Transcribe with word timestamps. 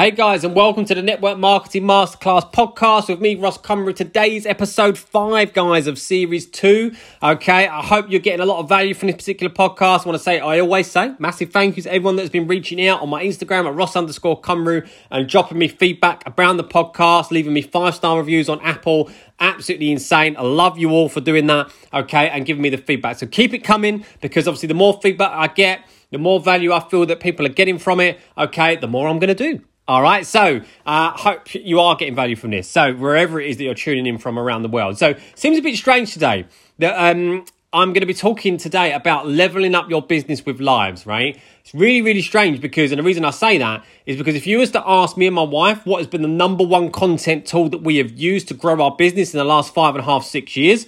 Hey 0.00 0.12
guys, 0.12 0.44
and 0.44 0.54
welcome 0.54 0.86
to 0.86 0.94
the 0.94 1.02
Network 1.02 1.36
Marketing 1.36 1.82
Masterclass 1.82 2.50
podcast 2.54 3.10
with 3.10 3.20
me, 3.20 3.34
Ross 3.34 3.58
Cumru. 3.58 3.94
Today's 3.94 4.46
episode 4.46 4.96
five, 4.96 5.52
guys, 5.52 5.86
of 5.86 5.98
series 5.98 6.46
two. 6.46 6.94
Okay, 7.22 7.68
I 7.68 7.82
hope 7.82 8.06
you're 8.08 8.18
getting 8.18 8.40
a 8.40 8.46
lot 8.46 8.60
of 8.60 8.68
value 8.70 8.94
from 8.94 9.08
this 9.08 9.16
particular 9.16 9.52
podcast. 9.52 10.06
I 10.06 10.08
want 10.08 10.12
to 10.12 10.18
say, 10.18 10.40
I 10.40 10.58
always 10.60 10.90
say, 10.90 11.12
massive 11.18 11.50
thank 11.50 11.76
you 11.76 11.82
to 11.82 11.90
everyone 11.90 12.16
that's 12.16 12.30
been 12.30 12.46
reaching 12.46 12.86
out 12.86 13.02
on 13.02 13.10
my 13.10 13.22
Instagram 13.22 13.66
at 13.66 13.74
Ross 13.74 13.94
underscore 13.94 14.40
Cumru 14.40 14.88
and 15.10 15.28
dropping 15.28 15.58
me 15.58 15.68
feedback 15.68 16.22
around 16.26 16.56
the 16.56 16.64
podcast, 16.64 17.30
leaving 17.30 17.52
me 17.52 17.60
five 17.60 17.94
star 17.94 18.16
reviews 18.16 18.48
on 18.48 18.58
Apple. 18.62 19.10
Absolutely 19.38 19.92
insane. 19.92 20.34
I 20.38 20.44
love 20.44 20.78
you 20.78 20.92
all 20.92 21.10
for 21.10 21.20
doing 21.20 21.46
that. 21.48 21.70
Okay, 21.92 22.30
and 22.30 22.46
giving 22.46 22.62
me 22.62 22.70
the 22.70 22.78
feedback. 22.78 23.18
So 23.18 23.26
keep 23.26 23.52
it 23.52 23.58
coming 23.58 24.06
because 24.22 24.48
obviously 24.48 24.68
the 24.68 24.72
more 24.72 24.98
feedback 25.02 25.32
I 25.32 25.48
get, 25.48 25.86
the 26.10 26.16
more 26.16 26.40
value 26.40 26.72
I 26.72 26.80
feel 26.80 27.04
that 27.04 27.20
people 27.20 27.44
are 27.44 27.50
getting 27.50 27.78
from 27.78 28.00
it, 28.00 28.18
okay, 28.38 28.76
the 28.76 28.88
more 28.88 29.06
I'm 29.06 29.18
going 29.18 29.28
to 29.28 29.34
do. 29.34 29.62
All 29.90 30.02
right, 30.02 30.24
so 30.24 30.60
uh, 30.86 31.10
hope 31.10 31.52
you 31.52 31.80
are 31.80 31.96
getting 31.96 32.14
value 32.14 32.36
from 32.36 32.52
this. 32.52 32.68
So 32.68 32.94
wherever 32.94 33.40
it 33.40 33.50
is 33.50 33.56
that 33.56 33.64
you're 33.64 33.74
tuning 33.74 34.06
in 34.06 34.18
from 34.18 34.38
around 34.38 34.62
the 34.62 34.68
world. 34.68 34.98
So 34.98 35.16
seems 35.34 35.58
a 35.58 35.62
bit 35.62 35.76
strange 35.76 36.12
today 36.12 36.46
that 36.78 36.94
um, 36.94 37.44
I'm 37.72 37.88
going 37.88 38.02
to 38.02 38.06
be 38.06 38.14
talking 38.14 38.56
today 38.56 38.92
about 38.92 39.26
leveling 39.26 39.74
up 39.74 39.90
your 39.90 40.00
business 40.00 40.46
with 40.46 40.60
lives. 40.60 41.06
Right? 41.06 41.40
It's 41.64 41.74
really 41.74 42.02
really 42.02 42.22
strange 42.22 42.60
because, 42.60 42.92
and 42.92 43.00
the 43.00 43.02
reason 43.02 43.24
I 43.24 43.30
say 43.30 43.58
that 43.58 43.84
is 44.06 44.16
because 44.16 44.36
if 44.36 44.46
you 44.46 44.58
was 44.58 44.70
to 44.70 44.82
ask 44.88 45.16
me 45.16 45.26
and 45.26 45.34
my 45.34 45.42
wife 45.42 45.84
what 45.84 45.98
has 45.98 46.06
been 46.06 46.22
the 46.22 46.28
number 46.28 46.62
one 46.62 46.92
content 46.92 47.44
tool 47.44 47.68
that 47.70 47.82
we 47.82 47.96
have 47.96 48.12
used 48.12 48.46
to 48.46 48.54
grow 48.54 48.80
our 48.80 48.94
business 48.94 49.34
in 49.34 49.38
the 49.38 49.44
last 49.44 49.74
five 49.74 49.96
and 49.96 50.02
a 50.02 50.04
half 50.04 50.24
six 50.24 50.56
years, 50.56 50.86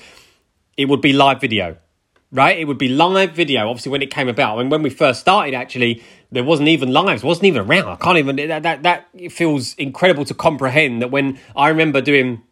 it 0.76 0.84
would 0.84 1.00
be 1.00 1.12
live 1.12 1.40
video 1.40 1.76
right? 2.32 2.58
It 2.58 2.64
would 2.64 2.78
be 2.78 2.88
live 2.88 3.32
video, 3.32 3.68
obviously, 3.68 3.92
when 3.92 4.02
it 4.02 4.10
came 4.10 4.28
about. 4.28 4.58
And 4.58 4.70
when 4.70 4.82
we 4.82 4.90
first 4.90 5.20
started, 5.20 5.54
actually, 5.54 6.02
there 6.32 6.42
wasn't 6.42 6.70
even 6.70 6.90
lives, 6.90 7.22
wasn't 7.22 7.44
even 7.44 7.62
around. 7.62 7.88
I 7.88 7.96
can't 7.96 8.18
even, 8.18 8.36
that, 8.36 8.62
that, 8.62 8.82
that 8.82 9.06
feels 9.30 9.74
incredible 9.74 10.24
to 10.24 10.34
comprehend 10.34 11.02
that 11.02 11.10
when 11.10 11.38
I 11.54 11.68
remember 11.68 12.00
doing 12.00 12.42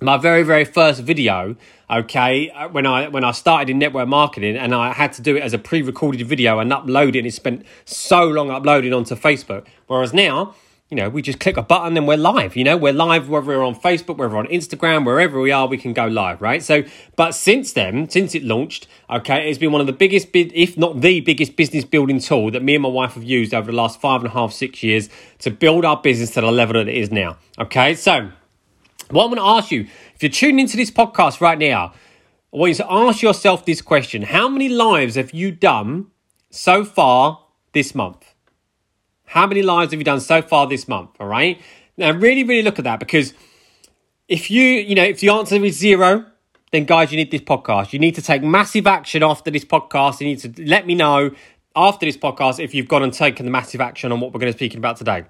my 0.00 0.18
very, 0.18 0.42
very 0.42 0.64
first 0.64 1.00
video, 1.00 1.56
okay, 1.90 2.50
uh, 2.50 2.68
when 2.68 2.86
I, 2.86 3.08
when 3.08 3.24
I 3.24 3.30
started 3.32 3.70
in 3.70 3.78
network 3.78 4.08
marketing 4.08 4.56
and 4.56 4.74
I 4.74 4.92
had 4.92 5.12
to 5.14 5.22
do 5.22 5.36
it 5.36 5.42
as 5.42 5.54
a 5.54 5.58
pre-recorded 5.58 6.26
video 6.26 6.58
and 6.58 6.70
upload 6.70 7.10
it 7.10 7.18
and 7.18 7.26
it 7.26 7.32
spent 7.32 7.64
so 7.86 8.24
long 8.24 8.50
uploading 8.50 8.92
onto 8.92 9.14
Facebook. 9.14 9.66
Whereas 9.86 10.12
now, 10.12 10.54
you 10.90 10.98
know, 10.98 11.08
we 11.08 11.22
just 11.22 11.40
click 11.40 11.56
a 11.56 11.62
button 11.62 11.96
and 11.96 12.06
we're 12.06 12.18
live. 12.18 12.56
You 12.56 12.64
know, 12.64 12.76
we're 12.76 12.92
live 12.92 13.28
whether 13.28 13.46
we're 13.46 13.64
on 13.64 13.74
Facebook, 13.74 14.18
whether 14.18 14.36
on 14.36 14.46
Instagram, 14.48 15.06
wherever 15.06 15.40
we 15.40 15.50
are, 15.50 15.66
we 15.66 15.78
can 15.78 15.94
go 15.94 16.06
live, 16.06 16.42
right? 16.42 16.62
So, 16.62 16.84
but 17.16 17.32
since 17.32 17.72
then, 17.72 18.08
since 18.10 18.34
it 18.34 18.44
launched, 18.44 18.86
okay, 19.08 19.48
it's 19.48 19.58
been 19.58 19.72
one 19.72 19.80
of 19.80 19.86
the 19.86 19.94
biggest, 19.94 20.28
if 20.34 20.76
not 20.76 21.00
the 21.00 21.20
biggest 21.20 21.56
business 21.56 21.84
building 21.84 22.20
tool 22.20 22.50
that 22.50 22.62
me 22.62 22.74
and 22.74 22.82
my 22.82 22.90
wife 22.90 23.14
have 23.14 23.24
used 23.24 23.54
over 23.54 23.70
the 23.70 23.76
last 23.76 23.98
five 23.98 24.20
and 24.20 24.28
a 24.28 24.32
half, 24.34 24.52
six 24.52 24.82
years 24.82 25.08
to 25.38 25.50
build 25.50 25.86
our 25.86 25.96
business 25.96 26.32
to 26.32 26.42
the 26.42 26.52
level 26.52 26.74
that 26.74 26.86
it 26.86 26.96
is 26.96 27.10
now. 27.10 27.38
Okay, 27.58 27.94
so 27.94 28.30
what 29.10 29.24
I'm 29.24 29.30
going 29.30 29.36
to 29.36 29.42
ask 29.42 29.70
you, 29.70 29.88
if 30.14 30.22
you're 30.22 30.30
tuning 30.30 30.60
into 30.60 30.76
this 30.76 30.90
podcast 30.90 31.40
right 31.40 31.58
now, 31.58 31.94
I 32.52 32.56
want 32.58 32.68
you 32.68 32.76
to 32.76 32.92
ask 32.92 33.22
yourself 33.22 33.64
this 33.64 33.80
question 33.80 34.22
How 34.22 34.48
many 34.48 34.68
lives 34.68 35.14
have 35.14 35.32
you 35.32 35.50
done 35.50 36.08
so 36.50 36.84
far 36.84 37.40
this 37.72 37.94
month? 37.94 38.33
How 39.34 39.48
many 39.48 39.62
lives 39.62 39.90
have 39.90 39.98
you 39.98 40.04
done 40.04 40.20
so 40.20 40.42
far 40.42 40.68
this 40.68 40.86
month? 40.86 41.10
All 41.18 41.26
right. 41.26 41.60
Now, 41.96 42.12
really, 42.12 42.44
really 42.44 42.62
look 42.62 42.78
at 42.78 42.84
that 42.84 43.00
because 43.00 43.34
if 44.28 44.48
you, 44.48 44.62
you 44.62 44.94
know, 44.94 45.02
if 45.02 45.18
the 45.18 45.30
answer 45.30 45.56
is 45.56 45.76
zero, 45.76 46.24
then 46.70 46.84
guys, 46.84 47.10
you 47.10 47.16
need 47.16 47.32
this 47.32 47.40
podcast. 47.40 47.92
You 47.92 47.98
need 47.98 48.14
to 48.14 48.22
take 48.22 48.44
massive 48.44 48.86
action 48.86 49.24
after 49.24 49.50
this 49.50 49.64
podcast. 49.64 50.20
You 50.20 50.28
need 50.28 50.38
to 50.38 50.64
let 50.64 50.86
me 50.86 50.94
know 50.94 51.32
after 51.74 52.06
this 52.06 52.16
podcast 52.16 52.62
if 52.62 52.76
you've 52.76 52.86
gone 52.86 53.02
and 53.02 53.12
taken 53.12 53.44
the 53.44 53.50
massive 53.50 53.80
action 53.80 54.12
on 54.12 54.20
what 54.20 54.32
we're 54.32 54.38
going 54.38 54.52
to 54.52 54.56
be 54.56 54.66
speaking 54.66 54.78
about 54.78 54.98
today. 54.98 55.24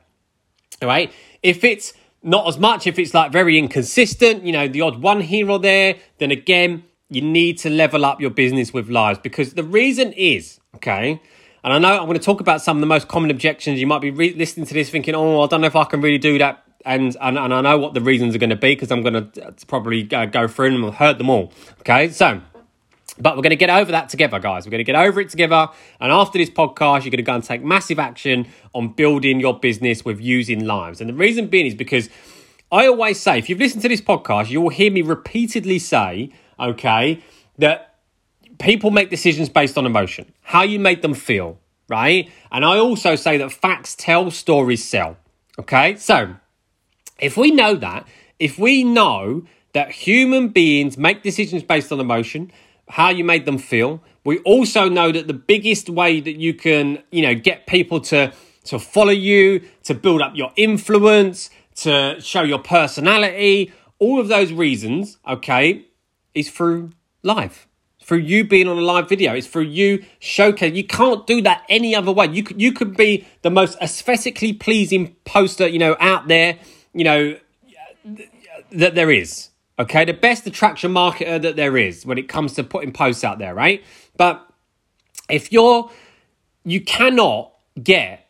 All 0.83 0.89
right. 0.89 1.11
If 1.43 1.65
it's 1.65 1.95
not 2.23 2.47
as 2.47 2.59
much, 2.59 2.87
if 2.87 2.99
it's 2.99 3.15
like 3.15 3.33
very 3.33 3.59
inconsistent, 3.59 4.45
you 4.45 4.53
know, 4.53 4.69
the 4.69 4.83
odd 4.83 5.01
one 5.01 5.23
here 5.23 5.51
or 5.51 5.59
there, 5.59 5.97
then 6.19 6.31
again, 6.31 6.85
you 7.09 7.23
need 7.23 7.57
to 7.61 7.71
level 7.71 8.05
up 8.05 8.21
your 8.21 8.29
business 8.29 8.71
with 8.71 8.91
lives 8.91 9.19
because 9.19 9.55
the 9.55 9.65
reason 9.65 10.13
is, 10.13 10.61
okay, 10.75 11.23
and 11.65 11.73
I 11.73 11.79
know 11.79 11.99
I'm 11.99 12.05
going 12.07 12.19
to 12.19 12.25
talk 12.25 12.41
about 12.41 12.61
some 12.61 12.77
of 12.77 12.83
the 12.83 12.87
most 12.87 13.09
common 13.09 13.31
objections. 13.31 13.81
You 13.81 13.87
might 13.87 14.03
be 14.03 14.11
re- 14.11 14.35
listening 14.35 14.67
to 14.67 14.75
this 14.75 14.91
thinking, 14.91 15.15
oh, 15.15 15.41
I 15.41 15.47
don't 15.47 15.63
know 15.63 15.67
if 15.67 15.75
I 15.75 15.85
can 15.85 16.03
really 16.03 16.19
do 16.19 16.37
that. 16.37 16.63
And, 16.85 17.17
and, 17.23 17.39
and 17.39 17.55
I 17.55 17.63
know 17.63 17.79
what 17.79 17.95
the 17.95 18.03
reasons 18.03 18.35
are 18.35 18.39
going 18.39 18.51
to 18.51 18.57
be 18.57 18.75
because 18.75 18.93
I'm 18.93 19.03
going 19.03 19.33
to 19.33 19.55
probably 19.67 20.07
uh, 20.13 20.27
go 20.27 20.47
through 20.47 20.73
them 20.73 20.85
and 20.85 20.93
heard 20.93 21.17
them 21.17 21.31
all. 21.31 21.55
Okay, 21.81 22.11
so, 22.11 22.43
but 23.19 23.35
we're 23.35 23.43
going 23.43 23.49
to 23.51 23.57
get 23.57 23.71
over 23.71 23.91
that 23.93 24.11
together, 24.11 24.39
guys. 24.39 24.67
We're 24.67 24.73
going 24.73 24.85
to 24.85 24.93
get 24.93 24.95
over 24.95 25.23
it 25.23 25.31
together. 25.31 25.69
And 26.01 26.13
after 26.13 26.37
this 26.37 26.51
podcast, 26.51 27.05
you're 27.05 27.11
going 27.11 27.13
to 27.13 27.23
go 27.23 27.35
and 27.35 27.43
take 27.43 27.65
massive 27.65 27.99
action 27.99 28.47
on 28.75 28.89
building 28.89 29.41
your 29.41 29.59
business 29.59 30.05
with 30.05 30.21
using 30.21 30.67
lives. 30.67 31.01
And 31.01 31.09
the 31.09 31.15
reason 31.15 31.47
being 31.47 31.65
is 31.65 31.75
because 31.75 32.11
I 32.71 32.87
always 32.89 33.19
say, 33.19 33.39
if 33.39 33.49
you've 33.49 33.59
listened 33.59 33.81
to 33.83 33.89
this 33.89 34.03
podcast, 34.03 34.51
you 34.51 34.61
will 34.61 34.69
hear 34.69 34.91
me 34.91 35.01
repeatedly 35.01 35.79
say, 35.79 36.31
okay, 36.61 37.23
that 37.57 37.94
people 38.59 38.91
make 38.91 39.11
decisions 39.11 39.49
based 39.49 39.77
on 39.79 39.87
emotion, 39.87 40.33
how 40.43 40.63
you 40.63 40.79
make 40.79 41.03
them 41.03 41.15
feel, 41.15 41.59
right? 41.89 42.31
And 42.51 42.65
I 42.65 42.79
also 42.79 43.17
say 43.17 43.39
that 43.39 43.53
facts 43.53 43.95
tell, 43.95 44.31
stories 44.31 44.85
sell. 44.85 45.17
Okay, 45.59 45.97
so 45.97 46.35
if 47.19 47.37
we 47.37 47.51
know 47.51 47.75
that, 47.77 48.07
if 48.39 48.59
we 48.59 48.83
know 48.83 49.45
that 49.73 49.91
human 49.91 50.49
beings 50.49 50.99
make 50.99 51.23
decisions 51.23 51.63
based 51.63 51.93
on 51.93 52.01
emotion, 52.01 52.51
how 52.89 53.11
you 53.11 53.25
made 53.25 53.45
them 53.45 53.59
feel, 53.59 54.03
we 54.25 54.39
also 54.41 54.89
know 54.89 55.13
that 55.13 55.27
the 55.27 55.35
biggest 55.35 55.89
way 55.89 56.21
that 56.21 56.37
you 56.37 56.55
can, 56.55 57.03
you 57.11 57.23
know, 57.23 57.35
get 57.35 57.67
people 57.67 58.01
to 58.01 58.33
to 58.65 58.79
follow 58.79 59.13
you, 59.13 59.61
to 59.83 59.95
build 59.95 60.23
up 60.23 60.33
your 60.35 60.51
influence, 60.57 61.51
to 61.75 62.19
show 62.19 62.43
your 62.43 62.59
personality, 62.59 63.71
all 63.99 64.19
of 64.19 64.29
those 64.29 64.53
reasons, 64.53 65.19
okay, 65.29 65.85
is 66.35 66.51
through 66.51 66.91
life 67.23 67.69
through 68.05 68.19
you 68.19 68.45
being 68.45 68.69
on 68.69 68.77
a 68.77 68.83
live 68.83 69.09
video. 69.09 69.35
It's 69.35 69.47
through 69.47 69.63
you 69.63 70.05
showcase. 70.19 70.75
You 70.75 70.85
can't 70.85 71.27
do 71.27 71.41
that 71.43 71.65
any 71.71 71.95
other 71.97 72.13
way. 72.13 72.27
You 72.27 72.43
could 72.43 72.61
you 72.61 72.73
could 72.73 72.97
be 72.97 73.27
the 73.43 73.51
most 73.51 73.79
aesthetically 73.81 74.53
pleasing 74.53 75.17
poster 75.25 75.67
you 75.67 75.79
know 75.79 75.97
out 75.99 76.29
there. 76.29 76.59
You 76.93 77.05
know 77.05 77.39
that 78.73 78.95
there 78.95 79.11
is. 79.11 79.49
Okay, 79.79 80.05
the 80.05 80.13
best 80.13 80.47
attraction 80.47 80.93
marketer 80.93 81.41
that 81.41 81.57
there 81.57 81.77
is 81.77 82.07
when 82.07 82.19
it 82.19 82.29
comes 82.29 82.53
to 82.55 82.63
putting 82.63 82.93
posts 82.93 83.25
out 83.25 83.39
there, 83.39 83.55
right? 83.55 83.83
But 84.17 84.47
if 85.31 85.51
you're 85.51 85.91
you 86.63 86.83
cannot 86.83 87.53
get 87.83 88.29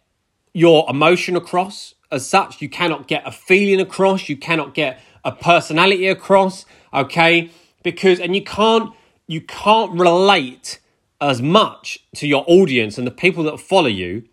your 0.53 0.87
emotion 0.89 1.35
across 1.35 1.95
as 2.13 2.27
such, 2.27 2.63
you 2.63 2.69
cannot 2.69 3.09
get 3.09 3.27
a 3.27 3.33
feeling 3.33 3.81
across, 3.81 4.29
you 4.29 4.37
cannot 4.37 4.73
get 4.73 5.01
a 5.25 5.33
personality 5.33 6.07
across, 6.07 6.65
okay? 6.93 7.51
Because 7.83 8.21
and 8.21 8.37
you 8.37 8.45
can't 8.45 8.95
you 9.27 9.41
can't 9.41 9.93
relate 9.93 10.79
as 11.21 11.41
much 11.41 11.99
to 12.17 12.27
your 12.27 12.45
audience 12.47 12.99
and 12.99 13.07
the 13.07 13.11
people 13.11 13.45
that 13.45 13.59
follow 13.59 13.89
you 13.89 14.25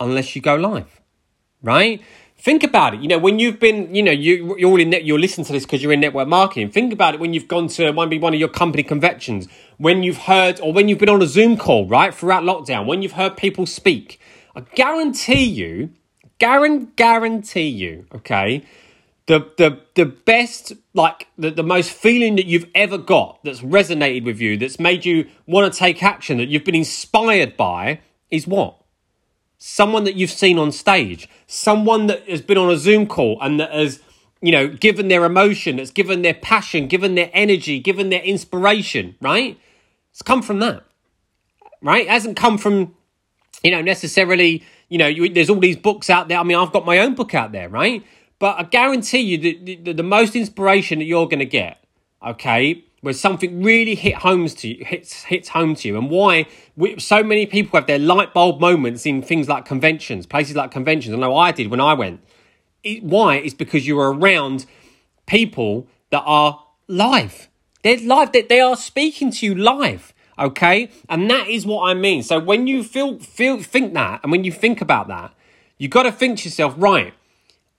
unless 0.00 0.34
you 0.34 0.42
go 0.42 0.54
live, 0.54 1.00
right? 1.62 2.00
Think 2.38 2.64
about 2.64 2.94
it. 2.94 3.00
You 3.00 3.08
know, 3.08 3.18
when 3.18 3.38
you've 3.38 3.60
been, 3.60 3.94
you 3.94 4.02
know, 4.02 4.10
you 4.10 4.56
you're 4.58 4.70
all 4.70 4.80
in 4.80 4.90
net, 4.90 5.04
you're 5.04 5.18
listening 5.18 5.44
to 5.46 5.52
this 5.52 5.64
because 5.64 5.80
you're 5.80 5.92
in 5.92 6.00
network 6.00 6.26
marketing. 6.26 6.70
Think 6.70 6.92
about 6.92 7.14
it 7.14 7.20
when 7.20 7.32
you've 7.32 7.46
gone 7.46 7.68
to 7.68 7.92
maybe 7.92 8.18
one 8.18 8.34
of 8.34 8.40
your 8.40 8.48
company 8.48 8.82
conventions, 8.82 9.46
when 9.76 10.02
you've 10.02 10.18
heard 10.18 10.58
or 10.60 10.72
when 10.72 10.88
you've 10.88 10.98
been 10.98 11.08
on 11.08 11.22
a 11.22 11.26
Zoom 11.26 11.56
call, 11.56 11.86
right, 11.86 12.12
throughout 12.12 12.42
lockdown, 12.42 12.86
when 12.86 13.00
you've 13.02 13.12
heard 13.12 13.36
people 13.36 13.64
speak. 13.64 14.20
I 14.56 14.62
guarantee 14.74 15.44
you, 15.44 15.90
guarantee 16.38 17.68
you, 17.68 18.06
okay, 18.12 18.64
the 19.26 19.50
the 19.56 19.80
the 19.94 20.06
best 20.06 20.72
like 20.94 21.28
the, 21.38 21.50
the 21.50 21.62
most 21.62 21.90
feeling 21.90 22.36
that 22.36 22.46
you've 22.46 22.68
ever 22.74 22.98
got 22.98 23.38
that's 23.44 23.60
resonated 23.60 24.24
with 24.24 24.40
you 24.40 24.56
that's 24.56 24.80
made 24.80 25.04
you 25.04 25.28
want 25.46 25.72
to 25.72 25.78
take 25.78 26.02
action 26.02 26.38
that 26.38 26.48
you've 26.48 26.64
been 26.64 26.74
inspired 26.74 27.56
by 27.56 28.00
is 28.30 28.46
what? 28.46 28.78
Someone 29.58 30.04
that 30.04 30.16
you've 30.16 30.30
seen 30.30 30.58
on 30.58 30.72
stage. 30.72 31.28
Someone 31.46 32.08
that 32.08 32.28
has 32.28 32.42
been 32.42 32.58
on 32.58 32.70
a 32.70 32.76
zoom 32.76 33.06
call 33.06 33.38
and 33.40 33.60
that 33.60 33.72
has 33.72 34.00
you 34.40 34.50
know 34.50 34.66
given 34.66 35.06
their 35.06 35.24
emotion 35.24 35.76
that's 35.76 35.92
given 35.92 36.22
their 36.22 36.34
passion 36.34 36.88
given 36.88 37.14
their 37.14 37.30
energy 37.32 37.78
given 37.78 38.10
their 38.10 38.22
inspiration 38.22 39.14
right? 39.20 39.58
It's 40.10 40.22
come 40.22 40.42
from 40.42 40.58
that 40.58 40.82
right? 41.80 42.02
It 42.06 42.10
hasn't 42.10 42.36
come 42.36 42.58
from 42.58 42.96
you 43.62 43.70
know 43.70 43.82
necessarily 43.82 44.64
you 44.88 44.98
know 44.98 45.06
you, 45.06 45.28
there's 45.28 45.48
all 45.48 45.60
these 45.60 45.76
books 45.76 46.10
out 46.10 46.26
there. 46.26 46.38
I 46.38 46.42
mean 46.42 46.56
i've 46.58 46.72
got 46.72 46.84
my 46.84 46.98
own 46.98 47.14
book 47.14 47.36
out 47.36 47.52
there 47.52 47.68
right 47.68 48.04
but 48.42 48.58
I 48.58 48.64
guarantee 48.64 49.20
you 49.20 49.38
that 49.38 49.84
the, 49.84 49.92
the 49.92 50.02
most 50.02 50.34
inspiration 50.34 50.98
that 50.98 51.04
you're 51.04 51.28
going 51.28 51.38
to 51.38 51.44
get, 51.44 51.78
okay, 52.26 52.82
where 53.00 53.14
something 53.14 53.62
really 53.62 53.94
hit 53.94 54.16
homes 54.16 54.52
to 54.54 54.66
you, 54.66 54.84
hits 54.84 55.22
hits 55.22 55.50
home 55.50 55.76
to 55.76 55.86
you, 55.86 55.96
and 55.96 56.10
why 56.10 56.46
we, 56.74 56.98
so 56.98 57.22
many 57.22 57.46
people 57.46 57.78
have 57.78 57.86
their 57.86 58.00
light 58.00 58.34
bulb 58.34 58.60
moments 58.60 59.06
in 59.06 59.22
things 59.22 59.48
like 59.48 59.64
conventions, 59.64 60.26
places 60.26 60.56
like 60.56 60.72
conventions. 60.72 61.14
I 61.14 61.18
know 61.18 61.36
I 61.36 61.52
did 61.52 61.68
when 61.68 61.80
I 61.80 61.94
went. 61.94 62.20
It, 62.82 63.04
why 63.04 63.36
is 63.36 63.54
because 63.54 63.86
you 63.86 63.96
are 64.00 64.12
around 64.12 64.66
people 65.26 65.86
that 66.10 66.24
are 66.26 66.66
live. 66.88 67.48
They're 67.84 68.00
live. 68.00 68.32
They, 68.32 68.42
they 68.42 68.60
are 68.60 68.74
speaking 68.74 69.30
to 69.30 69.46
you 69.46 69.54
live. 69.54 70.12
Okay, 70.36 70.90
and 71.08 71.30
that 71.30 71.46
is 71.46 71.64
what 71.64 71.88
I 71.88 71.94
mean. 71.94 72.24
So 72.24 72.40
when 72.40 72.66
you 72.66 72.82
feel 72.82 73.20
feel 73.20 73.62
think 73.62 73.94
that, 73.94 74.18
and 74.24 74.32
when 74.32 74.42
you 74.42 74.50
think 74.50 74.80
about 74.80 75.06
that, 75.06 75.32
you 75.78 75.86
got 75.86 76.02
to 76.02 76.10
think 76.10 76.38
to 76.38 76.46
yourself, 76.46 76.74
right? 76.76 77.14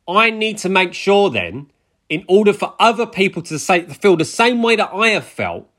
I 0.08 0.30
need 0.30 0.58
to 0.60 0.70
make 0.70 0.94
sure 0.94 1.30
then, 1.30 1.72
in 2.10 2.26
order 2.28 2.54
for 2.54 2.76
other 2.80 3.06
people 3.06 3.42
to 3.44 3.58
say, 3.58 3.86
feel 3.86 4.18
the 4.18 4.26
same 4.26 4.62
way 4.62 4.76
that 4.76 4.92
I 4.94 5.10
have 5.10 5.26
felt, 5.26 5.70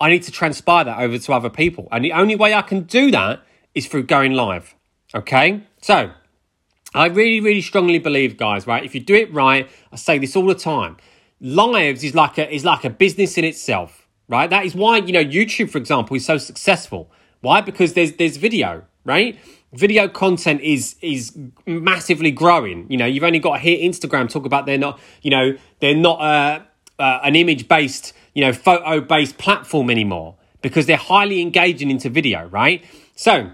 I 0.00 0.10
need 0.10 0.22
to 0.24 0.32
transpire 0.32 0.84
that 0.84 0.98
over 0.98 1.18
to 1.18 1.32
other 1.32 1.50
people. 1.50 1.88
And 1.92 2.04
the 2.04 2.12
only 2.12 2.36
way 2.36 2.54
I 2.54 2.62
can 2.62 2.82
do 2.82 3.10
that 3.10 3.42
is 3.74 3.86
through 3.86 4.04
going 4.04 4.32
live. 4.32 4.74
Okay? 5.14 5.62
So, 5.80 6.12
I 6.94 7.06
really, 7.06 7.40
really 7.40 7.60
strongly 7.60 7.98
believe, 7.98 8.36
guys, 8.36 8.66
right? 8.66 8.84
If 8.84 8.94
you 8.94 9.00
do 9.00 9.14
it 9.14 9.32
right, 9.32 9.68
I 9.92 9.96
say 9.96 10.18
this 10.18 10.36
all 10.36 10.46
the 10.46 10.54
time. 10.54 10.96
Lives 11.40 12.04
is 12.04 12.14
like 12.14 12.38
a 12.38 12.52
is 12.52 12.64
like 12.64 12.84
a 12.84 12.90
business 12.90 13.36
in 13.36 13.44
itself, 13.44 14.06
right? 14.28 14.48
That 14.48 14.64
is 14.64 14.74
why, 14.74 14.98
you 14.98 15.12
know, 15.12 15.24
YouTube, 15.24 15.70
for 15.70 15.78
example, 15.78 16.16
is 16.16 16.24
so 16.24 16.38
successful. 16.38 17.10
Why? 17.40 17.60
Because 17.60 17.94
there's 17.94 18.12
there's 18.12 18.36
video, 18.36 18.84
right? 19.04 19.36
Video 19.74 20.08
content 20.08 20.60
is 20.60 20.96
is 21.02 21.36
massively 21.66 22.30
growing. 22.30 22.86
You 22.88 22.96
know, 22.96 23.06
you've 23.06 23.24
only 23.24 23.38
got 23.38 23.54
to 23.54 23.58
hear 23.60 23.78
Instagram 23.78 24.28
talk 24.28 24.46
about 24.46 24.66
they're 24.66 24.78
not, 24.78 25.00
you 25.22 25.30
know, 25.30 25.56
they're 25.80 25.96
not 25.96 26.20
uh, 26.20 26.60
uh, 26.98 27.20
an 27.24 27.36
image 27.36 27.68
based, 27.68 28.12
you 28.34 28.44
know, 28.44 28.52
photo 28.52 29.00
based 29.00 29.38
platform 29.38 29.90
anymore 29.90 30.36
because 30.62 30.86
they're 30.86 30.96
highly 30.96 31.40
engaging 31.42 31.90
into 31.90 32.08
video, 32.08 32.46
right? 32.46 32.84
So 33.16 33.50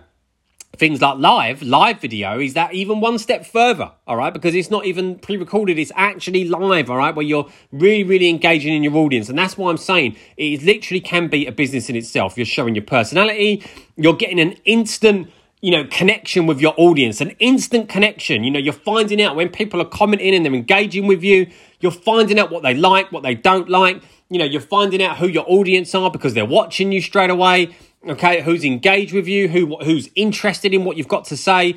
things 0.76 1.02
like 1.02 1.18
live, 1.18 1.62
live 1.62 2.00
video 2.00 2.38
is 2.38 2.54
that 2.54 2.72
even 2.72 3.00
one 3.00 3.18
step 3.18 3.44
further, 3.44 3.90
all 4.06 4.16
right? 4.16 4.32
Because 4.32 4.54
it's 4.54 4.70
not 4.70 4.86
even 4.86 5.18
pre 5.18 5.36
recorded, 5.36 5.78
it's 5.78 5.92
actually 5.96 6.44
live, 6.44 6.90
all 6.90 6.96
right? 6.96 7.14
Where 7.14 7.24
you're 7.26 7.48
really, 7.72 8.04
really 8.04 8.28
engaging 8.28 8.72
in 8.72 8.82
your 8.82 8.96
audience. 8.96 9.28
And 9.28 9.38
that's 9.38 9.58
why 9.58 9.70
I'm 9.70 9.76
saying 9.76 10.16
it 10.36 10.62
literally 10.62 11.00
can 11.00 11.28
be 11.28 11.46
a 11.46 11.52
business 11.52 11.90
in 11.90 11.96
itself. 11.96 12.36
You're 12.36 12.46
showing 12.46 12.74
your 12.74 12.84
personality, 12.84 13.64
you're 13.96 14.16
getting 14.16 14.40
an 14.40 14.52
instant 14.64 15.30
you 15.60 15.70
know, 15.70 15.84
connection 15.90 16.46
with 16.46 16.60
your 16.60 16.74
audience, 16.76 17.20
an 17.20 17.30
instant 17.38 17.88
connection. 17.88 18.44
You 18.44 18.50
know, 18.50 18.58
you're 18.58 18.72
finding 18.72 19.20
out 19.20 19.36
when 19.36 19.48
people 19.48 19.80
are 19.80 19.86
commenting 19.86 20.34
and 20.34 20.44
they're 20.44 20.54
engaging 20.54 21.06
with 21.06 21.22
you, 21.22 21.48
you're 21.80 21.92
finding 21.92 22.38
out 22.38 22.50
what 22.50 22.62
they 22.62 22.74
like, 22.74 23.12
what 23.12 23.22
they 23.22 23.34
don't 23.34 23.68
like. 23.68 24.02
You 24.30 24.38
know, 24.38 24.44
you're 24.44 24.60
finding 24.60 25.02
out 25.02 25.18
who 25.18 25.26
your 25.26 25.44
audience 25.46 25.94
are 25.94 26.10
because 26.10 26.34
they're 26.34 26.46
watching 26.46 26.92
you 26.92 27.02
straight 27.02 27.30
away 27.30 27.74
okay, 28.08 28.42
who's 28.42 28.64
engaged 28.64 29.12
with 29.12 29.28
you, 29.28 29.48
who 29.48 29.76
who's 29.76 30.08
interested 30.14 30.72
in 30.72 30.84
what 30.84 30.96
you've 30.96 31.08
got 31.08 31.24
to 31.26 31.36
say. 31.36 31.76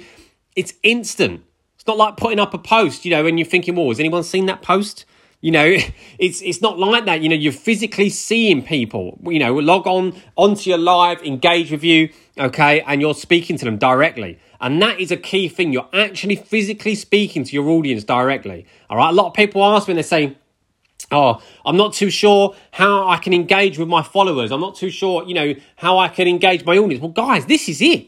It's 0.55 0.73
instant. 0.83 1.43
It's 1.75 1.87
not 1.87 1.97
like 1.97 2.17
putting 2.17 2.39
up 2.39 2.53
a 2.53 2.57
post, 2.57 3.05
you 3.05 3.11
know, 3.11 3.25
and 3.25 3.37
you're 3.37 3.47
thinking, 3.47 3.75
well, 3.75 3.89
has 3.89 3.99
anyone 3.99 4.23
seen 4.23 4.45
that 4.45 4.61
post? 4.61 5.05
You 5.43 5.51
know, 5.51 5.75
it's 6.19 6.41
it's 6.41 6.61
not 6.61 6.79
like 6.79 7.03
that. 7.03 7.21
You 7.21 7.27
know, 7.27 7.35
you're 7.35 7.51
physically 7.51 8.09
seeing 8.09 8.63
people. 8.63 9.19
You 9.25 9.39
know, 9.39 9.53
log 9.55 9.85
on 9.85 10.15
onto 10.37 10.69
your 10.69 10.79
live, 10.79 11.21
engage 11.21 11.69
with 11.69 11.83
you, 11.83 12.11
okay, 12.39 12.79
and 12.79 13.01
you're 13.01 13.13
speaking 13.13 13.57
to 13.57 13.65
them 13.65 13.77
directly. 13.77 14.39
And 14.61 14.81
that 14.81 15.01
is 15.01 15.11
a 15.11 15.17
key 15.17 15.49
thing. 15.49 15.73
You're 15.73 15.89
actually 15.91 16.37
physically 16.37 16.95
speaking 16.95 17.43
to 17.43 17.51
your 17.51 17.67
audience 17.67 18.05
directly. 18.05 18.65
All 18.89 18.95
right. 18.95 19.09
A 19.09 19.11
lot 19.11 19.27
of 19.27 19.33
people 19.33 19.61
ask 19.65 19.89
me, 19.89 19.95
they 19.95 20.01
say, 20.01 20.37
oh, 21.11 21.41
I'm 21.65 21.75
not 21.75 21.91
too 21.91 22.09
sure 22.09 22.55
how 22.71 23.09
I 23.09 23.17
can 23.17 23.33
engage 23.33 23.77
with 23.77 23.89
my 23.89 24.01
followers. 24.01 24.49
I'm 24.49 24.61
not 24.61 24.75
too 24.75 24.89
sure, 24.89 25.27
you 25.27 25.33
know, 25.33 25.55
how 25.75 25.97
I 25.97 26.07
can 26.07 26.29
engage 26.29 26.63
my 26.63 26.77
audience. 26.77 27.01
Well, 27.01 27.11
guys, 27.11 27.47
this 27.47 27.67
is 27.67 27.81
it. 27.81 28.07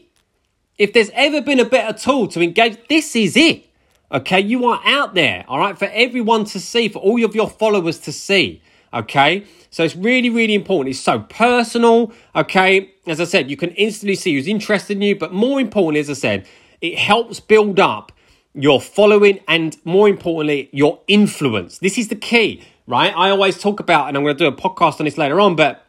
If 0.78 0.94
there's 0.94 1.10
ever 1.12 1.42
been 1.42 1.60
a 1.60 1.66
better 1.66 1.92
tool 1.98 2.28
to 2.28 2.40
engage, 2.40 2.78
this 2.88 3.14
is 3.14 3.36
it. 3.36 3.65
Okay, 4.12 4.40
you 4.40 4.66
are 4.66 4.80
out 4.84 5.14
there, 5.14 5.44
all 5.48 5.58
right, 5.58 5.78
for 5.78 5.86
everyone 5.86 6.44
to 6.46 6.60
see, 6.60 6.88
for 6.88 7.00
all 7.00 7.24
of 7.24 7.34
your 7.34 7.48
followers 7.48 7.98
to 8.00 8.12
see. 8.12 8.62
Okay, 8.94 9.44
so 9.70 9.82
it's 9.82 9.96
really, 9.96 10.30
really 10.30 10.54
important. 10.54 10.94
It's 10.94 11.00
so 11.00 11.20
personal. 11.20 12.12
Okay, 12.34 12.94
as 13.06 13.20
I 13.20 13.24
said, 13.24 13.50
you 13.50 13.56
can 13.56 13.70
instantly 13.70 14.14
see 14.14 14.34
who's 14.34 14.46
interested 14.46 14.96
in 14.96 15.02
you, 15.02 15.16
but 15.16 15.32
more 15.32 15.60
importantly, 15.60 16.00
as 16.00 16.08
I 16.08 16.14
said, 16.14 16.46
it 16.80 16.98
helps 16.98 17.40
build 17.40 17.80
up 17.80 18.12
your 18.54 18.80
following 18.80 19.40
and 19.48 19.76
more 19.84 20.08
importantly, 20.08 20.70
your 20.72 21.00
influence. 21.08 21.78
This 21.78 21.98
is 21.98 22.08
the 22.08 22.16
key 22.16 22.62
right? 22.86 23.12
I 23.16 23.30
always 23.30 23.58
talk 23.58 23.80
about, 23.80 24.08
and 24.08 24.16
I'm 24.16 24.22
going 24.22 24.36
to 24.36 24.44
do 24.44 24.48
a 24.48 24.56
podcast 24.56 25.00
on 25.00 25.04
this 25.04 25.18
later 25.18 25.40
on, 25.40 25.56
but 25.56 25.84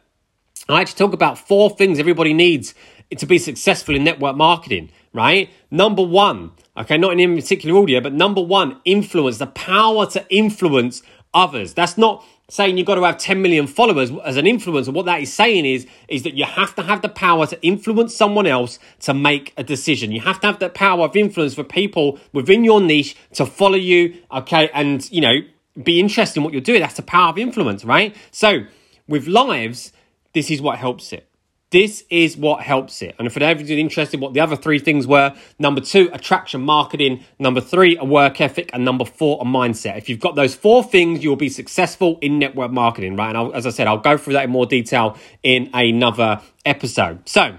I 0.68 0.80
actually 0.80 0.98
talk 0.98 1.12
about 1.12 1.38
four 1.38 1.70
things 1.70 1.98
everybody 1.98 2.34
needs 2.34 2.74
to 3.16 3.26
be 3.26 3.38
successful 3.38 3.94
in 3.94 4.04
network 4.04 4.36
marketing, 4.36 4.90
right? 5.12 5.50
Number 5.70 6.02
one, 6.02 6.52
okay, 6.76 6.98
not 6.98 7.12
in 7.12 7.20
any 7.20 7.40
particular 7.40 7.80
audio, 7.80 8.00
but 8.00 8.12
number 8.12 8.42
one, 8.42 8.80
influence, 8.84 9.38
the 9.38 9.46
power 9.46 10.06
to 10.06 10.26
influence 10.28 11.02
others. 11.32 11.74
That's 11.74 11.96
not 11.96 12.24
saying 12.50 12.78
you've 12.78 12.86
got 12.86 12.94
to 12.94 13.04
have 13.04 13.18
10 13.18 13.42
million 13.42 13.66
followers 13.66 14.10
as 14.24 14.38
an 14.38 14.46
influencer. 14.46 14.92
What 14.92 15.04
that 15.06 15.20
is 15.20 15.32
saying 15.32 15.66
is, 15.66 15.86
is 16.08 16.22
that 16.22 16.34
you 16.34 16.44
have 16.44 16.74
to 16.76 16.82
have 16.82 17.02
the 17.02 17.08
power 17.08 17.46
to 17.46 17.60
influence 17.62 18.14
someone 18.14 18.46
else 18.46 18.78
to 19.00 19.12
make 19.12 19.52
a 19.58 19.64
decision. 19.64 20.12
You 20.12 20.22
have 20.22 20.40
to 20.40 20.46
have 20.46 20.58
the 20.58 20.70
power 20.70 21.04
of 21.04 21.14
influence 21.14 21.54
for 21.54 21.64
people 21.64 22.18
within 22.32 22.64
your 22.64 22.80
niche 22.80 23.16
to 23.34 23.44
follow 23.44 23.76
you, 23.76 24.16
okay, 24.32 24.70
and, 24.72 25.10
you 25.10 25.20
know, 25.20 25.40
be 25.82 26.00
interested 26.00 26.40
in 26.40 26.44
what 26.44 26.52
you're 26.52 26.62
doing. 26.62 26.80
That's 26.80 26.94
the 26.94 27.02
power 27.02 27.28
of 27.28 27.38
influence, 27.38 27.84
right? 27.84 28.16
So 28.30 28.64
with 29.06 29.26
lives, 29.26 29.92
this 30.32 30.50
is 30.50 30.62
what 30.62 30.78
helps 30.78 31.12
it. 31.12 31.27
This 31.70 32.04
is 32.08 32.36
what 32.36 32.62
helps 32.62 33.02
it. 33.02 33.14
And 33.18 33.30
for 33.30 33.42
everyone 33.42 33.78
interested, 33.78 34.20
what 34.20 34.32
the 34.32 34.40
other 34.40 34.56
three 34.56 34.78
things 34.78 35.06
were 35.06 35.34
number 35.58 35.82
two, 35.82 36.08
attraction 36.14 36.62
marketing. 36.62 37.24
Number 37.38 37.60
three, 37.60 37.98
a 37.98 38.04
work 38.04 38.40
ethic. 38.40 38.70
And 38.72 38.86
number 38.86 39.04
four, 39.04 39.38
a 39.42 39.44
mindset. 39.44 39.98
If 39.98 40.08
you've 40.08 40.20
got 40.20 40.34
those 40.34 40.54
four 40.54 40.82
things, 40.82 41.22
you'll 41.22 41.36
be 41.36 41.50
successful 41.50 42.18
in 42.22 42.38
network 42.38 42.70
marketing, 42.70 43.16
right? 43.16 43.28
And 43.28 43.36
I'll, 43.36 43.52
as 43.52 43.66
I 43.66 43.70
said, 43.70 43.86
I'll 43.86 43.98
go 43.98 44.16
through 44.16 44.32
that 44.34 44.44
in 44.44 44.50
more 44.50 44.64
detail 44.64 45.18
in 45.42 45.68
another 45.74 46.40
episode. 46.64 47.28
So, 47.28 47.54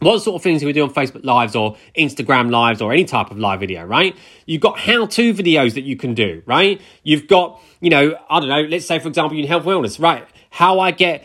what 0.00 0.18
sort 0.20 0.36
of 0.36 0.42
things 0.42 0.60
do 0.60 0.66
we 0.66 0.72
do 0.72 0.82
on 0.82 0.92
Facebook 0.92 1.24
Lives 1.24 1.54
or 1.54 1.76
Instagram 1.96 2.50
Lives 2.50 2.82
or 2.82 2.92
any 2.92 3.04
type 3.04 3.30
of 3.30 3.38
live 3.38 3.60
video, 3.60 3.84
right? 3.84 4.16
You've 4.46 4.60
got 4.60 4.78
how 4.78 5.06
to 5.06 5.32
videos 5.32 5.74
that 5.74 5.82
you 5.82 5.96
can 5.96 6.12
do, 6.14 6.42
right? 6.44 6.80
You've 7.04 7.28
got, 7.28 7.62
you 7.80 7.88
know, 7.88 8.18
I 8.28 8.40
don't 8.40 8.48
know, 8.48 8.62
let's 8.62 8.84
say, 8.84 8.98
for 8.98 9.08
example, 9.08 9.36
you 9.36 9.44
in 9.44 9.48
health 9.48 9.62
wellness, 9.62 10.02
right? 10.02 10.26
How 10.50 10.80
I 10.80 10.90
get, 10.90 11.24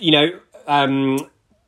you 0.00 0.10
know, 0.10 0.40
um, 0.66 1.18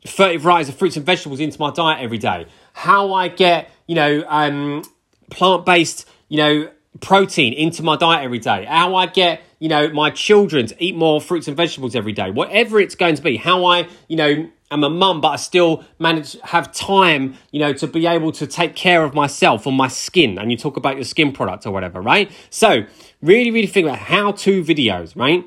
30 0.08 0.38
varieties 0.38 0.68
of 0.68 0.76
fruits 0.76 0.96
and 0.96 1.04
vegetables 1.04 1.40
into 1.40 1.58
my 1.60 1.70
diet 1.70 2.00
every 2.00 2.18
day. 2.18 2.46
How 2.72 3.12
I 3.14 3.28
get, 3.28 3.70
you 3.86 3.94
know, 3.94 4.24
um, 4.28 4.82
plant 5.30 5.66
based, 5.66 6.08
you 6.28 6.38
know, 6.38 6.70
protein 7.00 7.52
into 7.52 7.82
my 7.82 7.96
diet 7.96 8.24
every 8.24 8.38
day. 8.38 8.64
How 8.64 8.94
I 8.94 9.06
get, 9.06 9.42
you 9.58 9.68
know, 9.68 9.88
my 9.90 10.10
children 10.10 10.66
to 10.66 10.84
eat 10.84 10.96
more 10.96 11.20
fruits 11.20 11.48
and 11.48 11.56
vegetables 11.56 11.94
every 11.94 12.12
day. 12.12 12.30
Whatever 12.30 12.80
it's 12.80 12.94
going 12.94 13.14
to 13.16 13.22
be. 13.22 13.36
How 13.36 13.64
I, 13.64 13.88
you 14.08 14.16
know, 14.16 14.50
I'm 14.70 14.82
a 14.82 14.90
mum, 14.90 15.20
but 15.20 15.28
I 15.28 15.36
still 15.36 15.84
manage 15.98 16.36
have 16.42 16.72
time, 16.72 17.34
you 17.52 17.60
know, 17.60 17.72
to 17.74 17.86
be 17.86 18.06
able 18.06 18.32
to 18.32 18.46
take 18.46 18.74
care 18.74 19.04
of 19.04 19.14
myself 19.14 19.66
or 19.66 19.72
my 19.72 19.88
skin. 19.88 20.38
And 20.38 20.50
you 20.50 20.56
talk 20.56 20.76
about 20.76 20.96
your 20.96 21.04
skin 21.04 21.32
product 21.32 21.66
or 21.66 21.72
whatever, 21.72 22.00
right? 22.00 22.30
So 22.50 22.84
really, 23.22 23.50
really 23.50 23.68
think 23.68 23.86
about 23.86 24.00
how 24.00 24.32
to 24.32 24.64
videos, 24.64 25.14
right? 25.14 25.44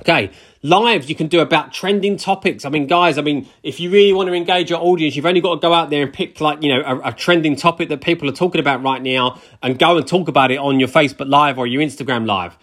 Okay, 0.00 0.30
lives 0.66 1.08
you 1.08 1.14
can 1.14 1.28
do 1.28 1.40
about 1.40 1.72
trending 1.72 2.16
topics. 2.16 2.64
I 2.64 2.68
mean, 2.68 2.86
guys, 2.86 3.18
I 3.18 3.22
mean, 3.22 3.48
if 3.62 3.80
you 3.80 3.90
really 3.90 4.12
want 4.12 4.28
to 4.28 4.34
engage 4.34 4.70
your 4.70 4.80
audience, 4.80 5.16
you've 5.16 5.26
only 5.26 5.40
got 5.40 5.54
to 5.54 5.60
go 5.60 5.72
out 5.72 5.90
there 5.90 6.02
and 6.02 6.12
pick 6.12 6.40
like, 6.40 6.62
you 6.62 6.74
know, 6.74 6.82
a, 6.84 7.08
a, 7.08 7.12
trending 7.12 7.56
topic 7.56 7.88
that 7.88 8.00
people 8.00 8.28
are 8.28 8.32
talking 8.32 8.60
about 8.60 8.82
right 8.82 9.00
now 9.00 9.40
and 9.62 9.78
go 9.78 9.96
and 9.96 10.06
talk 10.06 10.28
about 10.28 10.50
it 10.50 10.58
on 10.58 10.80
your 10.80 10.88
Facebook 10.88 11.28
Live 11.28 11.58
or 11.58 11.66
your 11.66 11.82
Instagram 11.82 12.26
Live. 12.26 12.58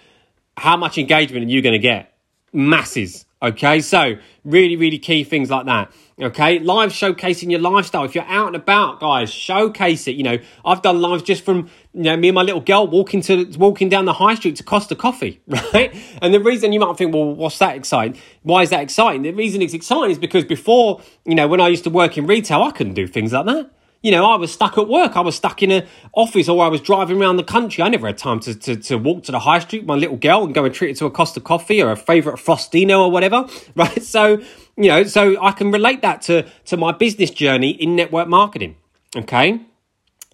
How 0.57 0.77
much 0.77 0.97
engagement 0.97 1.45
are 1.45 1.49
you 1.49 1.61
going 1.61 1.73
to 1.73 1.79
get? 1.79 2.15
Masses. 2.51 3.25
Okay, 3.43 3.81
so 3.81 4.15
really, 4.45 4.77
really 4.77 4.97
key 4.97 5.25
things 5.25 5.49
like 5.49 5.65
that. 5.65 5.91
Okay, 6.17 6.59
live 6.59 6.91
showcasing 6.91 7.51
your 7.51 7.59
lifestyle. 7.59 8.05
If 8.05 8.15
you're 8.15 8.23
out 8.23 8.47
and 8.47 8.55
about, 8.55 9.01
guys, 9.01 9.33
showcase 9.33 10.07
it. 10.07 10.15
You 10.15 10.23
know, 10.23 10.37
I've 10.63 10.81
done 10.81 11.01
lives 11.01 11.23
just 11.23 11.43
from 11.43 11.69
you 11.93 12.03
know 12.03 12.15
me 12.15 12.29
and 12.29 12.35
my 12.35 12.43
little 12.43 12.61
girl 12.61 12.87
walking 12.87 13.21
to 13.23 13.45
walking 13.57 13.89
down 13.89 14.05
the 14.05 14.13
high 14.13 14.35
street 14.35 14.55
to 14.57 14.63
Costa 14.63 14.95
Coffee, 14.95 15.41
right? 15.73 15.93
And 16.21 16.33
the 16.33 16.39
reason 16.39 16.71
you 16.71 16.79
might 16.79 16.95
think, 16.95 17.13
well, 17.13 17.35
what's 17.35 17.57
that 17.57 17.75
exciting? 17.75 18.17
Why 18.43 18.61
is 18.61 18.69
that 18.69 18.81
exciting? 18.81 19.23
The 19.23 19.31
reason 19.31 19.61
it's 19.61 19.73
exciting 19.73 20.11
is 20.11 20.19
because 20.19 20.45
before, 20.45 21.01
you 21.25 21.35
know, 21.35 21.49
when 21.49 21.59
I 21.59 21.67
used 21.67 21.83
to 21.83 21.89
work 21.89 22.17
in 22.17 22.25
retail, 22.25 22.63
I 22.63 22.71
couldn't 22.71 22.93
do 22.93 23.07
things 23.07 23.33
like 23.33 23.45
that. 23.47 23.71
You 24.03 24.11
know, 24.11 24.29
I 24.29 24.35
was 24.35 24.51
stuck 24.51 24.77
at 24.77 24.89
work. 24.89 25.15
I 25.15 25.21
was 25.21 25.35
stuck 25.35 25.63
in 25.63 25.71
an 25.71 25.87
office 26.13 26.49
or 26.49 26.63
I 26.63 26.67
was 26.67 26.81
driving 26.81 27.21
around 27.21 27.37
the 27.37 27.43
country. 27.43 27.81
I 27.81 27.87
never 27.87 28.05
had 28.05 28.17
time 28.17 28.41
to, 28.41 28.53
to, 28.53 28.75
to 28.75 28.97
walk 28.97 29.23
to 29.23 29.31
the 29.31 29.39
high 29.39 29.59
street, 29.59 29.79
with 29.79 29.87
my 29.87 29.95
little 29.95 30.17
girl, 30.17 30.43
and 30.43 30.53
go 30.53 30.65
and 30.65 30.75
treat 30.75 30.89
her 30.89 30.95
to 30.99 31.05
a 31.05 31.11
Costa 31.11 31.39
coffee 31.39 31.81
or 31.81 31.89
a 31.89 31.95
favourite 31.95 32.37
Frostino 32.37 32.99
or 32.99 33.09
whatever, 33.09 33.47
right? 33.75 34.03
So, 34.03 34.43
you 34.75 34.89
know, 34.89 35.03
so 35.05 35.41
I 35.41 35.53
can 35.53 35.71
relate 35.71 36.01
that 36.01 36.21
to, 36.23 36.43
to 36.65 36.75
my 36.77 36.91
business 36.91 37.31
journey 37.31 37.71
in 37.71 37.95
network 37.95 38.27
marketing, 38.27 38.75
okay? 39.15 39.61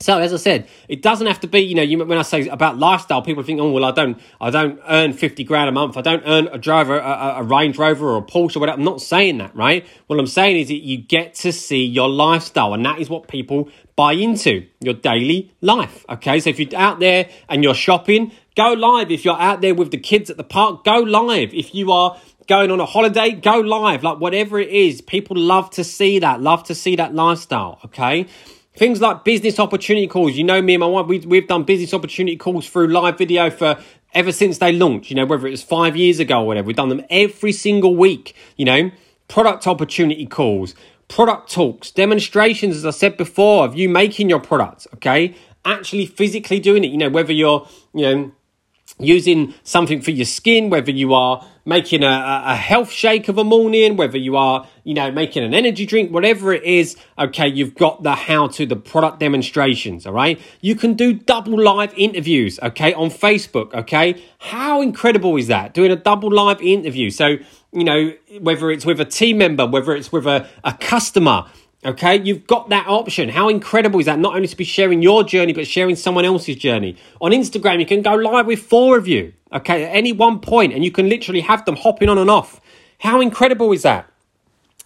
So 0.02 0.18
as 0.18 0.34
I 0.34 0.38
said, 0.38 0.70
it 0.88 1.02
doesn't 1.02 1.28
have 1.28 1.42
to 1.42 1.48
be. 1.48 1.60
You 1.60 1.76
know, 1.76 1.82
you, 1.82 1.98
when 2.06 2.18
I 2.18 2.22
say 2.22 2.48
about 2.48 2.78
lifestyle, 2.78 3.22
people 3.22 3.44
think, 3.44 3.60
"Oh, 3.60 3.70
well, 3.70 3.84
I 3.84 3.92
don't, 3.92 4.18
I 4.40 4.50
don't 4.50 4.80
earn 4.88 5.12
fifty 5.12 5.44
grand 5.44 5.68
a 5.68 5.74
month. 5.74 5.98
I 5.98 6.02
don't 6.02 6.24
earn 6.26 6.48
a 6.48 6.58
driver, 6.58 6.98
a, 6.98 7.36
a 7.40 7.44
Range 7.44 7.78
Rover 7.78 8.10
or 8.10 8.18
a 8.18 8.22
Porsche 8.22 8.56
or 8.56 8.60
whatever." 8.62 8.78
I'm 8.78 8.86
not 8.86 9.02
saying 9.02 9.40
that, 9.40 9.54
right? 9.54 9.86
What 10.08 10.18
I'm 10.18 10.28
saying 10.28 10.56
is 10.56 10.70
that 10.70 10.78
you 10.78 10.98
get 10.98 11.34
to 11.36 11.52
see 11.52 11.84
your 11.84 12.08
lifestyle, 12.08 12.74
and 12.74 12.86
that 12.86 13.00
is 13.00 13.10
what 13.10 13.28
people 13.28 13.70
buy 13.98 14.14
into 14.14 14.66
your 14.80 14.94
daily 14.94 15.52
life. 15.60 16.06
Okay, 16.08 16.40
so 16.40 16.50
if 16.50 16.62
you're 16.62 16.80
out 16.80 17.02
there 17.02 17.28
and 17.50 17.62
you're 17.62 17.74
shopping, 17.74 18.32
go 18.56 18.72
live. 18.72 19.12
If 19.12 19.26
you're 19.26 19.40
out 19.40 19.60
there 19.60 19.76
with 19.76 19.92
the 19.92 19.98
kids 19.98 20.30
at 20.30 20.38
the 20.38 20.46
park, 20.46 20.86
go 20.86 21.00
live. 21.00 21.54
If 21.54 21.76
you 21.76 21.92
are 21.92 22.18
going 22.48 22.72
on 22.72 22.80
a 22.80 22.86
holiday, 22.86 23.32
go 23.32 23.60
live. 23.60 24.02
Like 24.04 24.22
whatever 24.22 24.60
it 24.60 24.70
is, 24.70 25.02
people 25.02 25.36
love 25.36 25.70
to 25.72 25.84
see 25.84 26.20
that, 26.20 26.40
love 26.40 26.64
to 26.64 26.76
see 26.76 26.96
that 26.96 27.14
lifestyle. 27.14 27.82
Okay. 27.84 28.28
Things 28.80 29.02
like 29.02 29.26
business 29.26 29.60
opportunity 29.60 30.08
calls. 30.08 30.38
You 30.38 30.46
know, 30.46 30.62
me 30.62 30.76
and 30.76 30.80
my 30.80 30.88
wife, 30.88 31.06
we, 31.06 31.20
we've 31.20 31.46
done 31.50 31.64
business 31.64 31.94
opportunity 31.94 32.38
calls 32.38 32.66
through 32.70 32.88
live 32.88 33.18
video 33.18 33.50
for 33.50 33.78
ever 34.14 34.32
since 34.32 34.60
they 34.60 34.72
launched, 34.72 35.10
you 35.10 35.18
know, 35.18 35.26
whether 35.26 35.46
it 35.48 35.52
was 35.52 35.62
five 35.62 35.98
years 35.98 36.18
ago 36.22 36.40
or 36.44 36.48
whatever. 36.48 36.68
We've 36.68 36.78
done 36.78 36.88
them 36.88 37.04
every 37.10 37.52
single 37.52 37.94
week, 37.94 38.34
you 38.56 38.64
know, 38.64 38.90
product 39.28 39.68
opportunity 39.68 40.26
calls, 40.26 40.76
product 41.10 41.52
talks, 41.52 41.92
demonstrations, 41.92 42.78
as 42.78 42.86
I 42.86 42.92
said 42.92 43.18
before, 43.18 43.66
of 43.66 43.76
you 43.76 43.90
making 43.90 44.30
your 44.30 44.40
product, 44.40 44.88
okay? 44.94 45.36
Actually 45.66 46.06
physically 46.06 46.62
doing 46.62 46.86
it, 46.86 46.88
you 46.88 46.98
know, 46.98 47.10
whether 47.10 47.34
you're, 47.34 47.68
you 47.94 48.02
know, 48.04 48.32
using 48.98 49.54
something 49.64 50.02
for 50.02 50.12
your 50.12 50.26
skin, 50.26 50.70
whether 50.70 50.92
you 50.92 51.14
are 51.14 51.46
making 51.66 52.04
a, 52.04 52.44
a 52.46 52.56
health 52.56 52.92
shake 52.92 53.28
of 53.28 53.38
a 53.38 53.44
morning, 53.44 53.96
whether 53.96 54.18
you 54.18 54.36
are, 54.36 54.68
you 54.84 54.94
know, 54.94 55.12
making 55.12 55.44
an 55.44 55.54
energy 55.54 55.86
drink, 55.86 56.12
whatever 56.12 56.52
it 56.52 56.64
is, 56.64 56.98
okay, 57.18 57.48
you've 57.48 57.76
got 57.76 58.02
the 58.02 58.16
how 58.16 58.48
to, 58.48 58.66
the 58.66 58.76
product 58.76 59.20
demonstrations, 59.20 60.08
all 60.08 60.14
right? 60.14 60.42
You 60.62 60.76
can 60.76 60.96
do 60.96 61.14
double 61.14 61.62
live 61.62 61.94
interviews, 61.96 62.60
okay, 62.64 62.94
on 62.94 63.10
Facebook, 63.10 63.74
okay? 63.74 64.22
How 64.40 64.82
incredible 64.82 65.38
is 65.38 65.48
that? 65.48 65.74
Doing 65.74 65.92
a 65.92 65.96
double 65.96 66.32
live 66.32 66.60
interview. 66.62 67.12
So, 67.12 67.38
you 67.72 67.84
know, 67.84 68.14
whether 68.40 68.72
it's 68.72 68.86
with 68.86 69.00
a 69.00 69.06
team 69.06 69.38
member, 69.38 69.68
whether 69.68 69.96
it's 69.96 70.12
with 70.12 70.26
a, 70.26 70.50
a 70.64 70.74
customer, 70.74 71.46
Okay, 71.86 72.22
you've 72.22 72.46
got 72.46 72.70
that 72.70 72.88
option. 72.88 73.30
How 73.30 73.48
incredible 73.48 74.02
is 74.02 74.06
that? 74.08 74.20
Not 74.20 74.36
only 74.36 74.50
to 74.50 74.58
be 74.58 74.66
sharing 74.66 75.02
your 75.02 75.24
journey, 75.24 75.54
but 75.54 75.66
sharing 75.66 75.96
someone 75.96 76.26
else's 76.26 76.58
journey. 76.58 76.98
On 77.22 77.32
Instagram, 77.32 77.80
you 77.80 77.86
can 77.86 78.02
go 78.02 78.16
live 78.16 78.48
with 78.48 78.60
four 78.60 78.98
of 78.98 79.08
you, 79.08 79.32
okay, 79.54 79.86
at 79.86 79.96
any 79.96 80.12
one 80.12 80.42
point, 80.42 80.74
and 80.74 80.84
you 80.84 80.92
can 80.92 81.08
literally 81.08 81.40
have 81.40 81.64
them 81.64 81.78
hopping 81.78 82.10
on 82.10 82.18
and 82.18 82.30
off. 82.30 82.60
How 83.00 83.22
incredible 83.22 83.72
is 83.72 83.84
that? 83.84 84.12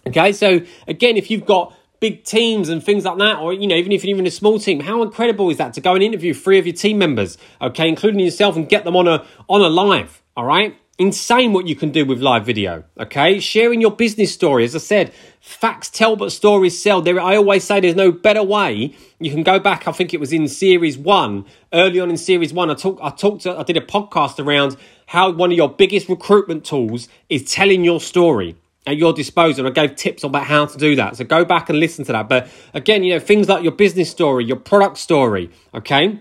Okay, 0.06 0.30
so 0.32 0.60
again, 0.86 1.16
if 1.16 1.32
you've 1.32 1.44
got 1.44 1.74
big 1.98 2.22
teams 2.22 2.68
and 2.68 2.84
things 2.84 3.04
like 3.04 3.18
that, 3.18 3.38
or 3.38 3.52
you 3.52 3.66
know, 3.66 3.74
even 3.74 3.90
if 3.90 4.04
you're 4.04 4.14
even 4.14 4.26
a 4.26 4.30
small 4.30 4.60
team, 4.60 4.78
how 4.78 5.02
incredible 5.02 5.50
is 5.50 5.56
that 5.56 5.74
to 5.74 5.80
go 5.80 5.94
and 5.94 6.02
interview 6.02 6.32
three 6.32 6.60
of 6.60 6.66
your 6.66 6.76
team 6.76 6.98
members, 6.98 7.38
okay, 7.60 7.88
including 7.88 8.20
yourself, 8.20 8.54
and 8.54 8.68
get 8.68 8.84
them 8.84 8.94
on 8.94 9.08
a 9.08 9.24
on 9.48 9.62
a 9.62 9.68
live, 9.68 10.22
all 10.36 10.44
right? 10.44 10.76
Insane 10.98 11.52
what 11.52 11.66
you 11.66 11.74
can 11.74 11.90
do 11.90 12.04
with 12.04 12.20
live 12.20 12.46
video 12.46 12.84
okay 12.98 13.40
sharing 13.40 13.80
your 13.80 13.90
business 13.90 14.32
story 14.32 14.62
as 14.64 14.76
i 14.76 14.78
said 14.78 15.12
facts 15.40 15.90
tell 15.90 16.14
but 16.14 16.30
stories 16.30 16.80
sell 16.80 17.02
there 17.02 17.20
i 17.20 17.34
always 17.34 17.64
say 17.64 17.80
there's 17.80 17.96
no 17.96 18.12
better 18.12 18.44
way 18.44 18.94
you 19.18 19.30
can 19.30 19.42
go 19.42 19.58
back 19.58 19.88
i 19.88 19.92
think 19.92 20.14
it 20.14 20.20
was 20.20 20.32
in 20.32 20.46
series 20.46 20.96
one 20.96 21.44
early 21.72 21.98
on 21.98 22.10
in 22.10 22.16
series 22.16 22.52
one 22.52 22.70
i 22.70 22.74
talked 22.74 23.00
i 23.02 23.10
talked 23.10 23.44
i 23.44 23.62
did 23.64 23.76
a 23.76 23.80
podcast 23.80 24.38
around 24.38 24.76
how 25.06 25.30
one 25.32 25.50
of 25.50 25.56
your 25.56 25.68
biggest 25.68 26.08
recruitment 26.08 26.64
tools 26.64 27.08
is 27.28 27.50
telling 27.50 27.82
your 27.84 28.00
story 28.00 28.56
at 28.86 28.96
your 28.96 29.12
disposal. 29.12 29.66
I 29.66 29.70
gave 29.70 29.96
tips 29.96 30.24
about 30.24 30.44
how 30.44 30.66
to 30.66 30.78
do 30.78 30.96
that. 30.96 31.16
So 31.16 31.24
go 31.24 31.44
back 31.44 31.70
and 31.70 31.80
listen 31.80 32.04
to 32.06 32.12
that. 32.12 32.28
But 32.28 32.48
again, 32.74 33.02
you 33.02 33.14
know, 33.14 33.20
things 33.20 33.48
like 33.48 33.62
your 33.62 33.72
business 33.72 34.10
story, 34.10 34.44
your 34.44 34.56
product 34.56 34.98
story, 34.98 35.50
okay? 35.74 36.20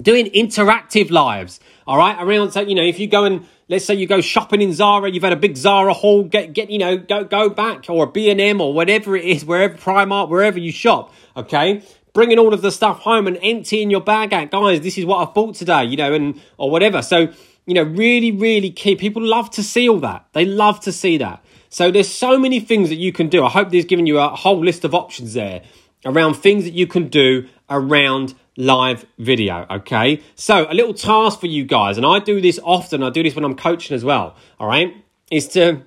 Doing 0.00 0.26
interactive 0.26 1.10
lives, 1.10 1.60
all 1.92 1.98
right? 1.98 2.16
Around, 2.18 2.52
so, 2.52 2.60
you 2.60 2.74
know, 2.74 2.82
if 2.82 2.98
you 2.98 3.06
go 3.06 3.24
and 3.24 3.46
Let's 3.72 3.86
say 3.86 3.94
you 3.94 4.06
go 4.06 4.20
shopping 4.20 4.60
in 4.60 4.74
Zara, 4.74 5.10
you've 5.10 5.22
had 5.22 5.32
a 5.32 5.36
big 5.36 5.56
Zara 5.56 5.94
haul, 5.94 6.24
get 6.24 6.52
get 6.52 6.68
you 6.68 6.78
know, 6.78 6.98
go 6.98 7.24
go 7.24 7.48
back 7.48 7.88
or 7.88 8.04
a 8.04 8.06
B&M 8.06 8.60
or 8.60 8.74
whatever 8.74 9.16
it 9.16 9.24
is, 9.24 9.46
wherever 9.46 9.74
Primark, 9.74 10.28
wherever 10.28 10.58
you 10.58 10.70
shop, 10.70 11.10
okay? 11.34 11.82
Bringing 12.12 12.38
all 12.38 12.52
of 12.52 12.60
the 12.60 12.70
stuff 12.70 12.98
home 12.98 13.26
and 13.26 13.38
emptying 13.40 13.90
your 13.90 14.02
bag 14.02 14.34
out, 14.34 14.50
guys. 14.50 14.82
This 14.82 14.98
is 14.98 15.06
what 15.06 15.26
I 15.26 15.32
bought 15.32 15.54
today, 15.54 15.86
you 15.86 15.96
know, 15.96 16.12
and 16.12 16.38
or 16.58 16.70
whatever. 16.70 17.00
So 17.00 17.32
you 17.64 17.72
know, 17.72 17.82
really, 17.82 18.30
really 18.30 18.70
key. 18.70 18.94
People 18.94 19.22
love 19.22 19.48
to 19.52 19.62
see 19.62 19.88
all 19.88 20.00
that. 20.00 20.26
They 20.34 20.44
love 20.44 20.80
to 20.80 20.92
see 20.92 21.16
that. 21.16 21.42
So 21.70 21.90
there's 21.90 22.10
so 22.10 22.38
many 22.38 22.60
things 22.60 22.90
that 22.90 22.96
you 22.96 23.10
can 23.10 23.28
do. 23.28 23.42
I 23.42 23.48
hope 23.48 23.70
there's 23.70 23.86
given 23.86 24.06
you 24.06 24.18
a 24.18 24.28
whole 24.28 24.62
list 24.62 24.84
of 24.84 24.94
options 24.94 25.32
there 25.32 25.62
around 26.04 26.34
things 26.34 26.64
that 26.64 26.74
you 26.74 26.86
can 26.86 27.08
do 27.08 27.48
around 27.70 28.34
live 28.56 29.06
video. 29.18 29.66
Okay. 29.70 30.20
So, 30.34 30.70
a 30.70 30.74
little 30.74 30.94
task 30.94 31.40
for 31.40 31.46
you 31.46 31.64
guys, 31.64 31.96
and 31.96 32.06
I 32.06 32.18
do 32.18 32.40
this 32.40 32.58
often, 32.62 33.02
I 33.02 33.10
do 33.10 33.22
this 33.22 33.34
when 33.34 33.44
I'm 33.44 33.56
coaching 33.56 33.94
as 33.94 34.04
well. 34.04 34.36
All 34.60 34.66
right. 34.66 34.94
Is 35.30 35.48
to 35.48 35.82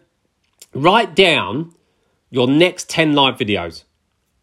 write 0.74 1.16
down 1.16 1.74
your 2.30 2.48
next 2.48 2.90
10 2.90 3.14
live 3.14 3.36
videos. 3.36 3.84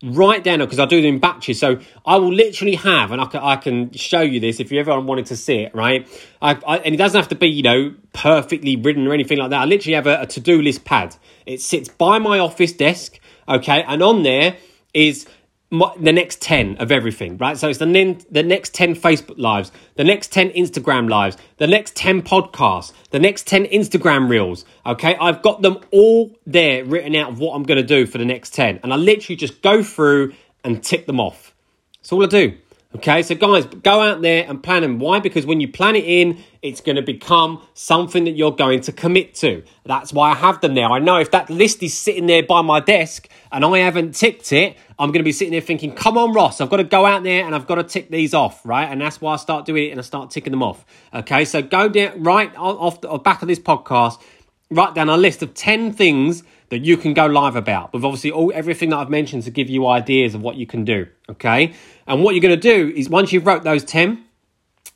Write 0.05 0.43
down 0.43 0.59
because 0.59 0.81
I 0.81 0.87
do 0.87 1.01
them 1.01 1.15
in 1.15 1.21
batches. 1.21 1.61
So 1.61 1.79
I 2.05 2.17
will 2.17 2.33
literally 2.33 2.75
have, 2.75 3.13
and 3.13 3.21
I 3.21 3.27
can, 3.27 3.41
I 3.41 3.57
can 3.57 3.93
show 3.93 4.21
you 4.21 4.41
this 4.41 4.59
if 4.59 4.73
you 4.73 4.81
ever 4.81 4.99
wanted 5.01 5.27
to 5.27 5.37
see 5.37 5.59
it, 5.59 5.75
right? 5.75 6.09
I, 6.41 6.59
I, 6.67 6.79
and 6.79 6.95
it 6.95 6.99
doesn't 6.99 7.21
have 7.21 7.29
to 7.29 7.37
be, 7.37 7.49
you 7.49 7.63
know, 7.63 7.95
perfectly 8.13 8.75
written 8.75 9.07
or 9.07 9.13
anything 9.13 9.39
like 9.39 9.51
that. 9.51 9.61
I 9.61 9.65
literally 9.65 9.95
have 9.95 10.09
a, 10.09 10.23
a 10.23 10.27
to 10.27 10.41
do 10.41 10.61
list 10.61 10.85
pad. 10.85 11.15
It 11.47 11.61
sits 11.61 11.89
by 11.89 12.19
my 12.19 12.41
office 12.41 12.73
desk, 12.73 13.21
okay, 13.49 13.85
and 13.87 14.03
on 14.03 14.23
there 14.23 14.57
is 14.93 15.27
the 15.73 16.13
next 16.13 16.43
10 16.43 16.77
of 16.77 16.93
everything, 16.93 17.39
right? 17.39 17.57
So 17.57 17.69
it's 17.71 17.79
the, 17.79 18.25
the 18.31 18.43
next 18.43 18.75
10 18.75 18.95
Facebook 18.95 19.39
lives, 19.39 19.73
the 19.95 20.05
next 20.05 20.31
10 20.31 20.51
Instagram 20.51 21.09
lives, 21.09 21.39
the 21.57 21.67
next 21.67 21.97
10 21.97 22.21
podcasts, 22.23 22.93
the 23.11 23.19
next 23.19 23.47
10 23.47 23.65
Instagram 23.67 24.29
reels. 24.29 24.67
Okay. 24.85 25.17
I've 25.17 25.41
got 25.41 25.63
them 25.63 25.79
all 25.91 26.31
there 26.47 26.85
written 26.85 27.17
out 27.17 27.31
of 27.31 27.39
what 27.39 27.55
I'm 27.55 27.63
going 27.63 27.81
to 27.81 27.87
do 27.87 28.05
for 28.05 28.19
the 28.19 28.27
next 28.27 28.53
10. 28.53 28.81
And 28.83 28.93
I 28.93 28.97
literally 28.97 29.37
just 29.37 29.63
go 29.63 29.83
through 29.83 30.35
and 30.63 30.85
tick 30.85 31.07
them 31.07 31.19
off. 31.19 31.55
That's 32.01 32.13
all 32.13 32.23
I 32.23 32.27
do. 32.27 32.59
Okay, 32.95 33.23
so 33.23 33.35
guys, 33.35 33.65
go 33.65 34.03
out 34.03 34.21
there 34.21 34.45
and 34.47 34.63
plan 34.63 34.83
them. 34.83 34.99
Why? 34.99 35.19
Because 35.19 35.47
when 35.47 35.63
you 35.63 35.69
plan 35.69 35.97
it 35.97 36.05
in, 36.05 36.43
it's 36.61 36.83
going 36.83 36.97
to 36.97 37.03
become 37.03 37.67
something 37.73 38.25
that 38.25 38.33
you're 38.33 38.55
going 38.55 38.83
to 38.83 38.93
commit 38.93 39.35
to. 39.37 39.63
That's 39.87 40.13
why 40.13 40.33
I 40.33 40.35
have 40.35 40.61
them 40.61 40.75
there. 40.75 40.87
I 40.87 40.99
know 40.99 41.17
if 41.17 41.31
that 41.31 41.49
list 41.49 41.83
is 41.83 41.97
sitting 41.97 42.27
there 42.27 42.43
by 42.43 42.61
my 42.61 42.81
desk 42.81 43.29
and 43.51 43.65
I 43.65 43.79
haven't 43.79 44.15
ticked 44.15 44.53
it, 44.53 44.77
I'm 44.99 45.09
going 45.09 45.21
to 45.21 45.25
be 45.25 45.33
sitting 45.33 45.53
there 45.53 45.63
thinking, 45.63 45.95
come 45.95 46.19
on, 46.19 46.35
Ross, 46.35 46.61
I've 46.61 46.69
got 46.69 46.77
to 46.77 46.85
go 46.85 47.07
out 47.07 47.23
there 47.23 47.47
and 47.47 47.55
I've 47.55 47.67
got 47.67 47.77
to 47.77 47.83
tick 47.83 48.11
these 48.11 48.35
off, 48.35 48.61
right? 48.67 48.85
And 48.85 49.01
that's 49.01 49.23
why 49.23 49.33
I 49.33 49.37
start 49.37 49.65
doing 49.65 49.87
it 49.87 49.91
and 49.93 49.99
I 49.99 50.03
start 50.03 50.31
ticking 50.31 50.51
them 50.51 50.63
off. 50.63 50.85
Okay, 51.15 51.47
so 51.47 51.63
go 51.63 51.89
down 51.89 52.23
right 52.23 52.55
off 52.57 53.01
the 53.01 53.17
back 53.17 53.41
of 53.41 53.49
this 53.49 53.59
podcast, 53.59 54.21
write 54.75 54.95
down 54.95 55.09
a 55.09 55.17
list 55.17 55.43
of 55.43 55.55
10 55.55 55.93
things 55.93 56.43
that 56.71 56.81
you 56.81 56.97
can 56.97 57.13
go 57.13 57.27
live 57.27 57.55
about 57.55 57.93
with 57.93 58.05
obviously 58.05 58.31
all 58.31 58.51
everything 58.55 58.91
that 58.91 58.97
I've 58.97 59.11
mentioned 59.11 59.43
to 59.43 59.51
give 59.51 59.69
you 59.69 59.87
ideas 59.87 60.35
of 60.35 60.41
what 60.41 60.57
you 60.57 60.67
can 60.67 60.85
do. 60.85 61.07
Okay. 61.29 61.75
And 62.07 62.23
what 62.23 62.35
you're 62.35 62.43
going 62.43 62.59
to 62.59 62.75
do 62.75 62.93
is 62.97 63.09
once 63.09 63.33
you've 63.33 63.47
wrote 63.47 63.63
those 63.63 63.85
10, 63.85 64.25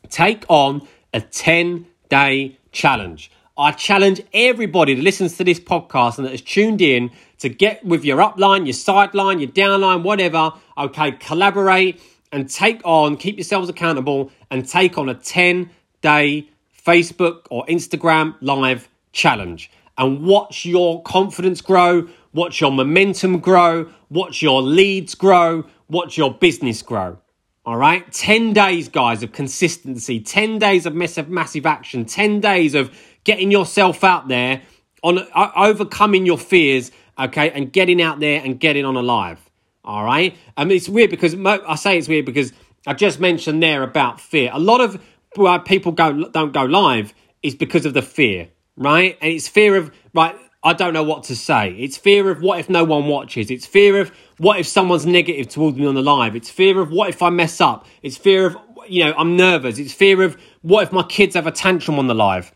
take 0.08 0.44
on 0.48 0.86
a 1.12 1.20
10 1.20 1.86
day 2.08 2.58
challenge. 2.72 3.30
I 3.58 3.72
challenge 3.72 4.22
everybody 4.34 4.94
that 4.94 5.02
listens 5.02 5.36
to 5.38 5.44
this 5.44 5.58
podcast 5.58 6.18
and 6.18 6.26
that 6.26 6.32
is 6.32 6.42
tuned 6.42 6.82
in 6.82 7.10
to 7.38 7.48
get 7.48 7.84
with 7.84 8.04
your 8.04 8.18
upline, 8.18 8.66
your 8.66 8.74
sideline, 8.74 9.38
your 9.38 9.50
downline, 9.50 10.02
whatever. 10.02 10.52
Okay, 10.76 11.12
collaborate 11.12 12.00
and 12.32 12.50
take 12.50 12.80
on, 12.84 13.16
keep 13.16 13.36
yourselves 13.36 13.68
accountable 13.68 14.30
and 14.50 14.68
take 14.68 14.98
on 14.98 15.08
a 15.08 15.14
10 15.14 15.70
day 16.02 16.48
Facebook 16.86 17.46
or 17.50 17.66
Instagram 17.66 18.34
live 18.40 18.88
challenge 19.16 19.70
and 19.98 20.22
watch 20.22 20.64
your 20.64 21.02
confidence 21.02 21.60
grow, 21.60 22.08
watch 22.32 22.60
your 22.60 22.70
momentum 22.70 23.38
grow, 23.38 23.90
watch 24.10 24.42
your 24.42 24.62
leads 24.62 25.14
grow, 25.14 25.64
watch 25.88 26.16
your 26.16 26.32
business 26.32 26.82
grow. 26.82 27.18
All 27.64 27.76
right, 27.76 28.10
10 28.12 28.52
days, 28.52 28.88
guys, 28.88 29.24
of 29.24 29.32
consistency, 29.32 30.20
10 30.20 30.60
days 30.60 30.86
of 30.86 30.94
massive, 30.94 31.28
massive 31.28 31.66
action, 31.66 32.04
10 32.04 32.40
days 32.40 32.76
of 32.76 32.96
getting 33.24 33.50
yourself 33.50 34.04
out 34.04 34.28
there, 34.28 34.62
on 35.02 35.18
uh, 35.18 35.50
overcoming 35.56 36.26
your 36.26 36.38
fears, 36.38 36.92
okay, 37.18 37.50
and 37.50 37.72
getting 37.72 38.00
out 38.00 38.20
there 38.20 38.40
and 38.44 38.60
getting 38.60 38.84
on 38.84 38.96
a 38.96 39.02
live. 39.02 39.40
All 39.84 40.04
right, 40.04 40.36
I 40.56 40.64
mean, 40.64 40.76
it's 40.76 40.88
weird 40.88 41.10
because 41.10 41.34
I 41.44 41.74
say 41.74 41.98
it's 41.98 42.08
weird 42.08 42.26
because 42.26 42.52
I 42.86 42.94
just 42.94 43.18
mentioned 43.18 43.62
there 43.62 43.82
about 43.82 44.20
fear. 44.20 44.50
A 44.52 44.60
lot 44.60 44.80
of 44.80 45.02
why 45.34 45.58
people 45.58 45.92
go 45.92 46.28
don't 46.28 46.52
go 46.52 46.64
live 46.64 47.14
is 47.42 47.54
because 47.54 47.84
of 47.84 47.94
the 47.94 48.02
fear 48.02 48.48
right? 48.76 49.18
And 49.20 49.32
it's 49.32 49.48
fear 49.48 49.76
of, 49.76 49.90
right, 50.14 50.36
I 50.62 50.72
don't 50.72 50.94
know 50.94 51.02
what 51.02 51.24
to 51.24 51.36
say. 51.36 51.70
It's 51.78 51.96
fear 51.96 52.30
of 52.30 52.42
what 52.42 52.58
if 52.58 52.68
no 52.68 52.84
one 52.84 53.06
watches. 53.06 53.50
It's 53.50 53.66
fear 53.66 54.00
of 54.00 54.10
what 54.38 54.58
if 54.58 54.66
someone's 54.66 55.06
negative 55.06 55.48
towards 55.48 55.76
me 55.76 55.86
on 55.86 55.94
the 55.94 56.02
live. 56.02 56.34
It's 56.34 56.50
fear 56.50 56.80
of 56.80 56.90
what 56.90 57.08
if 57.08 57.22
I 57.22 57.30
mess 57.30 57.60
up. 57.60 57.86
It's 58.02 58.16
fear 58.16 58.46
of, 58.46 58.56
you 58.88 59.04
know, 59.04 59.14
I'm 59.16 59.36
nervous. 59.36 59.78
It's 59.78 59.92
fear 59.92 60.22
of 60.22 60.36
what 60.62 60.82
if 60.82 60.92
my 60.92 61.04
kids 61.04 61.36
have 61.36 61.46
a 61.46 61.52
tantrum 61.52 61.98
on 61.98 62.06
the 62.06 62.14
live. 62.14 62.52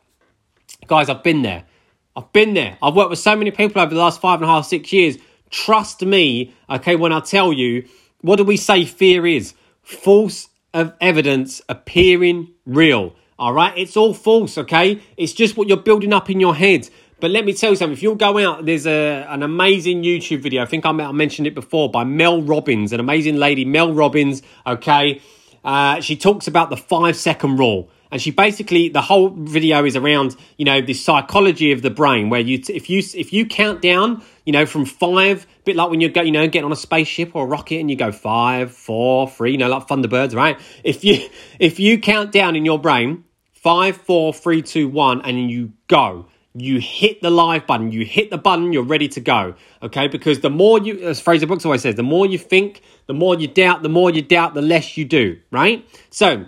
Guys, 0.86 1.08
I've 1.08 1.22
been 1.22 1.42
there. 1.42 1.64
I've 2.16 2.32
been 2.32 2.54
there. 2.54 2.76
I've 2.82 2.96
worked 2.96 3.10
with 3.10 3.20
so 3.20 3.36
many 3.36 3.50
people 3.52 3.80
over 3.80 3.94
the 3.94 4.00
last 4.00 4.20
five 4.20 4.40
and 4.40 4.50
a 4.50 4.52
half, 4.52 4.66
six 4.66 4.92
years. 4.92 5.16
Trust 5.50 6.02
me, 6.02 6.52
okay, 6.68 6.96
when 6.96 7.12
I 7.12 7.20
tell 7.20 7.52
you, 7.52 7.88
what 8.22 8.36
do 8.36 8.44
we 8.44 8.56
say 8.56 8.84
fear 8.84 9.26
is? 9.26 9.54
False 9.82 10.48
of 10.74 10.94
evidence 11.00 11.62
appearing 11.68 12.52
real. 12.66 13.14
All 13.40 13.54
right, 13.54 13.72
it's 13.74 13.96
all 13.96 14.12
false, 14.12 14.58
okay? 14.58 15.00
It's 15.16 15.32
just 15.32 15.56
what 15.56 15.66
you're 15.66 15.78
building 15.78 16.12
up 16.12 16.28
in 16.28 16.40
your 16.40 16.54
head. 16.54 16.90
But 17.20 17.30
let 17.30 17.46
me 17.46 17.54
tell 17.54 17.70
you 17.70 17.76
something. 17.76 17.94
If 17.94 18.02
you'll 18.02 18.14
go 18.14 18.36
out, 18.36 18.66
there's 18.66 18.86
a 18.86 19.26
an 19.30 19.42
amazing 19.42 20.02
YouTube 20.02 20.40
video. 20.40 20.62
I 20.62 20.66
think 20.66 20.84
I 20.84 20.92
mentioned 20.92 21.46
it 21.46 21.54
before 21.54 21.90
by 21.90 22.04
Mel 22.04 22.42
Robbins, 22.42 22.92
an 22.92 23.00
amazing 23.00 23.36
lady, 23.36 23.64
Mel 23.64 23.94
Robbins. 23.94 24.42
Okay, 24.66 25.22
uh, 25.64 26.02
she 26.02 26.16
talks 26.16 26.48
about 26.48 26.68
the 26.68 26.76
five 26.76 27.16
second 27.16 27.56
rule, 27.56 27.88
and 28.12 28.20
she 28.20 28.30
basically 28.30 28.90
the 28.90 29.00
whole 29.00 29.30
video 29.30 29.86
is 29.86 29.96
around 29.96 30.36
you 30.58 30.66
know 30.66 30.82
the 30.82 30.92
psychology 30.92 31.72
of 31.72 31.80
the 31.80 31.90
brain 31.90 32.28
where 32.28 32.40
you 32.42 32.60
if 32.68 32.90
you 32.90 32.98
if 33.14 33.32
you 33.32 33.46
count 33.46 33.80
down 33.80 34.22
you 34.44 34.52
know 34.52 34.66
from 34.66 34.84
five 34.84 35.44
a 35.44 35.62
bit 35.64 35.76
like 35.76 35.88
when 35.88 36.02
you 36.02 36.10
go 36.10 36.20
you 36.20 36.32
know 36.32 36.46
getting 36.46 36.66
on 36.66 36.72
a 36.72 36.76
spaceship 36.76 37.34
or 37.34 37.44
a 37.44 37.46
rocket 37.46 37.76
and 37.76 37.90
you 37.90 37.96
go 37.96 38.12
five 38.12 38.70
four 38.70 39.30
three 39.30 39.52
you 39.52 39.58
know 39.58 39.68
like 39.68 39.86
thunderbirds 39.86 40.34
right 40.34 40.60
if 40.84 41.04
you 41.04 41.26
if 41.58 41.80
you 41.80 41.98
count 41.98 42.32
down 42.32 42.54
in 42.54 42.66
your 42.66 42.78
brain 42.78 43.24
five 43.62 43.96
four 43.96 44.32
three 44.32 44.62
two 44.62 44.88
one 44.88 45.20
and 45.22 45.50
you 45.50 45.72
go 45.86 46.26
you 46.54 46.80
hit 46.80 47.22
the 47.22 47.30
live 47.30 47.66
button, 47.66 47.92
you 47.92 48.04
hit 48.04 48.30
the 48.30 48.38
button, 48.38 48.72
you're 48.72 48.82
ready 48.82 49.08
to 49.08 49.20
go. 49.20 49.54
Okay, 49.82 50.08
because 50.08 50.40
the 50.40 50.50
more 50.50 50.80
you, 50.80 50.98
as 51.00 51.20
Fraser 51.20 51.46
Brooks 51.46 51.64
always 51.64 51.82
says, 51.82 51.94
the 51.94 52.02
more 52.02 52.26
you 52.26 52.38
think, 52.38 52.82
the 53.06 53.14
more 53.14 53.36
you 53.36 53.46
doubt, 53.46 53.82
the 53.82 53.88
more 53.88 54.10
you 54.10 54.22
doubt, 54.22 54.54
the 54.54 54.62
less 54.62 54.96
you 54.96 55.04
do, 55.04 55.38
right? 55.50 55.86
So 56.10 56.46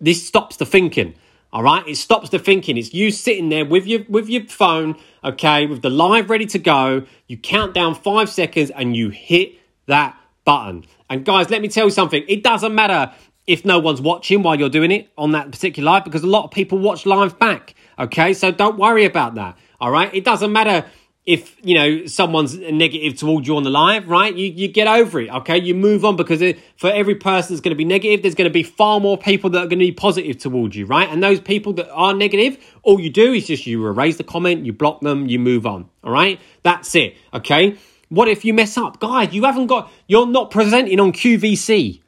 this 0.00 0.26
stops 0.26 0.56
the 0.56 0.66
thinking. 0.66 1.14
All 1.52 1.62
right, 1.62 1.86
it 1.88 1.96
stops 1.96 2.30
the 2.30 2.38
thinking. 2.38 2.76
It's 2.76 2.94
you 2.94 3.10
sitting 3.10 3.48
there 3.48 3.64
with 3.64 3.86
your 3.86 4.04
with 4.08 4.28
your 4.28 4.44
phone, 4.44 4.96
okay, 5.24 5.66
with 5.66 5.82
the 5.82 5.90
live 5.90 6.30
ready 6.30 6.46
to 6.46 6.58
go. 6.58 7.06
You 7.26 7.38
count 7.38 7.74
down 7.74 7.94
five 7.94 8.28
seconds 8.28 8.70
and 8.70 8.96
you 8.96 9.08
hit 9.08 9.54
that 9.86 10.16
button. 10.44 10.84
And 11.08 11.24
guys, 11.24 11.50
let 11.50 11.60
me 11.60 11.66
tell 11.66 11.86
you 11.86 11.90
something. 11.90 12.22
It 12.28 12.44
doesn't 12.44 12.72
matter 12.72 13.12
if 13.46 13.64
no 13.64 13.78
one's 13.78 14.00
watching 14.00 14.42
while 14.42 14.58
you're 14.58 14.68
doing 14.68 14.90
it 14.90 15.10
on 15.18 15.32
that 15.32 15.50
particular 15.50 15.90
live 15.90 16.04
because 16.04 16.22
a 16.22 16.26
lot 16.26 16.44
of 16.44 16.50
people 16.50 16.78
watch 16.78 17.06
live 17.06 17.38
back. 17.38 17.74
Okay, 17.98 18.32
so 18.32 18.50
don't 18.50 18.78
worry 18.78 19.04
about 19.04 19.34
that. 19.34 19.58
All 19.80 19.90
right, 19.90 20.14
it 20.14 20.24
doesn't 20.24 20.52
matter 20.52 20.86
if 21.26 21.56
you 21.62 21.74
know 21.74 22.06
someone's 22.06 22.56
negative 22.58 23.18
towards 23.18 23.46
you 23.46 23.56
on 23.56 23.62
the 23.62 23.70
live, 23.70 24.08
right? 24.08 24.34
You 24.34 24.46
you 24.46 24.68
get 24.68 24.86
over 24.86 25.20
it, 25.20 25.30
okay? 25.30 25.58
You 25.58 25.74
move 25.74 26.04
on 26.04 26.16
because 26.16 26.40
it, 26.40 26.58
for 26.76 26.90
every 26.90 27.14
person 27.14 27.54
that's 27.54 27.60
going 27.60 27.70
to 27.70 27.76
be 27.76 27.84
negative, 27.84 28.22
there's 28.22 28.34
going 28.34 28.48
to 28.48 28.52
be 28.52 28.62
far 28.62 29.00
more 29.00 29.18
people 29.18 29.50
that 29.50 29.58
are 29.58 29.66
going 29.66 29.78
to 29.78 29.86
be 29.86 29.92
positive 29.92 30.38
towards 30.38 30.76
you, 30.76 30.86
right? 30.86 31.08
And 31.08 31.22
those 31.22 31.40
people 31.40 31.72
that 31.74 31.90
are 31.90 32.14
negative, 32.14 32.58
all 32.82 33.00
you 33.00 33.10
do 33.10 33.32
is 33.32 33.46
just 33.46 33.66
you 33.66 33.84
erase 33.86 34.16
the 34.16 34.24
comment, 34.24 34.64
you 34.64 34.72
block 34.72 35.00
them, 35.00 35.28
you 35.28 35.38
move 35.38 35.66
on. 35.66 35.88
All 36.02 36.12
right, 36.12 36.40
that's 36.62 36.94
it, 36.94 37.16
okay? 37.34 37.76
What 38.08 38.26
if 38.26 38.44
you 38.44 38.52
mess 38.54 38.76
up, 38.76 38.98
guys? 38.98 39.32
You 39.32 39.44
haven't 39.44 39.68
got, 39.68 39.90
you're 40.08 40.26
not 40.26 40.50
presenting 40.50 40.98
on 40.98 41.12
QVC 41.12 42.00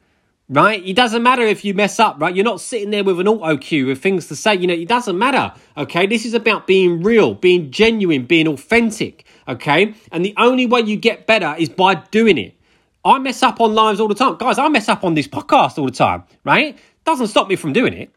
right? 0.49 0.85
It 0.85 0.95
doesn't 0.95 1.23
matter 1.23 1.43
if 1.43 1.63
you 1.63 1.73
mess 1.73 1.99
up, 1.99 2.19
right? 2.19 2.35
You're 2.35 2.45
not 2.45 2.61
sitting 2.61 2.91
there 2.91 3.03
with 3.03 3.19
an 3.19 3.27
auto 3.27 3.57
cue 3.57 3.87
with 3.87 4.01
things 4.01 4.27
to 4.27 4.35
say. 4.35 4.55
You 4.55 4.67
know, 4.67 4.73
it 4.73 4.87
doesn't 4.87 5.17
matter, 5.17 5.53
okay? 5.77 6.05
This 6.05 6.25
is 6.25 6.33
about 6.33 6.67
being 6.67 7.01
real, 7.03 7.33
being 7.33 7.71
genuine, 7.71 8.25
being 8.25 8.47
authentic, 8.47 9.25
okay? 9.47 9.93
And 10.11 10.23
the 10.23 10.33
only 10.37 10.65
way 10.65 10.81
you 10.81 10.95
get 10.95 11.25
better 11.27 11.55
is 11.57 11.69
by 11.69 11.95
doing 11.95 12.37
it. 12.37 12.55
I 13.05 13.19
mess 13.19 13.43
up 13.43 13.59
on 13.59 13.73
lives 13.73 13.99
all 13.99 14.07
the 14.07 14.15
time. 14.15 14.37
Guys, 14.37 14.57
I 14.57 14.69
mess 14.69 14.87
up 14.87 15.03
on 15.03 15.13
this 15.13 15.27
podcast 15.27 15.77
all 15.77 15.85
the 15.85 15.91
time, 15.91 16.23
right? 16.43 16.77
Doesn't 17.03 17.27
stop 17.27 17.49
me 17.49 17.55
from 17.55 17.73
doing 17.73 17.93
it. 17.93 18.13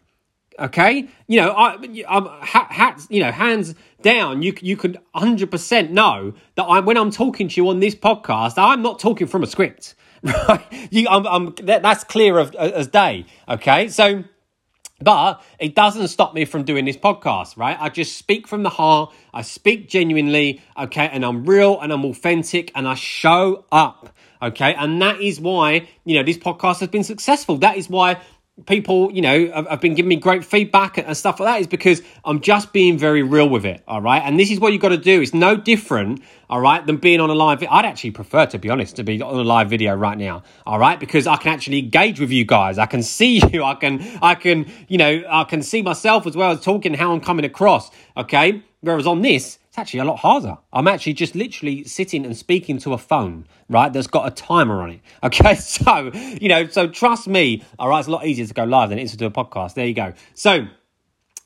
Okay, 0.58 1.06
you 1.26 1.38
know, 1.38 1.50
I, 1.50 1.76
I'm 2.08 2.28
hats, 2.40 3.06
you 3.10 3.20
know, 3.20 3.30
hands 3.30 3.74
down. 4.00 4.40
You 4.40 4.54
you 4.62 4.78
hundred 5.14 5.50
percent 5.50 5.90
know 5.90 6.32
that 6.54 6.62
I 6.62 6.80
when 6.80 6.96
I'm 6.96 7.10
talking 7.10 7.48
to 7.48 7.60
you 7.60 7.68
on 7.68 7.80
this 7.80 7.94
podcast, 7.94 8.54
I'm 8.56 8.80
not 8.80 8.98
talking 8.98 9.26
from 9.26 9.42
a 9.42 9.46
script 9.46 9.94
right? 10.48 10.88
You, 10.90 11.08
I'm, 11.08 11.26
I'm, 11.26 11.54
that, 11.62 11.82
that's 11.82 12.04
clear 12.04 12.38
of, 12.38 12.54
as 12.54 12.88
day. 12.88 13.26
Okay, 13.48 13.88
so. 13.88 14.24
But 14.98 15.42
it 15.58 15.74
doesn't 15.74 16.08
stop 16.08 16.32
me 16.32 16.46
from 16.46 16.64
doing 16.64 16.86
this 16.86 16.96
podcast, 16.96 17.58
right? 17.58 17.76
I 17.78 17.90
just 17.90 18.16
speak 18.16 18.48
from 18.48 18.62
the 18.62 18.70
heart. 18.70 19.12
I 19.34 19.42
speak 19.42 19.90
genuinely, 19.90 20.62
okay? 20.74 21.10
And 21.12 21.22
I'm 21.22 21.44
real 21.44 21.78
and 21.78 21.92
I'm 21.92 22.02
authentic 22.06 22.72
and 22.74 22.88
I 22.88 22.94
show 22.94 23.66
up, 23.70 24.08
okay? 24.40 24.74
And 24.74 25.02
that 25.02 25.20
is 25.20 25.38
why, 25.38 25.86
you 26.06 26.16
know, 26.16 26.22
this 26.22 26.38
podcast 26.38 26.80
has 26.80 26.88
been 26.88 27.04
successful. 27.04 27.58
That 27.58 27.76
is 27.76 27.90
why 27.90 28.22
people, 28.64 29.12
you 29.12 29.20
know, 29.20 29.50
have, 29.52 29.66
have, 29.66 29.80
been 29.82 29.94
giving 29.94 30.08
me 30.08 30.16
great 30.16 30.42
feedback 30.42 30.96
and 30.96 31.14
stuff 31.14 31.38
like 31.38 31.54
that 31.54 31.60
is 31.60 31.66
because 31.66 32.00
I'm 32.24 32.40
just 32.40 32.72
being 32.72 32.96
very 32.96 33.22
real 33.22 33.48
with 33.48 33.66
it. 33.66 33.82
All 33.86 34.00
right. 34.00 34.22
And 34.24 34.40
this 34.40 34.50
is 34.50 34.58
what 34.58 34.72
you've 34.72 34.80
got 34.80 34.88
to 34.88 34.96
do. 34.96 35.20
It's 35.20 35.34
no 35.34 35.56
different, 35.56 36.22
all 36.48 36.60
right, 36.60 36.84
than 36.86 36.96
being 36.96 37.20
on 37.20 37.28
a 37.28 37.34
live. 37.34 37.62
I'd 37.68 37.84
actually 37.84 38.12
prefer, 38.12 38.46
to 38.46 38.58
be 38.58 38.70
honest, 38.70 38.96
to 38.96 39.04
be 39.04 39.20
on 39.20 39.34
a 39.34 39.42
live 39.42 39.68
video 39.68 39.94
right 39.94 40.16
now. 40.16 40.42
All 40.64 40.78
right. 40.78 40.98
Because 40.98 41.26
I 41.26 41.36
can 41.36 41.52
actually 41.52 41.80
engage 41.80 42.18
with 42.18 42.30
you 42.30 42.46
guys. 42.46 42.78
I 42.78 42.86
can 42.86 43.02
see 43.02 43.42
you. 43.52 43.62
I 43.62 43.74
can, 43.74 44.00
I 44.22 44.34
can, 44.34 44.70
you 44.88 44.96
know, 44.96 45.22
I 45.28 45.44
can 45.44 45.62
see 45.62 45.82
myself 45.82 46.26
as 46.26 46.34
well 46.34 46.52
as 46.52 46.62
talking 46.62 46.94
how 46.94 47.12
I'm 47.12 47.20
coming 47.20 47.44
across. 47.44 47.90
Okay. 48.16 48.62
Whereas 48.80 49.06
on 49.06 49.20
this, 49.20 49.58
it's 49.76 49.80
actually 49.82 50.00
a 50.00 50.04
lot 50.04 50.20
harder. 50.20 50.56
I'm 50.72 50.88
actually 50.88 51.12
just 51.12 51.34
literally 51.34 51.84
sitting 51.84 52.24
and 52.24 52.34
speaking 52.34 52.78
to 52.78 52.94
a 52.94 52.98
phone, 52.98 53.46
right? 53.68 53.92
That's 53.92 54.06
got 54.06 54.26
a 54.26 54.30
timer 54.30 54.80
on 54.80 54.88
it. 54.90 55.00
Okay, 55.22 55.54
so 55.56 56.10
you 56.14 56.48
know, 56.48 56.66
so 56.68 56.88
trust 56.88 57.28
me. 57.28 57.62
All 57.78 57.90
right, 57.90 57.98
it's 57.98 58.08
a 58.08 58.10
lot 58.10 58.26
easier 58.26 58.46
to 58.46 58.54
go 58.54 58.64
live 58.64 58.88
than 58.88 58.98
it 58.98 59.02
is 59.02 59.10
to 59.10 59.18
do 59.18 59.26
a 59.26 59.30
podcast. 59.30 59.74
There 59.74 59.84
you 59.84 59.92
go. 59.92 60.14
So, 60.32 60.68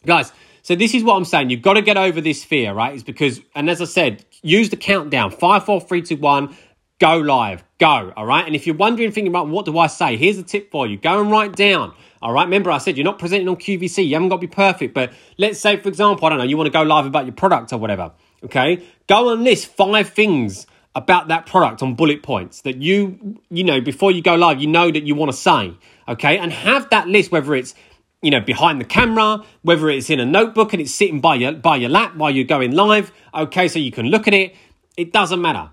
guys. 0.06 0.32
So 0.62 0.76
this 0.76 0.94
is 0.94 1.02
what 1.02 1.16
I'm 1.16 1.24
saying. 1.24 1.50
You've 1.50 1.62
got 1.62 1.74
to 1.74 1.82
get 1.82 1.96
over 1.96 2.20
this 2.20 2.44
fear, 2.44 2.74
right? 2.74 2.92
It's 2.94 3.02
because, 3.02 3.40
and 3.54 3.70
as 3.70 3.80
I 3.80 3.86
said, 3.86 4.24
use 4.42 4.70
the 4.70 4.76
countdown: 4.76 5.32
five, 5.32 5.64
four, 5.64 5.80
three, 5.80 6.02
two, 6.02 6.16
one. 6.16 6.54
Go 7.00 7.18
live. 7.18 7.64
Go. 7.78 8.12
All 8.16 8.26
right. 8.26 8.46
And 8.46 8.54
if 8.54 8.66
you're 8.66 8.76
wondering, 8.76 9.10
thinking 9.10 9.32
about 9.32 9.48
what 9.48 9.64
do 9.64 9.76
I 9.78 9.88
say, 9.88 10.16
here's 10.16 10.38
a 10.38 10.42
tip 10.42 10.70
for 10.70 10.86
you. 10.86 10.96
Go 10.96 11.20
and 11.20 11.30
write 11.30 11.56
down 11.56 11.94
all 12.22 12.32
right. 12.32 12.44
Remember, 12.44 12.70
I 12.70 12.78
said 12.78 12.98
you're 12.98 13.04
not 13.04 13.18
presenting 13.18 13.48
on 13.48 13.56
QVC. 13.56 14.06
You 14.06 14.14
haven't 14.14 14.28
got 14.28 14.36
to 14.36 14.40
be 14.40 14.46
perfect. 14.46 14.92
But 14.92 15.12
let's 15.38 15.58
say, 15.58 15.76
for 15.76 15.88
example, 15.88 16.26
I 16.26 16.30
don't 16.30 16.38
know, 16.38 16.44
you 16.44 16.56
want 16.56 16.66
to 16.66 16.72
go 16.72 16.82
live 16.82 17.06
about 17.06 17.24
your 17.24 17.34
product 17.34 17.72
or 17.72 17.78
whatever. 17.78 18.12
Okay. 18.44 18.82
Go 19.06 19.32
and 19.32 19.42
list 19.42 19.68
five 19.68 20.10
things 20.10 20.66
about 20.94 21.28
that 21.28 21.46
product 21.46 21.82
on 21.82 21.94
bullet 21.94 22.22
points 22.22 22.62
that 22.62 22.82
you, 22.82 23.40
you 23.48 23.64
know, 23.64 23.80
before 23.80 24.10
you 24.10 24.22
go 24.22 24.34
live, 24.34 24.60
you 24.60 24.66
know 24.66 24.90
that 24.90 25.04
you 25.04 25.14
want 25.14 25.30
to 25.30 25.36
say. 25.36 25.72
Okay. 26.08 26.36
And 26.36 26.52
have 26.52 26.90
that 26.90 27.08
list, 27.08 27.32
whether 27.32 27.54
it's, 27.54 27.74
you 28.20 28.30
know, 28.30 28.40
behind 28.40 28.80
the 28.80 28.84
camera, 28.84 29.42
whether 29.62 29.88
it's 29.88 30.10
in 30.10 30.20
a 30.20 30.26
notebook 30.26 30.74
and 30.74 30.82
it's 30.82 30.94
sitting 30.94 31.20
by 31.20 31.36
your, 31.36 31.52
by 31.52 31.76
your 31.76 31.88
lap 31.88 32.16
while 32.16 32.30
you're 32.30 32.44
going 32.44 32.72
live. 32.72 33.12
Okay. 33.34 33.68
So 33.68 33.78
you 33.78 33.92
can 33.92 34.06
look 34.06 34.28
at 34.28 34.34
it. 34.34 34.54
It 34.98 35.10
doesn't 35.10 35.40
matter. 35.40 35.70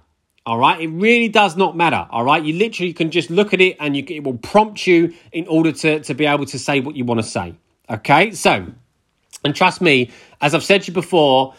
All 0.47 0.57
right, 0.57 0.79
it 0.79 0.87
really 0.87 1.27
does 1.27 1.57
not 1.57 1.75
matter. 1.75 2.07
All 2.09 2.23
right, 2.23 2.41
you 2.41 2.53
literally 2.53 2.93
can 2.93 3.11
just 3.11 3.29
look 3.29 3.53
at 3.53 3.59
it 3.59 3.75
and 3.81 3.97
you, 3.97 4.05
it 4.07 4.23
will 4.23 4.37
prompt 4.37 4.87
you 4.87 5.13
in 5.33 5.45
order 5.45 5.73
to, 5.73 5.99
to 5.99 6.13
be 6.13 6.25
able 6.25 6.45
to 6.45 6.57
say 6.57 6.79
what 6.79 6.95
you 6.95 7.03
want 7.03 7.19
to 7.19 7.27
say. 7.27 7.53
Okay, 7.89 8.31
so, 8.31 8.65
and 9.43 9.53
trust 9.53 9.81
me, 9.81 10.09
as 10.39 10.55
I've 10.55 10.63
said 10.63 10.83
to 10.83 10.87
you 10.87 10.93
before, 10.93 11.53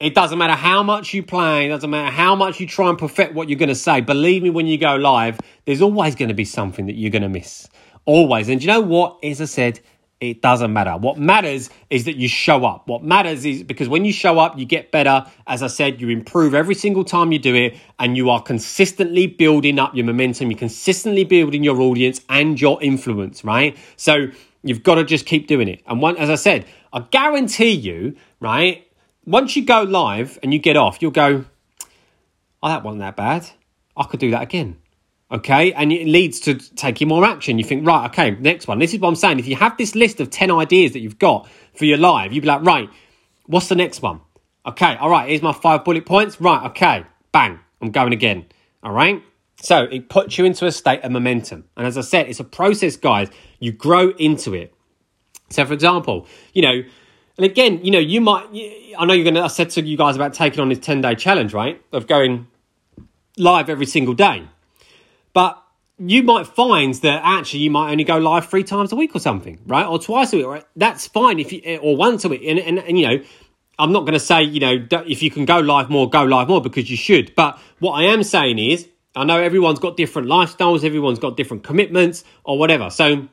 it 0.00 0.12
doesn't 0.16 0.38
matter 0.38 0.54
how 0.54 0.82
much 0.82 1.14
you 1.14 1.22
plan, 1.22 1.66
it 1.66 1.68
doesn't 1.68 1.88
matter 1.88 2.10
how 2.10 2.34
much 2.34 2.58
you 2.58 2.66
try 2.66 2.88
and 2.88 2.98
perfect 2.98 3.32
what 3.32 3.48
you're 3.48 3.60
going 3.60 3.68
to 3.68 3.76
say. 3.76 4.00
Believe 4.00 4.42
me, 4.42 4.50
when 4.50 4.66
you 4.66 4.76
go 4.76 4.96
live, 4.96 5.38
there's 5.64 5.80
always 5.80 6.16
going 6.16 6.30
to 6.30 6.34
be 6.34 6.44
something 6.44 6.86
that 6.86 6.94
you're 6.94 7.12
going 7.12 7.22
to 7.22 7.28
miss. 7.28 7.68
Always. 8.06 8.48
And 8.48 8.60
you 8.60 8.66
know 8.66 8.80
what? 8.80 9.18
As 9.22 9.40
I 9.40 9.44
said, 9.44 9.78
it 10.22 10.40
doesn't 10.40 10.72
matter. 10.72 10.92
What 10.92 11.18
matters 11.18 11.68
is 11.90 12.04
that 12.04 12.14
you 12.14 12.28
show 12.28 12.64
up. 12.64 12.86
What 12.86 13.02
matters 13.02 13.44
is 13.44 13.64
because 13.64 13.88
when 13.88 14.04
you 14.04 14.12
show 14.12 14.38
up, 14.38 14.56
you 14.56 14.64
get 14.64 14.92
better. 14.92 15.26
As 15.48 15.64
I 15.64 15.66
said, 15.66 16.00
you 16.00 16.10
improve 16.10 16.54
every 16.54 16.76
single 16.76 17.02
time 17.02 17.32
you 17.32 17.40
do 17.40 17.56
it, 17.56 17.76
and 17.98 18.16
you 18.16 18.30
are 18.30 18.40
consistently 18.40 19.26
building 19.26 19.80
up 19.80 19.96
your 19.96 20.04
momentum. 20.04 20.52
You're 20.52 20.58
consistently 20.58 21.24
building 21.24 21.64
your 21.64 21.80
audience 21.80 22.20
and 22.28 22.60
your 22.60 22.80
influence, 22.80 23.42
right? 23.42 23.76
So 23.96 24.28
you've 24.62 24.84
got 24.84 24.94
to 24.94 25.04
just 25.04 25.26
keep 25.26 25.48
doing 25.48 25.66
it. 25.66 25.82
And 25.88 26.00
one, 26.00 26.16
as 26.16 26.30
I 26.30 26.36
said, 26.36 26.66
I 26.92 27.00
guarantee 27.00 27.72
you, 27.72 28.14
right? 28.38 28.86
Once 29.26 29.56
you 29.56 29.64
go 29.64 29.82
live 29.82 30.38
and 30.44 30.52
you 30.52 30.60
get 30.60 30.76
off, 30.76 31.02
you'll 31.02 31.10
go, 31.10 31.44
oh, 32.62 32.68
that 32.68 32.84
wasn't 32.84 33.00
that 33.00 33.16
bad. 33.16 33.50
I 33.96 34.04
could 34.04 34.20
do 34.20 34.30
that 34.30 34.42
again 34.42 34.81
okay? 35.32 35.72
And 35.72 35.90
it 35.90 36.06
leads 36.06 36.38
to 36.40 36.54
taking 36.54 37.08
more 37.08 37.24
action. 37.24 37.58
You 37.58 37.64
think 37.64 37.86
right 37.86 38.06
okay 38.10 38.32
next 38.32 38.68
one. 38.68 38.78
This 38.78 38.92
is 38.92 39.00
what 39.00 39.08
i'm 39.08 39.16
saying. 39.16 39.38
If 39.38 39.48
you 39.48 39.56
have 39.56 39.76
this 39.76 39.94
list 39.94 40.20
of 40.20 40.30
10 40.30 40.50
ideas 40.50 40.92
that 40.92 41.00
you've 41.00 41.18
got 41.18 41.48
for 41.74 41.86
your 41.86 41.98
live 41.98 42.32
you'd 42.32 42.42
be 42.42 42.46
like 42.46 42.62
right 42.62 42.88
what's 43.46 43.68
the 43.68 43.74
next 43.74 44.02
one? 44.02 44.20
Okay 44.66 44.96
all 44.96 45.10
right 45.10 45.28
here's 45.28 45.42
my 45.42 45.52
five 45.52 45.84
bullet 45.84 46.06
points. 46.06 46.40
Right 46.40 46.66
okay 46.70 47.04
bang 47.32 47.58
i'm 47.80 47.90
going 47.90 48.12
again 48.12 48.46
all 48.82 48.92
right? 48.92 49.22
So 49.60 49.84
it 49.84 50.08
puts 50.08 50.38
you 50.38 50.44
into 50.44 50.66
a 50.66 50.72
state 50.72 51.02
of 51.02 51.10
momentum. 51.10 51.64
And 51.76 51.86
as 51.86 51.96
i 51.96 52.02
said 52.02 52.28
it's 52.28 52.40
a 52.40 52.44
process 52.44 52.96
guys. 52.96 53.28
You 53.58 53.72
grow 53.72 54.10
into 54.10 54.54
it. 54.54 54.74
So 55.50 55.64
for 55.64 55.72
example 55.72 56.26
you 56.52 56.62
know 56.62 56.82
and 57.38 57.46
again 57.46 57.82
you 57.82 57.90
know 57.90 57.98
you 57.98 58.20
might 58.20 58.46
i 58.98 59.04
know 59.06 59.14
you're 59.14 59.24
gonna 59.24 59.42
i 59.42 59.48
said 59.48 59.70
to 59.70 59.82
you 59.82 59.96
guys 59.96 60.16
about 60.16 60.34
taking 60.34 60.60
on 60.60 60.68
this 60.68 60.78
10 60.80 61.00
day 61.00 61.14
challenge 61.14 61.54
right? 61.54 61.80
Of 61.92 62.06
going 62.06 62.48
live 63.38 63.70
every 63.70 63.86
single 63.86 64.12
day 64.12 64.46
but 65.32 65.62
you 65.98 66.22
might 66.22 66.46
find 66.46 66.94
that 66.94 67.20
actually 67.22 67.60
you 67.60 67.70
might 67.70 67.92
only 67.92 68.04
go 68.04 68.18
live 68.18 68.46
three 68.46 68.64
times 68.64 68.92
a 68.92 68.96
week 68.96 69.14
or 69.14 69.20
something, 69.20 69.58
right? 69.66 69.86
Or 69.86 69.98
twice 69.98 70.32
a 70.32 70.38
week, 70.38 70.46
right? 70.46 70.64
That's 70.74 71.06
fine 71.06 71.38
if 71.38 71.52
you, 71.52 71.78
or 71.78 71.96
once 71.96 72.24
a 72.24 72.28
week. 72.28 72.42
And, 72.46 72.58
and, 72.58 72.78
and 72.78 72.98
you 72.98 73.06
know, 73.06 73.24
I'm 73.78 73.92
not 73.92 74.00
going 74.00 74.14
to 74.14 74.20
say, 74.20 74.42
you 74.42 74.60
know, 74.60 74.86
if 75.06 75.22
you 75.22 75.30
can 75.30 75.44
go 75.44 75.58
live 75.58 75.90
more, 75.90 76.08
go 76.08 76.24
live 76.24 76.48
more 76.48 76.60
because 76.60 76.90
you 76.90 76.96
should. 76.96 77.34
But 77.34 77.58
what 77.78 77.92
I 77.92 78.04
am 78.04 78.22
saying 78.22 78.58
is, 78.58 78.88
I 79.14 79.24
know 79.24 79.38
everyone's 79.38 79.78
got 79.78 79.96
different 79.96 80.28
lifestyles, 80.28 80.84
everyone's 80.84 81.18
got 81.18 81.36
different 81.36 81.62
commitments 81.62 82.24
or 82.44 82.58
whatever. 82.58 82.90
So, 82.90 83.28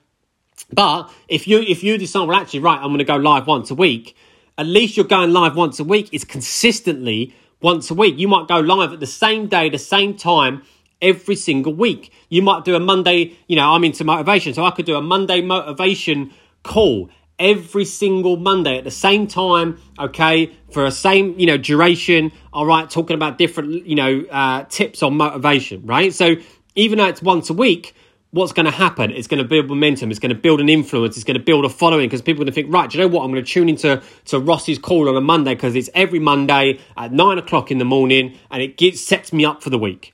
but 0.74 1.12
if 1.28 1.48
you, 1.48 1.62
if 1.62 1.84
you 1.84 1.98
decide, 1.98 2.28
well, 2.28 2.38
actually, 2.38 2.60
right, 2.60 2.78
I'm 2.78 2.88
going 2.88 3.00
to 3.00 3.06
go 3.06 3.16
live 3.16 3.48
once 3.48 3.72
a 3.72 3.76
week, 3.76 4.16
at 4.58 4.66
least 4.66 4.98
you're 4.98 5.06
going 5.06 5.32
live 5.32 5.56
once 5.56 5.80
a 5.80 5.86
week. 5.86 6.10
It's 6.12 6.26
consistently 6.26 7.34
once 7.62 7.90
a 7.90 7.94
week. 7.94 8.20
You 8.20 8.28
might 8.28 8.48
go 8.48 8.60
live 8.60 8.92
at 8.92 9.00
the 9.00 9.08
same 9.08 9.48
day, 9.48 9.70
the 9.70 9.78
same 9.78 10.18
time 10.18 10.64
every 11.02 11.36
single 11.36 11.74
week. 11.74 12.12
You 12.30 12.42
might 12.42 12.66
do 12.66 12.76
a 12.76 12.80
Monday, 12.80 13.38
you 13.48 13.56
know, 13.56 13.70
I'm 13.70 13.84
into 13.84 14.04
motivation, 14.04 14.54
so 14.54 14.66
I 14.66 14.72
could 14.72 14.86
do 14.86 14.96
a 14.96 15.02
Monday 15.02 15.42
motivation 15.42 16.32
call 16.64 17.10
every 17.40 17.86
single 17.86 18.36
Monday 18.36 18.78
at 18.78 18.84
the 18.84 18.92
same 18.92 19.26
time, 19.26 19.80
okay, 19.98 20.52
for 20.72 20.86
a 20.86 20.92
same, 20.92 21.40
you 21.40 21.48
know, 21.48 21.58
duration, 21.58 22.32
all 22.52 22.66
right, 22.66 22.90
talking 22.90 23.16
about 23.16 23.38
different, 23.38 23.88
you 23.88 23.96
know, 23.96 24.26
uh, 24.30 24.66
tips 24.66 25.02
on 25.02 25.16
motivation, 25.16 25.86
right? 25.86 26.14
So 26.14 26.36
even 26.76 26.98
though 26.98 27.08
it's 27.08 27.22
once 27.22 27.50
a 27.50 27.54
week, 27.54 27.96
what's 28.32 28.52
going 28.52 28.66
to 28.66 28.72
happen? 28.72 29.12
It's 29.12 29.28
going 29.28 29.42
to 29.42 29.48
build 29.48 29.68
momentum. 29.68 30.12
It's 30.12 30.20
going 30.20 30.36
to 30.36 30.40
build 30.40 30.60
an 30.60 30.70
influence. 30.70 31.16
It's 31.16 31.24
going 31.24 31.38
to 31.38 31.44
build 31.44 31.66
a 31.66 31.70
following 31.70 32.08
because 32.08 32.22
people 32.22 32.44
are 32.44 32.46
going 32.46 32.54
to 32.54 32.62
think, 32.62 32.74
right, 32.74 32.90
do 32.90 32.98
you 32.98 33.04
know 33.04 33.08
what? 33.08 33.24
I'm 33.24 33.32
going 33.32 33.44
to 33.44 33.50
tune 33.50 33.70
into 33.70 34.02
to 34.26 34.40
Ross's 34.40 34.78
call 34.78 35.10
on 35.10 35.16
a 35.16 35.22
Monday 35.22 35.56
because 35.56 35.76
it's 35.76 35.90
every 35.96 36.20
Monday 36.20 36.80
at 36.98 37.12
nine 37.12 37.38
o'clock 37.38 37.72
in 37.72 37.78
the 37.78 37.86
morning 37.86 38.38
and 38.52 38.62
it 38.62 38.78
gets, 38.78 39.02
sets 39.02 39.34
me 39.34 39.46
up 39.46 39.64
for 39.64 39.70
the 39.70 39.80
week. 39.80 40.14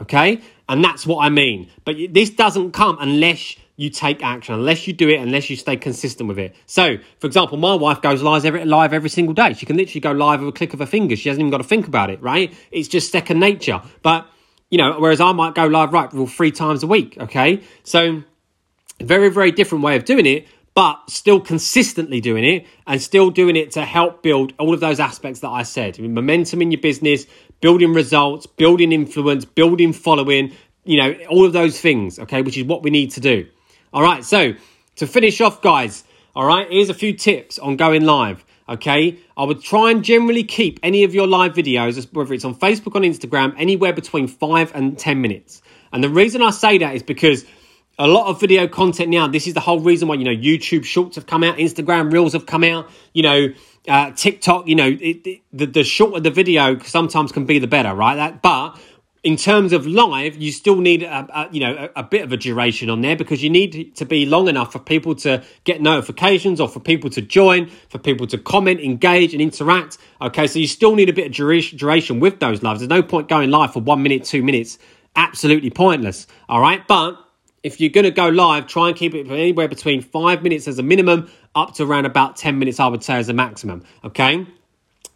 Okay? 0.00 0.40
And 0.68 0.84
that's 0.84 1.06
what 1.06 1.24
I 1.24 1.28
mean. 1.28 1.70
But 1.84 1.96
this 2.10 2.30
doesn't 2.30 2.72
come 2.72 2.98
unless 3.00 3.56
you 3.76 3.90
take 3.90 4.22
action, 4.22 4.54
unless 4.54 4.86
you 4.86 4.92
do 4.92 5.08
it, 5.08 5.20
unless 5.20 5.50
you 5.50 5.56
stay 5.56 5.76
consistent 5.76 6.28
with 6.28 6.38
it. 6.38 6.56
So, 6.64 6.96
for 7.18 7.26
example, 7.26 7.58
my 7.58 7.74
wife 7.74 8.00
goes 8.00 8.22
live 8.22 8.44
every, 8.44 8.64
live 8.64 8.92
every 8.92 9.10
single 9.10 9.34
day. 9.34 9.52
She 9.52 9.66
can 9.66 9.76
literally 9.76 10.00
go 10.00 10.12
live 10.12 10.40
with 10.40 10.48
a 10.48 10.52
click 10.52 10.72
of 10.72 10.80
her 10.80 10.86
finger. 10.86 11.14
She 11.14 11.28
hasn't 11.28 11.40
even 11.40 11.50
got 11.50 11.58
to 11.58 11.64
think 11.64 11.86
about 11.86 12.10
it, 12.10 12.20
right? 12.22 12.54
It's 12.70 12.88
just 12.88 13.12
second 13.12 13.38
nature. 13.38 13.82
But, 14.02 14.26
you 14.70 14.78
know, 14.78 14.98
whereas 14.98 15.20
I 15.20 15.32
might 15.32 15.54
go 15.54 15.66
live, 15.66 15.92
right, 15.92 16.12
well, 16.12 16.26
three 16.26 16.52
times 16.52 16.82
a 16.82 16.86
week, 16.86 17.16
okay? 17.20 17.62
So, 17.84 18.22
very, 19.00 19.28
very 19.28 19.52
different 19.52 19.84
way 19.84 19.94
of 19.96 20.06
doing 20.06 20.24
it, 20.24 20.46
but 20.76 21.08
still 21.08 21.40
consistently 21.40 22.20
doing 22.20 22.44
it 22.44 22.66
and 22.86 23.00
still 23.00 23.30
doing 23.30 23.56
it 23.56 23.70
to 23.72 23.84
help 23.84 24.22
build 24.22 24.52
all 24.58 24.74
of 24.74 24.80
those 24.80 25.00
aspects 25.00 25.40
that 25.40 25.48
I 25.48 25.62
said 25.62 25.98
momentum 25.98 26.60
in 26.60 26.70
your 26.70 26.80
business, 26.80 27.26
building 27.60 27.92
results, 27.94 28.46
building 28.46 28.92
influence, 28.92 29.44
building 29.44 29.92
following, 29.92 30.52
you 30.84 30.98
know, 30.98 31.12
all 31.28 31.44
of 31.44 31.52
those 31.52 31.80
things, 31.80 32.18
okay, 32.18 32.42
which 32.42 32.56
is 32.56 32.64
what 32.64 32.82
we 32.82 32.90
need 32.90 33.10
to 33.12 33.20
do. 33.20 33.46
All 33.92 34.02
right, 34.02 34.24
so 34.24 34.54
to 34.96 35.06
finish 35.06 35.40
off, 35.40 35.62
guys, 35.62 36.04
all 36.34 36.46
right, 36.46 36.70
here's 36.70 36.90
a 36.90 36.94
few 36.94 37.12
tips 37.12 37.58
on 37.58 37.76
going 37.76 38.04
live. 38.04 38.44
Okay, 38.68 39.18
I 39.36 39.44
would 39.44 39.62
try 39.62 39.92
and 39.92 40.02
generally 40.02 40.42
keep 40.42 40.80
any 40.82 41.04
of 41.04 41.14
your 41.14 41.28
live 41.28 41.54
videos, 41.54 42.12
whether 42.12 42.34
it's 42.34 42.44
on 42.44 42.54
Facebook 42.54 42.94
or 42.94 42.98
on 42.98 43.04
Instagram, 43.04 43.54
anywhere 43.56 43.92
between 43.92 44.26
five 44.26 44.74
and 44.74 44.98
10 44.98 45.20
minutes. 45.20 45.62
And 45.92 46.02
the 46.02 46.08
reason 46.08 46.42
I 46.42 46.50
say 46.50 46.78
that 46.78 46.94
is 46.96 47.02
because 47.02 47.44
a 47.98 48.06
lot 48.06 48.26
of 48.28 48.40
video 48.40 48.68
content 48.68 49.10
now, 49.10 49.26
this 49.26 49.46
is 49.46 49.54
the 49.54 49.60
whole 49.60 49.80
reason 49.80 50.08
why, 50.08 50.16
you 50.16 50.24
know, 50.24 50.34
YouTube 50.34 50.84
shorts 50.84 51.16
have 51.16 51.26
come 51.26 51.42
out, 51.42 51.56
Instagram 51.56 52.12
reels 52.12 52.34
have 52.34 52.46
come 52.46 52.64
out, 52.64 52.90
you 53.14 53.22
know, 53.22 53.48
uh, 53.88 54.10
TikTok, 54.12 54.68
you 54.68 54.74
know, 54.74 54.88
it, 54.88 55.26
it, 55.26 55.42
the, 55.52 55.66
the 55.66 55.84
shorter 55.84 56.20
the 56.20 56.30
video 56.30 56.78
sometimes 56.80 57.32
can 57.32 57.46
be 57.46 57.58
the 57.58 57.66
better, 57.66 57.94
right? 57.94 58.16
That, 58.16 58.42
but 58.42 58.78
in 59.26 59.36
terms 59.36 59.72
of 59.72 59.86
live, 59.86 60.36
you 60.36 60.52
still 60.52 60.76
need 60.76 61.02
a, 61.02 61.26
a 61.32 61.48
you 61.50 61.58
know 61.58 61.90
a, 61.96 62.00
a, 62.00 62.02
bit 62.04 62.22
of 62.22 62.32
a 62.32 62.36
duration 62.36 62.88
on 62.88 63.00
there 63.00 63.16
because 63.16 63.42
you 63.42 63.50
need 63.50 63.96
to 63.96 64.04
be 64.04 64.24
long 64.24 64.46
enough 64.46 64.70
for 64.70 64.78
people 64.78 65.16
to 65.16 65.42
get 65.64 65.80
notifications 65.80 66.60
or 66.60 66.68
for 66.68 66.78
people 66.78 67.10
to 67.10 67.20
join, 67.20 67.68
for 67.88 67.98
people 67.98 68.28
to 68.28 68.38
comment, 68.38 68.78
engage, 68.80 69.32
and 69.32 69.42
interact. 69.42 69.98
Okay, 70.20 70.46
so 70.46 70.60
you 70.60 70.68
still 70.68 70.94
need 70.94 71.08
a 71.08 71.12
bit 71.12 71.26
of 71.26 71.32
duration 71.32 72.20
with 72.20 72.38
those 72.38 72.62
lives. 72.62 72.78
There's 72.78 72.88
no 72.88 73.02
point 73.02 73.28
going 73.28 73.50
live 73.50 73.72
for 73.72 73.80
one 73.80 74.00
minute, 74.00 74.24
two 74.24 74.44
minutes. 74.44 74.78
Absolutely 75.16 75.70
pointless. 75.70 76.28
All 76.48 76.60
right, 76.60 76.86
but 76.86 77.25
if 77.66 77.80
you're 77.80 77.90
going 77.90 78.04
to 78.04 78.12
go 78.12 78.28
live, 78.28 78.68
try 78.68 78.86
and 78.86 78.96
keep 78.96 79.12
it 79.12 79.28
anywhere 79.28 79.66
between 79.66 80.00
five 80.00 80.44
minutes 80.44 80.68
as 80.68 80.78
a 80.78 80.84
minimum 80.84 81.28
up 81.56 81.74
to 81.74 81.82
around 81.82 82.06
about 82.06 82.36
10 82.36 82.60
minutes, 82.60 82.78
I 82.78 82.86
would 82.86 83.02
say, 83.02 83.14
as 83.14 83.28
a 83.28 83.32
maximum. 83.32 83.82
Okay. 84.04 84.46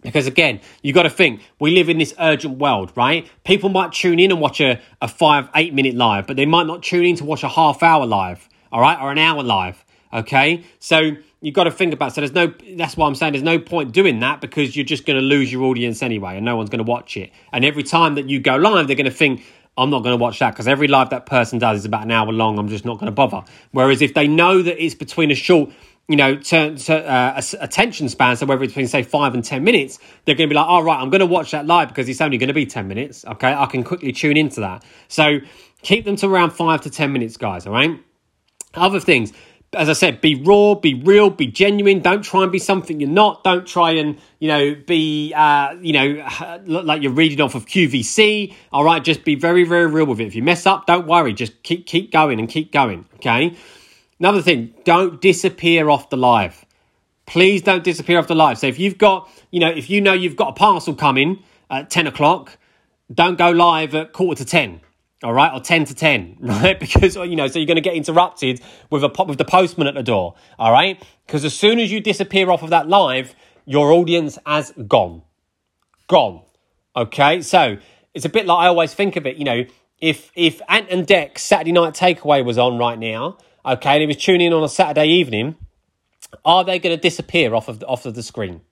Because 0.02 0.26
again, 0.26 0.60
you 0.82 0.92
got 0.92 1.04
to 1.04 1.10
think, 1.10 1.42
we 1.60 1.70
live 1.70 1.88
in 1.88 1.98
this 1.98 2.12
urgent 2.18 2.58
world, 2.58 2.90
right? 2.96 3.28
People 3.44 3.68
might 3.68 3.92
tune 3.92 4.18
in 4.18 4.32
and 4.32 4.40
watch 4.40 4.60
a, 4.60 4.80
a 5.00 5.06
five, 5.06 5.48
eight 5.54 5.74
minute 5.74 5.94
live, 5.94 6.26
but 6.26 6.36
they 6.36 6.46
might 6.46 6.66
not 6.66 6.82
tune 6.82 7.04
in 7.04 7.16
to 7.16 7.24
watch 7.24 7.44
a 7.44 7.48
half 7.48 7.84
hour 7.84 8.04
live, 8.04 8.48
all 8.72 8.80
right, 8.80 8.98
or 9.00 9.12
an 9.12 9.18
hour 9.18 9.42
live, 9.44 9.84
okay? 10.12 10.64
So 10.80 11.12
you've 11.40 11.54
got 11.54 11.64
to 11.64 11.70
think 11.70 11.92
about, 11.92 12.14
so 12.14 12.22
there's 12.22 12.32
no, 12.32 12.52
that's 12.76 12.96
why 12.96 13.06
I'm 13.06 13.14
saying 13.14 13.34
there's 13.34 13.44
no 13.44 13.58
point 13.58 13.92
doing 13.92 14.20
that 14.20 14.40
because 14.40 14.74
you're 14.74 14.86
just 14.86 15.06
going 15.06 15.18
to 15.18 15.24
lose 15.24 15.52
your 15.52 15.62
audience 15.64 16.02
anyway 16.02 16.36
and 16.36 16.44
no 16.44 16.56
one's 16.56 16.70
going 16.70 16.84
to 16.84 16.90
watch 16.90 17.16
it. 17.16 17.30
And 17.52 17.64
every 17.64 17.82
time 17.82 18.16
that 18.16 18.28
you 18.28 18.40
go 18.40 18.56
live, 18.56 18.86
they're 18.86 18.96
going 18.96 19.04
to 19.04 19.10
think, 19.12 19.44
I'm 19.76 19.90
not 19.90 20.02
going 20.02 20.16
to 20.16 20.22
watch 20.22 20.38
that 20.40 20.50
because 20.50 20.68
every 20.68 20.88
live 20.88 21.10
that 21.10 21.26
person 21.26 21.58
does 21.58 21.80
is 21.80 21.84
about 21.84 22.04
an 22.04 22.10
hour 22.10 22.32
long. 22.32 22.58
I'm 22.58 22.68
just 22.68 22.84
not 22.84 22.98
going 22.98 23.06
to 23.06 23.12
bother. 23.12 23.42
Whereas 23.72 24.02
if 24.02 24.14
they 24.14 24.28
know 24.28 24.62
that 24.62 24.82
it's 24.82 24.94
between 24.94 25.30
a 25.30 25.34
short, 25.34 25.70
you 26.08 26.16
know, 26.16 26.36
turn 26.36 26.76
to, 26.76 27.08
uh, 27.08 27.40
attention 27.60 28.08
span, 28.08 28.36
so 28.36 28.46
whether 28.46 28.62
it's 28.64 28.72
between 28.72 28.88
say 28.88 29.02
five 29.02 29.34
and 29.34 29.44
ten 29.44 29.64
minutes, 29.64 29.98
they're 30.24 30.34
going 30.34 30.48
to 30.48 30.52
be 30.52 30.56
like, 30.56 30.66
"All 30.66 30.80
oh, 30.80 30.84
right, 30.84 31.00
I'm 31.00 31.08
going 31.08 31.20
to 31.20 31.26
watch 31.26 31.52
that 31.52 31.66
live 31.66 31.88
because 31.88 32.08
it's 32.08 32.20
only 32.20 32.36
going 32.36 32.48
to 32.48 32.54
be 32.54 32.66
ten 32.66 32.88
minutes." 32.88 33.24
Okay, 33.24 33.52
I 33.52 33.66
can 33.66 33.84
quickly 33.84 34.12
tune 34.12 34.36
into 34.36 34.60
that. 34.60 34.84
So 35.08 35.38
keep 35.82 36.04
them 36.04 36.16
to 36.16 36.26
around 36.26 36.50
five 36.50 36.80
to 36.82 36.90
ten 36.90 37.12
minutes, 37.12 37.36
guys. 37.36 37.66
All 37.66 37.72
right. 37.72 38.00
Other 38.74 39.00
things, 39.00 39.32
as 39.72 39.88
I 39.88 39.92
said, 39.92 40.20
be 40.20 40.34
raw, 40.34 40.74
be 40.74 40.94
real, 40.94 41.30
be 41.30 41.46
genuine. 41.46 42.00
Don't 42.00 42.22
try 42.22 42.42
and 42.42 42.50
be 42.50 42.58
something 42.58 42.98
you're 42.98 43.08
not. 43.08 43.44
Don't 43.44 43.66
try 43.66 43.92
and 43.92 44.18
you 44.40 44.48
know 44.48 44.74
be 44.74 45.32
uh, 45.34 45.76
you 45.80 45.92
know 45.92 46.60
look 46.64 46.84
like 46.84 47.02
you're 47.02 47.12
reading 47.12 47.40
off 47.40 47.54
of 47.54 47.66
QVC. 47.66 48.54
All 48.72 48.84
right, 48.84 49.02
just 49.02 49.24
be 49.24 49.36
very 49.36 49.64
very 49.64 49.86
real 49.86 50.06
with 50.06 50.20
it. 50.20 50.26
If 50.26 50.34
you 50.34 50.42
mess 50.42 50.66
up, 50.66 50.86
don't 50.86 51.06
worry. 51.06 51.32
Just 51.32 51.62
keep 51.62 51.86
keep 51.86 52.10
going 52.10 52.40
and 52.40 52.48
keep 52.48 52.72
going. 52.72 53.06
Okay. 53.16 53.56
Another 54.18 54.42
thing, 54.42 54.74
don't 54.84 55.20
disappear 55.20 55.88
off 55.88 56.10
the 56.10 56.16
live. 56.16 56.66
Please 57.24 57.62
don't 57.62 57.84
disappear 57.84 58.18
off 58.18 58.26
the 58.26 58.34
live. 58.34 58.58
So 58.58 58.66
if 58.66 58.78
you've 58.78 58.98
got, 58.98 59.30
you 59.50 59.60
know, 59.60 59.70
if 59.70 59.88
you 59.88 60.02
know 60.02 60.12
you've 60.12 60.36
got 60.36 60.48
a 60.48 60.52
parcel 60.52 60.94
coming 60.94 61.42
at 61.70 61.88
10 61.88 62.06
o'clock, 62.06 62.58
don't 63.14 63.38
go 63.38 63.50
live 63.50 63.94
at 63.94 64.12
quarter 64.12 64.44
to 64.44 64.50
10 64.50 64.82
all 65.22 65.32
right, 65.32 65.52
or 65.52 65.60
10 65.60 65.84
to 65.86 65.94
10, 65.94 66.36
right? 66.40 66.78
Because, 66.78 67.16
you 67.16 67.36
know, 67.36 67.46
so 67.46 67.58
you're 67.58 67.66
going 67.66 67.76
to 67.76 67.82
get 67.82 67.94
interrupted 67.94 68.60
with 68.90 69.04
a 69.04 69.08
pop 69.08 69.28
with 69.28 69.38
the 69.38 69.44
postman 69.44 69.86
at 69.86 69.94
the 69.94 70.02
door, 70.02 70.34
all 70.58 70.72
right? 70.72 71.02
Because 71.26 71.44
as 71.44 71.54
soon 71.54 71.78
as 71.78 71.92
you 71.92 72.00
disappear 72.00 72.50
off 72.50 72.62
of 72.62 72.70
that 72.70 72.88
live, 72.88 73.34
your 73.66 73.92
audience 73.92 74.38
has 74.46 74.72
gone. 74.88 75.22
Gone. 76.08 76.42
Okay? 76.96 77.42
So 77.42 77.76
it's 78.14 78.24
a 78.24 78.28
bit 78.28 78.46
like 78.46 78.58
I 78.58 78.66
always 78.66 78.94
think 78.94 79.16
of 79.16 79.26
it, 79.26 79.36
you 79.36 79.44
know, 79.44 79.64
if 80.00 80.30
if 80.34 80.62
Ant 80.68 80.88
and 80.90 81.06
Dec's 81.06 81.42
Saturday 81.42 81.72
Night 81.72 81.94
Takeaway 81.94 82.44
was 82.44 82.58
on 82.58 82.78
right 82.78 82.98
now, 82.98 83.36
okay, 83.64 83.92
and 83.92 84.00
he 84.00 84.06
was 84.06 84.16
tuning 84.16 84.46
in 84.46 84.52
on 84.52 84.64
a 84.64 84.68
Saturday 84.68 85.06
evening, 85.06 85.56
are 86.44 86.64
they 86.64 86.78
going 86.78 86.96
to 86.96 87.00
disappear 87.00 87.54
off 87.54 87.68
of 87.68 87.80
the, 87.80 87.86
off 87.86 88.06
of 88.06 88.14
the 88.14 88.22
screen? 88.22 88.62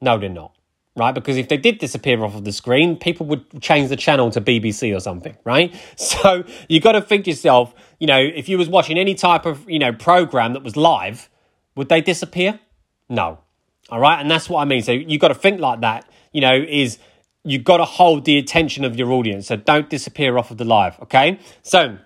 No, 0.00 0.18
they're 0.18 0.28
not. 0.28 0.52
Right, 0.96 1.12
because 1.12 1.36
if 1.36 1.48
they 1.48 1.56
did 1.56 1.78
disappear 1.78 2.22
off 2.24 2.34
of 2.34 2.44
the 2.44 2.52
screen, 2.52 2.96
people 2.96 3.24
would 3.26 3.62
change 3.62 3.90
the 3.90 3.96
channel 3.96 4.28
to 4.32 4.40
BBC 4.40 4.94
or 4.94 5.00
something, 5.00 5.36
right? 5.44 5.72
So 5.96 6.44
you 6.68 6.80
got 6.80 6.92
to 6.92 7.00
think 7.00 7.26
yourself, 7.26 7.72
you 8.00 8.08
know, 8.08 8.18
if 8.18 8.48
you 8.48 8.58
was 8.58 8.68
watching 8.68 8.98
any 8.98 9.14
type 9.14 9.46
of 9.46 9.68
you 9.70 9.78
know 9.78 9.92
program 9.92 10.52
that 10.54 10.64
was 10.64 10.76
live, 10.76 11.30
would 11.76 11.88
they 11.88 12.00
disappear? 12.00 12.58
No. 13.08 13.38
All 13.88 14.00
right, 14.00 14.20
and 14.20 14.30
that's 14.30 14.48
what 14.48 14.60
I 14.60 14.64
mean. 14.64 14.82
So 14.82 14.92
you 14.92 15.18
got 15.18 15.28
to 15.28 15.34
think 15.34 15.60
like 15.60 15.80
that. 15.80 16.10
You 16.32 16.40
know, 16.40 16.54
is 16.54 16.98
you 17.44 17.58
got 17.58 17.78
to 17.78 17.84
hold 17.84 18.24
the 18.24 18.38
attention 18.38 18.84
of 18.84 18.96
your 18.96 19.10
audience. 19.12 19.46
So 19.46 19.56
don't 19.56 19.88
disappear 19.88 20.38
off 20.38 20.50
of 20.50 20.58
the 20.58 20.64
live. 20.64 20.98
Okay. 21.00 21.38
So 21.62 21.98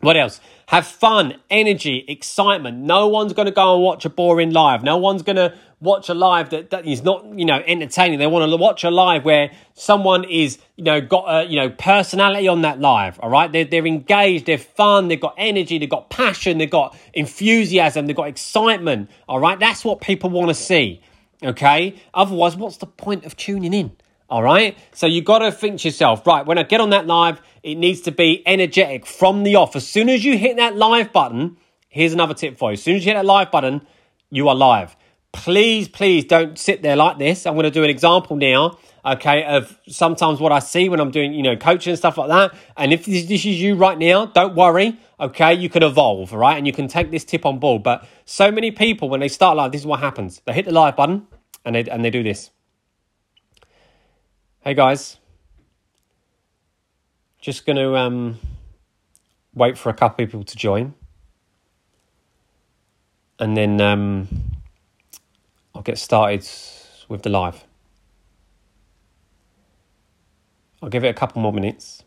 what 0.00 0.16
else? 0.16 0.40
Have 0.66 0.86
fun, 0.86 1.34
energy, 1.50 2.04
excitement. 2.08 2.78
No 2.78 3.08
one's 3.08 3.32
going 3.32 3.46
to 3.46 3.52
go 3.52 3.74
and 3.74 3.82
watch 3.82 4.04
a 4.04 4.10
boring 4.10 4.52
live. 4.52 4.82
No 4.82 4.96
one's 4.96 5.22
going 5.22 5.36
to 5.36 5.54
watch 5.80 6.08
a 6.08 6.14
live 6.14 6.50
that, 6.50 6.70
that 6.70 6.86
is 6.86 7.02
not, 7.02 7.26
you 7.38 7.44
know, 7.44 7.62
entertaining. 7.66 8.18
They 8.18 8.26
want 8.26 8.48
to 8.48 8.56
watch 8.56 8.84
a 8.84 8.90
live 8.90 9.24
where 9.24 9.50
someone 9.74 10.24
is, 10.24 10.58
you 10.76 10.84
know, 10.84 11.00
got 11.00 11.24
a, 11.26 11.48
you 11.48 11.56
know, 11.56 11.68
personality 11.70 12.48
on 12.48 12.62
that 12.62 12.80
live. 12.80 13.18
All 13.20 13.28
right. 13.28 13.50
They're, 13.50 13.64
they're 13.64 13.86
engaged. 13.86 14.46
They're 14.46 14.58
fun. 14.58 15.08
They've 15.08 15.20
got 15.20 15.34
energy. 15.36 15.78
They've 15.78 15.90
got 15.90 16.08
passion. 16.08 16.58
They've 16.58 16.70
got 16.70 16.96
enthusiasm. 17.12 18.06
They've 18.06 18.16
got 18.16 18.28
excitement. 18.28 19.10
All 19.28 19.40
right. 19.40 19.58
That's 19.58 19.84
what 19.84 20.00
people 20.00 20.30
want 20.30 20.48
to 20.48 20.54
see. 20.54 21.02
Okay. 21.42 21.96
Otherwise, 22.14 22.56
what's 22.56 22.76
the 22.76 22.86
point 22.86 23.24
of 23.26 23.36
tuning 23.36 23.74
in? 23.74 23.96
All 24.32 24.42
right. 24.42 24.78
So 24.94 25.06
you 25.06 25.20
got 25.20 25.40
to 25.40 25.52
think 25.52 25.80
to 25.80 25.88
yourself, 25.88 26.26
right, 26.26 26.46
when 26.46 26.56
I 26.56 26.62
get 26.62 26.80
on 26.80 26.88
that 26.88 27.06
live, 27.06 27.42
it 27.62 27.74
needs 27.74 28.00
to 28.00 28.12
be 28.12 28.42
energetic 28.46 29.04
from 29.04 29.42
the 29.42 29.56
off. 29.56 29.76
As 29.76 29.86
soon 29.86 30.08
as 30.08 30.24
you 30.24 30.38
hit 30.38 30.56
that 30.56 30.74
live 30.74 31.12
button, 31.12 31.58
here's 31.90 32.14
another 32.14 32.32
tip 32.32 32.56
for 32.56 32.70
you. 32.70 32.72
As 32.72 32.82
soon 32.82 32.96
as 32.96 33.04
you 33.04 33.12
hit 33.12 33.18
that 33.18 33.26
live 33.26 33.50
button, 33.50 33.86
you 34.30 34.48
are 34.48 34.54
live. 34.54 34.96
Please, 35.32 35.86
please 35.86 36.24
don't 36.24 36.58
sit 36.58 36.80
there 36.80 36.96
like 36.96 37.18
this. 37.18 37.44
I'm 37.44 37.52
going 37.52 37.64
to 37.64 37.70
do 37.70 37.84
an 37.84 37.90
example 37.90 38.36
now, 38.36 38.78
okay, 39.04 39.44
of 39.44 39.78
sometimes 39.86 40.40
what 40.40 40.50
I 40.50 40.60
see 40.60 40.88
when 40.88 40.98
I'm 40.98 41.10
doing, 41.10 41.34
you 41.34 41.42
know, 41.42 41.54
coaching 41.58 41.90
and 41.90 41.98
stuff 41.98 42.16
like 42.16 42.30
that. 42.30 42.58
And 42.78 42.90
if 42.90 43.04
this, 43.04 43.44
is 43.44 43.60
you 43.60 43.74
right 43.74 43.98
now, 43.98 44.24
don't 44.24 44.54
worry, 44.54 44.98
okay, 45.20 45.52
you 45.52 45.68
can 45.68 45.82
evolve, 45.82 46.32
right, 46.32 46.56
and 46.56 46.66
you 46.66 46.72
can 46.72 46.88
take 46.88 47.10
this 47.10 47.24
tip 47.26 47.44
on 47.44 47.58
board. 47.58 47.82
But 47.82 48.08
so 48.24 48.50
many 48.50 48.70
people, 48.70 49.10
when 49.10 49.20
they 49.20 49.28
start 49.28 49.58
live, 49.58 49.72
this 49.72 49.82
is 49.82 49.86
what 49.86 50.00
happens. 50.00 50.40
They 50.46 50.54
hit 50.54 50.64
the 50.64 50.72
live 50.72 50.96
button 50.96 51.26
and 51.66 51.74
they, 51.74 51.84
and 51.84 52.02
they 52.02 52.08
do 52.08 52.22
this. 52.22 52.50
Hey 54.64 54.74
guys, 54.74 55.18
just 57.40 57.66
going 57.66 57.74
to 57.74 57.96
um, 57.96 58.38
wait 59.52 59.76
for 59.76 59.88
a 59.88 59.92
couple 59.92 60.24
people 60.24 60.44
to 60.44 60.56
join, 60.56 60.94
and 63.40 63.56
then 63.56 63.80
um, 63.80 64.28
I'll 65.74 65.82
get 65.82 65.98
started 65.98 66.48
with 67.08 67.22
the 67.22 67.28
live. 67.28 67.64
I'll 70.80 70.90
give 70.90 71.02
it 71.02 71.08
a 71.08 71.14
couple 71.14 71.42
more 71.42 71.52
minutes. 71.52 72.04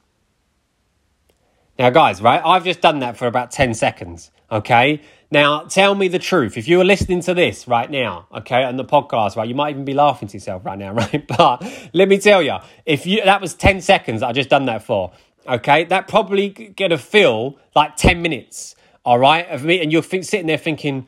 Now, 1.77 1.89
guys, 1.89 2.21
right, 2.21 2.41
I've 2.41 2.63
just 2.63 2.79
done 2.79 2.99
that 2.99 3.17
for 3.17 3.27
about 3.27 3.51
10 3.51 3.73
seconds, 3.73 4.31
okay? 4.49 5.01
Now, 5.31 5.61
tell 5.61 5.95
me 5.95 6.07
the 6.07 6.19
truth. 6.19 6.57
If 6.57 6.67
you 6.67 6.77
were 6.77 6.85
listening 6.85 7.21
to 7.21 7.33
this 7.33 7.67
right 7.67 7.89
now, 7.89 8.27
okay, 8.33 8.63
on 8.63 8.77
the 8.77 8.85
podcast, 8.85 9.35
right, 9.35 9.47
you 9.47 9.55
might 9.55 9.71
even 9.71 9.85
be 9.85 9.93
laughing 9.93 10.27
to 10.29 10.37
yourself 10.37 10.65
right 10.65 10.77
now, 10.77 10.93
right? 11.01 11.25
But 11.27 11.89
let 11.93 12.07
me 12.07 12.17
tell 12.17 12.41
you, 12.41 12.57
if 12.85 13.05
you 13.05 13.23
that 13.23 13.41
was 13.41 13.53
10 13.53 13.81
seconds 13.81 14.21
I 14.21 14.31
just 14.31 14.49
done 14.49 14.65
that 14.65 14.83
for, 14.83 15.11
okay, 15.47 15.83
that 15.85 16.07
probably 16.07 16.49
gonna 16.49 16.97
feel 16.97 17.57
like 17.75 17.95
10 17.95 18.21
minutes, 18.21 18.75
all 19.03 19.19
right, 19.19 19.47
of 19.49 19.63
me, 19.63 19.81
and 19.81 19.91
you're 19.91 20.03
sitting 20.03 20.47
there 20.47 20.57
thinking, 20.57 21.07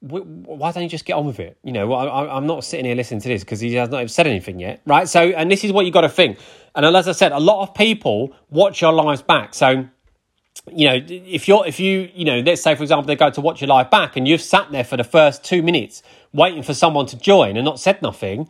why 0.00 0.70
don't 0.70 0.84
you 0.84 0.88
just 0.88 1.04
get 1.04 1.14
on 1.14 1.26
with 1.26 1.40
it? 1.40 1.58
You 1.64 1.72
know, 1.72 1.92
I, 1.92 2.36
am 2.36 2.46
not 2.46 2.62
sitting 2.62 2.84
here 2.86 2.94
listening 2.94 3.20
to 3.22 3.28
this 3.28 3.42
because 3.42 3.58
he 3.58 3.74
has 3.74 3.88
not 3.88 4.08
said 4.10 4.28
anything 4.28 4.60
yet, 4.60 4.80
right? 4.86 5.08
So, 5.08 5.20
and 5.20 5.50
this 5.50 5.64
is 5.64 5.72
what 5.72 5.86
you 5.86 5.92
got 5.92 6.02
to 6.02 6.08
think. 6.08 6.38
And 6.74 6.86
as 6.86 7.08
I 7.08 7.12
said, 7.12 7.32
a 7.32 7.40
lot 7.40 7.62
of 7.62 7.74
people 7.74 8.32
watch 8.48 8.80
your 8.80 8.92
lives 8.92 9.22
back. 9.22 9.54
So, 9.54 9.88
you 10.72 10.88
know, 10.88 11.04
if 11.06 11.48
you're, 11.48 11.66
if 11.66 11.80
you, 11.80 12.10
you 12.14 12.24
know, 12.24 12.40
let's 12.40 12.62
say 12.62 12.74
for 12.74 12.82
example, 12.82 13.06
they 13.06 13.16
go 13.16 13.30
to 13.30 13.40
watch 13.40 13.60
your 13.60 13.68
live 13.68 13.90
back 13.90 14.16
and 14.16 14.26
you've 14.26 14.42
sat 14.42 14.70
there 14.70 14.84
for 14.84 14.96
the 14.96 15.04
first 15.04 15.44
two 15.44 15.62
minutes 15.62 16.02
waiting 16.32 16.62
for 16.62 16.74
someone 16.74 17.06
to 17.06 17.18
join 17.18 17.56
and 17.56 17.64
not 17.64 17.80
said 17.80 18.02
nothing, 18.02 18.48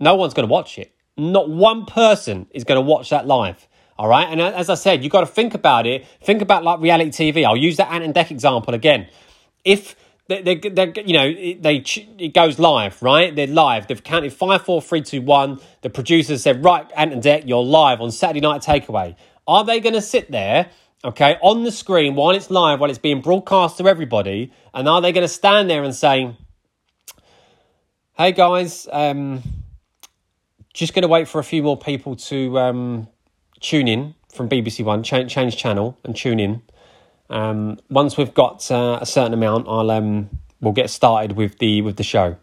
no 0.00 0.14
one's 0.14 0.34
going 0.34 0.46
to 0.46 0.52
watch 0.52 0.78
it. 0.78 0.94
Not 1.16 1.50
one 1.50 1.86
person 1.86 2.46
is 2.52 2.64
going 2.64 2.76
to 2.76 2.82
watch 2.82 3.10
that 3.10 3.26
live. 3.26 3.66
All 3.98 4.08
right. 4.08 4.28
And 4.28 4.40
as 4.40 4.70
I 4.70 4.74
said, 4.74 5.02
you've 5.02 5.12
got 5.12 5.20
to 5.20 5.26
think 5.26 5.54
about 5.54 5.86
it. 5.86 6.06
Think 6.22 6.40
about 6.40 6.62
like 6.62 6.80
reality 6.80 7.32
TV. 7.32 7.44
I'll 7.44 7.56
use 7.56 7.76
that 7.78 7.90
Ant 7.90 8.04
and 8.04 8.14
Dec 8.14 8.30
example 8.30 8.74
again. 8.74 9.08
If 9.64 9.96
they, 10.28 10.42
they, 10.42 10.54
they, 10.56 10.92
you 11.04 11.14
know, 11.14 11.32
they 11.32 11.82
it 12.18 12.34
goes 12.34 12.58
live, 12.58 13.02
right? 13.02 13.34
They're 13.34 13.46
live. 13.48 13.88
They've 13.88 14.02
counted 14.02 14.32
five, 14.32 14.62
four, 14.62 14.80
three, 14.80 15.00
two, 15.00 15.22
one. 15.22 15.58
The 15.80 15.90
producers 15.90 16.42
said, 16.42 16.62
right, 16.62 16.88
Ant 16.94 17.12
and 17.12 17.22
Dec, 17.22 17.48
you're 17.48 17.64
live 17.64 18.00
on 18.00 18.12
Saturday 18.12 18.40
Night 18.40 18.62
Takeaway. 18.62 19.16
Are 19.48 19.64
they 19.64 19.80
going 19.80 19.94
to 19.94 20.02
sit 20.02 20.30
there 20.30 20.70
okay, 21.04 21.38
on 21.42 21.64
the 21.64 21.72
screen 21.72 22.14
while 22.14 22.34
it's 22.34 22.50
live, 22.50 22.80
while 22.80 22.90
it's 22.90 22.98
being 22.98 23.20
broadcast 23.20 23.78
to 23.78 23.88
everybody? 23.88 24.52
And 24.74 24.88
are 24.88 25.00
they 25.00 25.12
going 25.12 25.24
to 25.24 25.32
stand 25.32 25.70
there 25.70 25.84
and 25.84 25.94
say, 25.94 26.36
hey 28.16 28.32
guys, 28.32 28.88
um, 28.90 29.42
just 30.74 30.94
going 30.94 31.02
to 31.02 31.08
wait 31.08 31.28
for 31.28 31.38
a 31.38 31.44
few 31.44 31.62
more 31.62 31.76
people 31.76 32.16
to 32.16 32.58
um, 32.58 33.08
tune 33.60 33.88
in 33.88 34.14
from 34.32 34.48
BBC 34.48 34.84
One, 34.84 35.02
change, 35.02 35.32
change 35.32 35.56
channel 35.56 35.98
and 36.04 36.14
tune 36.14 36.40
in. 36.40 36.62
Um, 37.30 37.78
once 37.90 38.16
we've 38.16 38.32
got 38.32 38.70
uh, 38.70 38.98
a 39.00 39.06
certain 39.06 39.34
amount, 39.34 39.66
I'll 39.68 39.90
um, 39.90 40.30
we'll 40.60 40.72
get 40.72 40.90
started 40.90 41.36
with 41.36 41.58
the 41.58 41.82
with 41.82 41.96
the 41.96 42.02
show. 42.02 42.36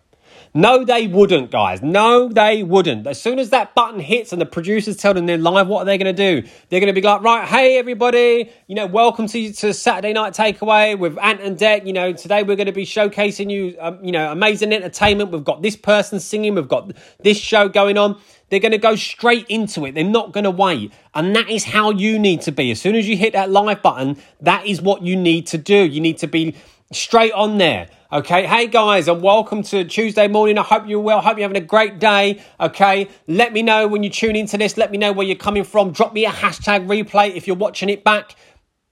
No, 0.57 0.85
they 0.85 1.07
wouldn't, 1.07 1.51
guys. 1.51 1.81
No, 1.81 2.29
they 2.29 2.63
wouldn't. 2.63 3.05
As 3.05 3.21
soon 3.21 3.39
as 3.39 3.49
that 3.49 3.75
button 3.75 3.99
hits 3.99 4.31
and 4.31 4.41
the 4.41 4.45
producers 4.45 4.95
tell 4.95 5.13
them 5.13 5.25
they're 5.25 5.37
live, 5.37 5.67
what 5.67 5.81
are 5.81 5.85
they 5.85 5.97
going 5.97 6.15
to 6.15 6.41
do? 6.41 6.47
They're 6.69 6.79
going 6.79 6.95
to 6.95 6.99
be 6.99 7.05
like, 7.05 7.21
right, 7.23 7.45
hey, 7.45 7.77
everybody, 7.77 8.49
you 8.67 8.75
know, 8.75 8.85
welcome 8.85 9.27
to, 9.27 9.51
to 9.51 9.73
Saturday 9.73 10.13
Night 10.13 10.31
Takeaway 10.31 10.97
with 10.97 11.17
Ant 11.17 11.41
and 11.41 11.57
Dec. 11.57 11.85
You 11.85 11.91
know, 11.91 12.13
today 12.13 12.43
we're 12.43 12.55
going 12.55 12.67
to 12.67 12.71
be 12.71 12.85
showcasing 12.85 13.51
you, 13.51 13.75
um, 13.81 13.99
you 14.01 14.13
know, 14.13 14.31
amazing 14.31 14.71
entertainment. 14.71 15.29
We've 15.29 15.43
got 15.43 15.61
this 15.61 15.75
person 15.75 16.21
singing, 16.21 16.55
we've 16.55 16.69
got 16.69 16.89
this 17.19 17.37
show 17.37 17.67
going 17.67 17.97
on. 17.97 18.17
They're 18.49 18.61
going 18.61 18.71
to 18.71 18.77
go 18.77 18.95
straight 18.95 19.47
into 19.49 19.85
it. 19.85 19.93
They're 19.95 20.05
not 20.05 20.31
going 20.31 20.45
to 20.45 20.51
wait. 20.51 20.93
And 21.13 21.35
that 21.35 21.49
is 21.49 21.65
how 21.65 21.89
you 21.89 22.17
need 22.17 22.41
to 22.43 22.53
be. 22.53 22.71
As 22.71 22.79
soon 22.79 22.95
as 22.95 23.09
you 23.09 23.17
hit 23.17 23.33
that 23.33 23.51
live 23.51 23.81
button, 23.81 24.17
that 24.39 24.65
is 24.65 24.81
what 24.81 25.01
you 25.01 25.17
need 25.17 25.47
to 25.47 25.57
do. 25.57 25.75
You 25.75 25.99
need 25.99 26.19
to 26.19 26.27
be 26.27 26.55
straight 26.95 27.33
on 27.33 27.57
there. 27.57 27.89
Okay, 28.11 28.45
hey 28.45 28.67
guys, 28.67 29.07
and 29.07 29.21
welcome 29.21 29.61
to 29.63 29.83
Tuesday 29.83 30.27
morning. 30.27 30.57
I 30.57 30.63
hope 30.63 30.87
you're 30.87 30.99
well. 30.99 31.21
Hope 31.21 31.37
you're 31.37 31.47
having 31.47 31.61
a 31.61 31.65
great 31.65 31.99
day. 31.99 32.41
Okay, 32.59 33.09
let 33.27 33.51
me 33.51 33.61
know 33.61 33.87
when 33.87 34.03
you 34.03 34.09
tune 34.09 34.35
into 34.35 34.57
this. 34.57 34.77
Let 34.77 34.91
me 34.91 34.97
know 34.97 35.11
where 35.11 35.27
you're 35.27 35.35
coming 35.35 35.63
from. 35.63 35.91
Drop 35.91 36.13
me 36.13 36.25
a 36.25 36.29
hashtag 36.29 36.87
replay 36.87 37.35
if 37.35 37.47
you're 37.47 37.55
watching 37.55 37.89
it 37.89 38.03
back. 38.03 38.35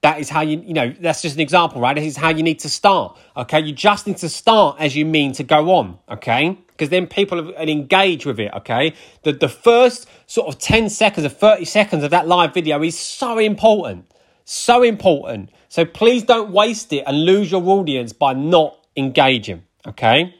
That 0.02 0.20
is 0.20 0.28
how 0.28 0.42
you, 0.42 0.60
you 0.60 0.74
know, 0.74 0.92
that's 1.00 1.22
just 1.22 1.36
an 1.36 1.40
example, 1.40 1.80
right? 1.80 1.94
This 1.94 2.04
is 2.04 2.16
how 2.18 2.28
you 2.28 2.42
need 2.42 2.58
to 2.60 2.68
start. 2.68 3.16
Okay, 3.38 3.60
you 3.60 3.72
just 3.72 4.06
need 4.06 4.18
to 4.18 4.28
start 4.28 4.76
as 4.78 4.94
you 4.94 5.06
mean 5.06 5.32
to 5.32 5.42
go 5.42 5.70
on. 5.70 5.98
Okay, 6.10 6.58
because 6.68 6.90
then 6.90 7.06
people 7.06 7.54
engage 7.54 8.26
with 8.26 8.38
it. 8.38 8.52
Okay, 8.52 8.92
the 9.22 9.32
the 9.32 9.48
first 9.48 10.06
sort 10.26 10.48
of 10.48 10.60
ten 10.60 10.90
seconds 10.90 11.24
or 11.24 11.30
thirty 11.30 11.64
seconds 11.64 12.04
of 12.04 12.10
that 12.10 12.28
live 12.28 12.52
video 12.52 12.82
is 12.82 12.98
so 12.98 13.38
important, 13.38 14.04
so 14.44 14.82
important. 14.82 15.50
So 15.68 15.84
please 15.84 16.22
don't 16.22 16.50
waste 16.50 16.92
it 16.92 17.04
and 17.06 17.24
lose 17.24 17.50
your 17.50 17.62
audience 17.62 18.12
by 18.12 18.34
not 18.34 18.76
engaging. 18.96 19.64
Okay. 19.86 20.34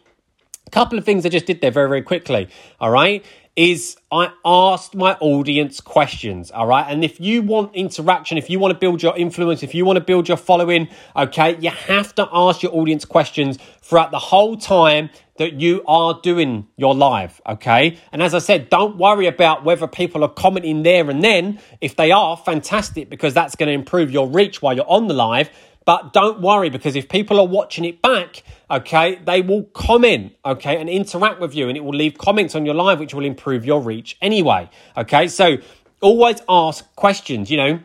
A 0.67 0.71
couple 0.71 0.99
of 0.99 1.05
things 1.05 1.27
I 1.27 1.29
just 1.29 1.47
did 1.47 1.61
there 1.61 1.71
very, 1.71 1.89
very 1.89 2.03
quickly. 2.03 2.49
All 2.81 2.91
right. 2.91 3.25
Is 3.57 3.97
I 4.11 4.33
asked 4.45 4.97
my 4.97 5.15
audience 5.21 5.81
questions. 5.81 6.51
All 6.51 6.67
right. 6.67 6.85
And 6.89 7.05
if 7.05 7.21
you 7.21 7.43
want 7.43 7.75
interaction, 7.75 8.37
if 8.37 8.51
you 8.51 8.59
want 8.59 8.73
to 8.75 8.79
build 8.79 9.01
your 9.01 9.17
influence, 9.17 9.63
if 9.63 9.75
you 9.75 9.85
want 9.85 9.97
to 9.97 10.05
build 10.05 10.27
your 10.27 10.37
following, 10.37 10.89
okay, 11.15 11.57
you 11.61 11.71
have 11.71 12.15
to 12.17 12.29
ask 12.33 12.65
your 12.65 12.75
audience 12.75 13.05
questions 13.05 13.59
throughout 13.81 14.11
the 14.11 14.19
whole 14.19 14.57
time 14.57 15.09
that 15.37 15.55
you 15.55 15.83
are 15.87 16.21
doing 16.23 16.69
your 16.77 16.95
live, 16.95 17.41
okay? 17.47 17.99
And 18.13 18.23
as 18.23 18.35
I 18.35 18.39
said, 18.39 18.71
don't 18.71 18.97
worry 18.97 19.27
about 19.27 19.65
whether 19.65 19.87
people 19.87 20.23
are 20.23 20.29
commenting 20.29 20.83
there 20.85 21.11
and 21.11 21.25
then. 21.25 21.59
If 21.81 21.97
they 21.97 22.13
are, 22.13 22.37
fantastic, 22.37 23.11
because 23.11 23.35
that's 23.35 23.57
going 23.57 23.67
to 23.69 23.73
improve 23.73 24.11
your 24.11 24.29
reach 24.29 24.63
while 24.63 24.75
you're 24.75 24.89
on 24.89 25.09
the 25.09 25.15
live. 25.15 25.51
But 25.85 26.13
don't 26.13 26.41
worry 26.41 26.71
because 26.71 26.97
if 26.97 27.09
people 27.09 27.39
are 27.39 27.47
watching 27.47 27.85
it 27.85 28.01
back, 28.01 28.43
okay, 28.71 29.17
they 29.17 29.43
will 29.43 29.65
comment, 29.65 30.35
okay, 30.45 30.81
and 30.81 30.89
interact 30.89 31.41
with 31.41 31.55
you 31.55 31.69
and 31.69 31.77
it 31.77 31.85
will 31.85 31.95
leave 31.95 32.17
comments 32.17 32.55
on 32.55 32.65
your 32.65 32.75
live, 32.75 33.01
which 33.01 33.13
will 33.13 33.25
improve 33.25 33.67
your 33.67 33.83
reach 33.83 34.17
anyway, 34.23 34.71
okay? 34.97 35.29
So 35.29 35.59
always 36.01 36.41
ask 36.49 36.95
questions, 36.97 37.51
you 37.51 37.57
know 37.59 37.81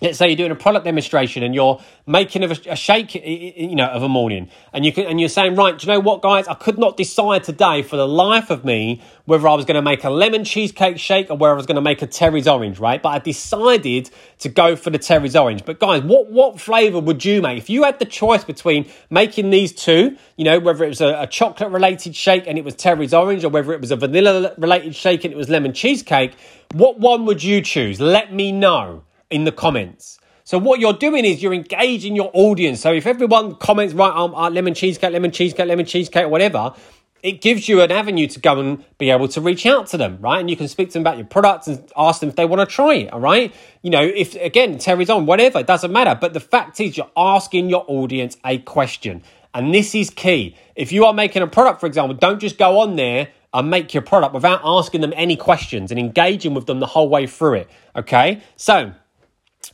let's 0.00 0.18
say 0.18 0.28
you're 0.28 0.36
doing 0.36 0.50
a 0.50 0.56
product 0.56 0.84
demonstration 0.84 1.42
and 1.42 1.54
you're 1.54 1.80
making 2.06 2.44
a, 2.44 2.50
a, 2.68 2.76
shake 2.76 3.14
you 3.14 3.74
know 3.74 3.86
of 3.86 4.02
a 4.02 4.08
morning. 4.08 4.48
And 4.72 4.84
you 4.84 4.92
can 4.92 5.06
and 5.06 5.20
you're 5.20 5.28
saying 5.28 5.56
right 5.56 5.76
do 5.76 5.86
you 5.86 5.92
know 5.92 6.00
what 6.00 6.22
guys? 6.22 6.46
I 6.46 6.54
could 6.54 6.78
not 6.78 6.96
decide 6.96 7.44
today 7.44 7.82
for 7.82 7.96
the 7.96 8.06
life 8.06 8.50
of 8.50 8.64
me 8.64 9.02
whether 9.24 9.46
i 9.46 9.54
was 9.54 9.66
going 9.66 9.74
to 9.74 9.82
make 9.82 10.04
a 10.04 10.10
lemon 10.10 10.42
cheesecake 10.42 10.98
shake 10.98 11.30
or 11.30 11.36
whether 11.36 11.52
i 11.52 11.56
was 11.56 11.66
going 11.66 11.76
to 11.76 11.82
make 11.82 12.00
a 12.00 12.06
terry's 12.06 12.48
orange 12.48 12.78
right? 12.78 13.02
But 13.02 13.10
i 13.10 13.18
decided 13.18 14.10
to 14.38 14.48
go 14.48 14.76
for 14.76 14.90
the 14.90 14.98
terry's 14.98 15.36
orange. 15.36 15.64
But 15.64 15.80
guys 15.80 16.02
what 16.02 16.30
what 16.30 16.60
flavor 16.60 17.00
would 17.00 17.24
you 17.24 17.42
make? 17.42 17.58
If 17.58 17.68
you 17.68 17.84
had 17.84 17.98
the 17.98 18.04
choice 18.04 18.44
between 18.44 18.88
making 19.10 19.50
these 19.50 19.72
two 19.72 20.16
you 20.36 20.44
know 20.44 20.58
whether 20.58 20.84
it 20.84 20.88
was 20.88 21.00
a, 21.00 21.22
a 21.22 21.26
chocolate 21.26 21.70
related 21.70 22.14
shake 22.14 22.46
and 22.46 22.58
it 22.58 22.64
was 22.64 22.74
terry's 22.74 23.12
orange 23.12 23.44
or 23.44 23.48
whether 23.48 23.72
it 23.72 23.80
was 23.80 23.90
a 23.90 23.96
vanilla 23.96 24.54
related 24.58 24.94
shake 24.94 25.24
and 25.24 25.32
it 25.32 25.36
was 25.36 25.48
lemon 25.48 25.72
cheesecake 25.72 26.34
what 26.74 27.00
one 27.00 27.24
would 27.24 27.42
you 27.42 27.62
choose? 27.62 27.98
Let 27.98 28.34
me 28.34 28.52
know 28.52 29.04
in 29.30 29.44
the 29.44 29.52
comments. 29.52 30.18
So 30.44 30.56
what 30.56 30.80
you're 30.80 30.94
doing 30.94 31.24
is 31.24 31.42
you're 31.42 31.52
engaging 31.52 32.16
your 32.16 32.30
audience. 32.32 32.80
So 32.80 32.92
if 32.92 33.06
everyone 33.06 33.56
comments, 33.56 33.92
right, 33.92 34.14
um, 34.14 34.34
uh, 34.34 34.48
lemon 34.48 34.72
cheesecake, 34.72 35.12
lemon 35.12 35.30
cheesecake, 35.30 35.66
lemon 35.66 35.84
cheesecake, 35.84 36.28
whatever, 36.28 36.74
it 37.22 37.40
gives 37.40 37.68
you 37.68 37.82
an 37.82 37.90
avenue 37.90 38.26
to 38.28 38.40
go 38.40 38.58
and 38.60 38.84
be 38.96 39.10
able 39.10 39.28
to 39.28 39.40
reach 39.40 39.66
out 39.66 39.88
to 39.88 39.96
them, 39.96 40.18
right? 40.20 40.40
And 40.40 40.48
you 40.48 40.56
can 40.56 40.68
speak 40.68 40.88
to 40.88 40.92
them 40.94 41.02
about 41.02 41.18
your 41.18 41.26
products 41.26 41.66
and 41.66 41.90
ask 41.96 42.20
them 42.20 42.28
if 42.28 42.36
they 42.36 42.44
want 42.44 42.66
to 42.66 42.74
try 42.74 42.94
it, 42.94 43.12
all 43.12 43.20
right? 43.20 43.52
You 43.82 43.90
know, 43.90 44.02
if 44.02 44.36
again, 44.36 44.78
Terry's 44.78 45.10
on, 45.10 45.26
whatever, 45.26 45.58
it 45.58 45.66
doesn't 45.66 45.92
matter. 45.92 46.16
But 46.18 46.32
the 46.32 46.40
fact 46.40 46.80
is, 46.80 46.96
you're 46.96 47.10
asking 47.16 47.68
your 47.68 47.84
audience 47.88 48.36
a 48.44 48.58
question. 48.58 49.22
And 49.52 49.74
this 49.74 49.94
is 49.94 50.10
key. 50.10 50.56
If 50.76 50.92
you 50.92 51.04
are 51.04 51.12
making 51.12 51.42
a 51.42 51.46
product, 51.46 51.80
for 51.80 51.86
example, 51.86 52.14
don't 52.14 52.38
just 52.38 52.58
go 52.58 52.78
on 52.78 52.96
there 52.96 53.28
and 53.52 53.70
make 53.70 53.92
your 53.94 54.02
product 54.02 54.34
without 54.34 54.60
asking 54.64 55.00
them 55.00 55.12
any 55.16 55.36
questions 55.36 55.90
and 55.90 55.98
engaging 55.98 56.54
with 56.54 56.66
them 56.66 56.80
the 56.80 56.86
whole 56.86 57.08
way 57.08 57.26
through 57.26 57.54
it, 57.54 57.70
okay? 57.96 58.42
So, 58.56 58.92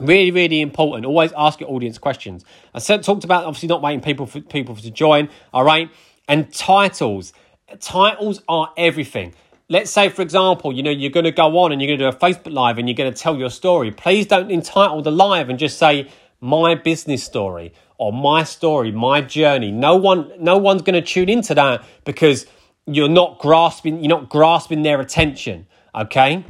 Really, 0.00 0.30
really 0.30 0.60
important. 0.60 1.06
Always 1.06 1.32
ask 1.36 1.60
your 1.60 1.70
audience 1.70 1.98
questions. 1.98 2.44
I 2.74 2.80
said, 2.80 3.02
talked 3.02 3.24
about 3.24 3.44
obviously 3.44 3.68
not 3.68 3.80
waiting 3.80 4.00
people 4.00 4.26
for 4.26 4.40
people 4.40 4.74
to 4.76 4.90
join. 4.90 5.28
All 5.52 5.64
right, 5.64 5.90
and 6.28 6.52
titles. 6.52 7.32
Titles 7.80 8.42
are 8.48 8.72
everything. 8.76 9.34
Let's 9.68 9.90
say, 9.90 10.10
for 10.10 10.22
example, 10.22 10.72
you 10.72 10.82
know 10.82 10.90
you're 10.90 11.10
going 11.10 11.24
to 11.24 11.32
go 11.32 11.58
on 11.58 11.72
and 11.72 11.80
you're 11.80 11.96
going 11.96 11.98
to 11.98 12.10
do 12.10 12.16
a 12.16 12.20
Facebook 12.20 12.52
live 12.52 12.78
and 12.78 12.88
you're 12.88 12.96
going 12.96 13.12
to 13.12 13.18
tell 13.18 13.36
your 13.36 13.50
story. 13.50 13.90
Please 13.90 14.26
don't 14.26 14.50
entitle 14.50 15.00
the 15.00 15.10
live 15.10 15.48
and 15.48 15.58
just 15.58 15.78
say 15.78 16.10
my 16.40 16.74
business 16.74 17.24
story 17.24 17.72
or 17.96 18.12
my 18.12 18.44
story, 18.44 18.92
my 18.92 19.20
journey. 19.22 19.70
No 19.70 19.96
one, 19.96 20.30
no 20.38 20.58
one's 20.58 20.82
going 20.82 20.94
to 20.94 21.02
tune 21.02 21.28
into 21.28 21.54
that 21.54 21.84
because 22.04 22.46
you're 22.86 23.08
not 23.08 23.38
grasping, 23.38 24.00
you're 24.00 24.20
not 24.20 24.28
grasping 24.28 24.82
their 24.82 25.00
attention. 25.00 25.66
Okay, 25.94 26.44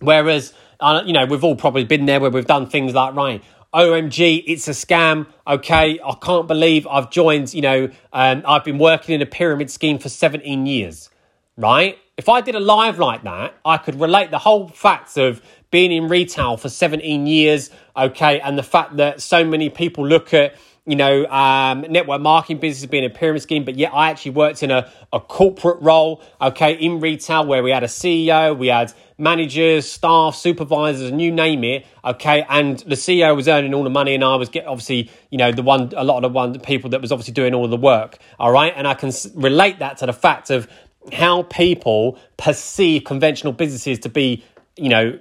whereas 0.00 0.52
uh, 0.80 1.02
you 1.04 1.12
know, 1.12 1.24
we've 1.24 1.44
all 1.44 1.56
probably 1.56 1.84
been 1.84 2.06
there 2.06 2.20
where 2.20 2.30
we've 2.30 2.46
done 2.46 2.68
things 2.68 2.94
like, 2.94 3.14
right, 3.14 3.42
OMG, 3.74 4.44
it's 4.46 4.68
a 4.68 4.72
scam. 4.72 5.26
Okay, 5.46 5.98
I 6.04 6.14
can't 6.22 6.46
believe 6.46 6.86
I've 6.86 7.10
joined, 7.10 7.52
you 7.52 7.62
know, 7.62 7.88
um, 8.12 8.42
I've 8.46 8.64
been 8.64 8.78
working 8.78 9.14
in 9.14 9.22
a 9.22 9.26
pyramid 9.26 9.70
scheme 9.70 9.98
for 9.98 10.08
17 10.08 10.66
years, 10.66 11.10
right? 11.56 11.98
If 12.16 12.28
I 12.28 12.40
did 12.40 12.54
a 12.54 12.60
live 12.60 13.00
like 13.00 13.24
that, 13.24 13.54
I 13.64 13.76
could 13.76 14.00
relate 14.00 14.30
the 14.30 14.38
whole 14.38 14.68
facts 14.68 15.16
of 15.16 15.42
being 15.72 15.90
in 15.90 16.06
retail 16.06 16.56
for 16.56 16.68
17 16.68 17.26
years, 17.26 17.70
okay, 17.96 18.38
and 18.38 18.56
the 18.56 18.62
fact 18.62 18.96
that 18.98 19.20
so 19.20 19.44
many 19.44 19.68
people 19.68 20.06
look 20.06 20.32
at 20.32 20.54
you 20.86 20.96
know, 20.96 21.26
um, 21.28 21.80
network 21.88 22.20
marketing 22.20 22.58
business 22.58 22.88
being 22.90 23.06
a 23.06 23.10
pyramid 23.10 23.40
scheme, 23.40 23.64
but 23.64 23.76
yet 23.76 23.92
I 23.94 24.10
actually 24.10 24.32
worked 24.32 24.62
in 24.62 24.70
a, 24.70 24.90
a 25.14 25.20
corporate 25.20 25.80
role, 25.80 26.22
okay, 26.40 26.74
in 26.74 27.00
retail 27.00 27.46
where 27.46 27.62
we 27.62 27.70
had 27.70 27.82
a 27.82 27.88
CEO, 27.88 28.56
we 28.56 28.66
had 28.66 28.92
managers, 29.16 29.90
staff, 29.90 30.34
supervisors, 30.34 31.08
and 31.08 31.22
you 31.22 31.32
name 31.32 31.64
it, 31.64 31.86
okay, 32.04 32.44
and 32.50 32.80
the 32.80 32.96
CEO 32.96 33.34
was 33.34 33.48
earning 33.48 33.72
all 33.72 33.82
the 33.82 33.88
money 33.88 34.14
and 34.14 34.22
I 34.22 34.36
was 34.36 34.50
get 34.50 34.66
obviously, 34.66 35.10
you 35.30 35.38
know, 35.38 35.52
the 35.52 35.62
one, 35.62 35.90
a 35.96 36.04
lot 36.04 36.16
of 36.16 36.22
the 36.22 36.34
one 36.34 36.52
the 36.52 36.58
people 36.58 36.90
that 36.90 37.00
was 37.00 37.10
obviously 37.10 37.32
doing 37.32 37.54
all 37.54 37.66
the 37.66 37.78
work, 37.78 38.18
all 38.38 38.52
right, 38.52 38.72
and 38.76 38.86
I 38.86 38.92
can 38.92 39.10
relate 39.34 39.78
that 39.78 39.96
to 39.98 40.06
the 40.06 40.12
fact 40.12 40.50
of 40.50 40.68
how 41.14 41.44
people 41.44 42.18
perceive 42.36 43.04
conventional 43.04 43.54
businesses 43.54 43.98
to 44.00 44.10
be, 44.10 44.44
you 44.76 44.90
know, 44.90 45.18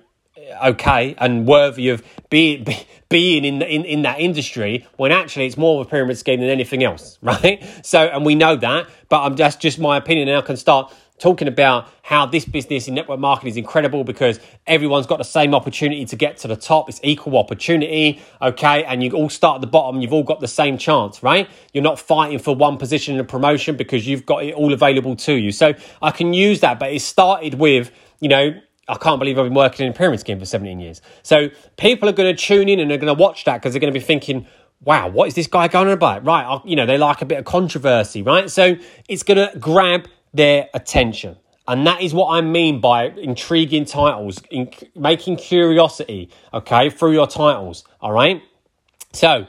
okay 0.63 1.15
and 1.17 1.47
worthy 1.47 1.89
of 1.89 2.03
being 2.29 2.65
being 3.09 3.45
in, 3.45 3.61
in 3.61 3.85
in 3.85 4.01
that 4.01 4.19
industry 4.19 4.87
when 4.97 5.11
actually 5.11 5.45
it's 5.45 5.57
more 5.57 5.81
of 5.81 5.87
a 5.87 5.89
pyramid 5.89 6.17
scheme 6.17 6.39
than 6.39 6.49
anything 6.49 6.83
else 6.83 7.17
right? 7.21 7.63
So 7.83 7.99
and 8.07 8.25
we 8.25 8.35
know 8.35 8.55
that 8.55 8.87
but 9.09 9.21
i'm 9.23 9.35
that's 9.35 9.55
just 9.55 9.79
my 9.79 9.97
opinion. 9.97 10.27
And 10.27 10.37
i 10.37 10.41
can 10.41 10.57
start 10.57 10.93
talking 11.19 11.47
about 11.47 11.87
how 12.01 12.25
this 12.25 12.43
business 12.43 12.87
in 12.87 12.95
network 12.95 13.19
marketing 13.19 13.49
is 13.49 13.57
incredible 13.57 14.03
because 14.03 14.39
everyone's 14.67 15.05
got 15.05 15.19
the 15.19 15.23
same 15.23 15.53
opportunity 15.53 16.05
to 16.05 16.15
get 16.15 16.37
to 16.37 16.47
the 16.47 16.55
top. 16.55 16.89
It's 16.89 16.99
equal 17.03 17.37
opportunity 17.37 18.21
okay? 18.41 18.83
And 18.83 19.03
you 19.03 19.11
all 19.11 19.29
start 19.29 19.55
at 19.55 19.61
the 19.61 19.67
bottom 19.67 20.01
you've 20.01 20.13
all 20.13 20.23
got 20.23 20.39
the 20.39 20.47
same 20.47 20.77
chance 20.77 21.23
right? 21.23 21.47
You're 21.73 21.83
not 21.83 21.99
fighting 21.99 22.39
for 22.39 22.55
one 22.55 22.77
position 22.77 23.15
in 23.15 23.21
a 23.21 23.23
promotion 23.23 23.77
because 23.77 24.07
you've 24.07 24.25
got 24.25 24.43
it 24.43 24.53
all 24.53 24.73
available 24.73 25.15
to 25.17 25.33
you. 25.33 25.51
So 25.51 25.73
i 26.01 26.11
can 26.11 26.33
use 26.33 26.59
that 26.61 26.79
but 26.79 26.91
it 26.91 27.01
started 27.01 27.55
with 27.55 27.91
you 28.19 28.29
know 28.29 28.53
I 28.87 28.95
can't 28.95 29.19
believe 29.19 29.39
I've 29.39 29.45
been 29.45 29.53
working 29.53 29.85
in 29.85 29.93
a 29.93 29.95
pyramid 29.95 30.19
scheme 30.19 30.39
for 30.39 30.45
17 30.45 30.79
years. 30.79 31.01
So 31.21 31.49
people 31.77 32.09
are 32.09 32.13
going 32.13 32.35
to 32.35 32.41
tune 32.41 32.67
in 32.67 32.79
and 32.79 32.91
they're 32.91 32.97
going 32.97 33.15
to 33.15 33.21
watch 33.21 33.45
that 33.45 33.61
because 33.61 33.73
they're 33.73 33.79
going 33.79 33.93
to 33.93 33.99
be 33.99 34.05
thinking, 34.05 34.45
wow, 34.81 35.07
what 35.07 35.27
is 35.27 35.35
this 35.35 35.47
guy 35.47 35.67
going 35.67 35.87
on 35.87 35.93
about? 35.93 36.25
Right, 36.25 36.43
I'll, 36.43 36.61
you 36.65 36.75
know, 36.75 36.85
they 36.85 36.97
like 36.97 37.21
a 37.21 37.25
bit 37.25 37.39
of 37.39 37.45
controversy, 37.45 38.21
right? 38.21 38.49
So 38.49 38.75
it's 39.07 39.23
going 39.23 39.37
to 39.37 39.57
grab 39.57 40.07
their 40.33 40.69
attention. 40.73 41.37
And 41.65 41.87
that 41.87 42.01
is 42.01 42.13
what 42.13 42.33
I 42.33 42.41
mean 42.41 42.81
by 42.81 43.05
intriguing 43.05 43.85
titles, 43.85 44.41
in, 44.51 44.69
making 44.95 45.37
curiosity, 45.37 46.29
okay, 46.53 46.89
through 46.89 47.13
your 47.13 47.27
titles, 47.27 47.85
all 48.01 48.11
right? 48.11 48.43
So, 49.13 49.47